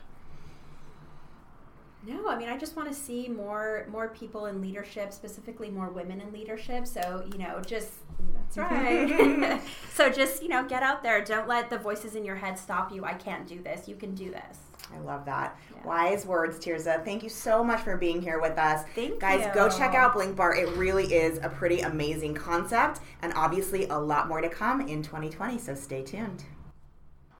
No, 2.08 2.28
I 2.28 2.38
mean 2.38 2.48
I 2.48 2.56
just 2.56 2.74
want 2.74 2.88
to 2.88 2.94
see 2.94 3.28
more 3.28 3.86
more 3.90 4.08
people 4.08 4.46
in 4.46 4.62
leadership, 4.62 5.12
specifically 5.12 5.68
more 5.68 5.90
women 5.90 6.20
in 6.20 6.32
leadership. 6.32 6.86
So 6.86 7.22
you 7.30 7.38
know, 7.38 7.60
just 7.64 7.92
that's 8.34 8.56
right. 8.72 9.60
so 9.94 10.08
just 10.10 10.42
you 10.42 10.48
know, 10.48 10.64
get 10.64 10.82
out 10.82 11.02
there. 11.02 11.22
Don't 11.22 11.46
let 11.46 11.68
the 11.68 11.78
voices 11.78 12.14
in 12.14 12.24
your 12.24 12.36
head 12.36 12.58
stop 12.58 12.90
you. 12.92 13.04
I 13.04 13.12
can't 13.12 13.46
do 13.46 13.62
this. 13.62 13.86
You 13.88 13.94
can 13.94 14.14
do 14.14 14.30
this. 14.30 14.58
I 14.94 14.98
love 15.00 15.26
that. 15.26 15.58
Yeah. 15.74 15.86
Wise 15.86 16.24
words, 16.24 16.58
Tirza. 16.58 17.04
Thank 17.04 17.22
you 17.22 17.28
so 17.28 17.62
much 17.62 17.80
for 17.80 17.98
being 17.98 18.22
here 18.22 18.40
with 18.40 18.56
us. 18.56 18.84
Thank 18.94 19.10
you. 19.10 19.18
Guys, 19.18 19.44
you. 19.44 19.52
go 19.52 19.68
check 19.68 19.94
out 19.94 20.14
Blink 20.14 20.34
Bar. 20.34 20.54
It 20.54 20.68
really 20.76 21.12
is 21.12 21.38
a 21.42 21.50
pretty 21.50 21.80
amazing 21.80 22.34
concept, 22.34 23.00
and 23.20 23.34
obviously 23.34 23.86
a 23.88 23.98
lot 23.98 24.28
more 24.28 24.40
to 24.40 24.48
come 24.48 24.80
in 24.80 25.02
2020. 25.02 25.58
So 25.58 25.74
stay 25.74 26.02
tuned. 26.02 26.44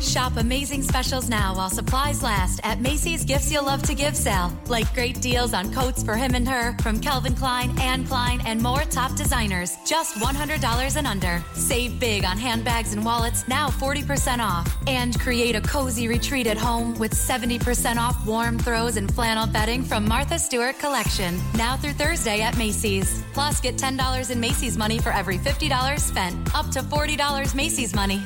Shop 0.00 0.36
amazing 0.36 0.82
specials 0.82 1.28
now 1.28 1.56
while 1.56 1.70
supplies 1.70 2.22
last 2.22 2.60
at 2.64 2.80
Macy's 2.80 3.24
Gifts 3.24 3.50
You'll 3.50 3.64
Love 3.64 3.82
to 3.84 3.94
Give 3.94 4.14
sale. 4.16 4.52
Like 4.68 4.92
great 4.94 5.20
deals 5.20 5.54
on 5.54 5.72
coats 5.72 6.02
for 6.02 6.16
him 6.16 6.34
and 6.34 6.46
her 6.46 6.76
from 6.82 7.00
Calvin 7.00 7.34
Klein, 7.34 7.76
Anne 7.80 8.04
Klein, 8.04 8.40
and 8.46 8.62
more 8.62 8.82
top 8.82 9.16
designers. 9.16 9.76
Just 9.86 10.16
$100 10.16 10.96
and 10.96 11.06
under. 11.06 11.42
Save 11.54 11.98
big 11.98 12.24
on 12.24 12.36
handbags 12.36 12.92
and 12.92 13.04
wallets, 13.04 13.48
now 13.48 13.68
40% 13.68 14.38
off. 14.40 14.74
And 14.86 15.18
create 15.18 15.56
a 15.56 15.60
cozy 15.62 16.08
retreat 16.08 16.46
at 16.46 16.58
home 16.58 16.98
with 16.98 17.12
70% 17.12 17.96
off 17.96 18.26
warm 18.26 18.58
throws 18.58 18.96
and 18.96 19.12
flannel 19.12 19.46
bedding 19.46 19.82
from 19.82 20.06
Martha 20.06 20.38
Stewart 20.38 20.78
Collection. 20.78 21.40
Now 21.54 21.76
through 21.76 21.94
Thursday 21.94 22.42
at 22.42 22.56
Macy's. 22.58 23.22
Plus, 23.32 23.60
get 23.60 23.76
$10 23.76 24.30
in 24.30 24.40
Macy's 24.40 24.76
money 24.76 24.98
for 24.98 25.10
every 25.10 25.38
$50 25.38 25.98
spent. 25.98 26.54
Up 26.54 26.68
to 26.70 26.80
$40 26.80 27.54
Macy's 27.54 27.94
money. 27.94 28.22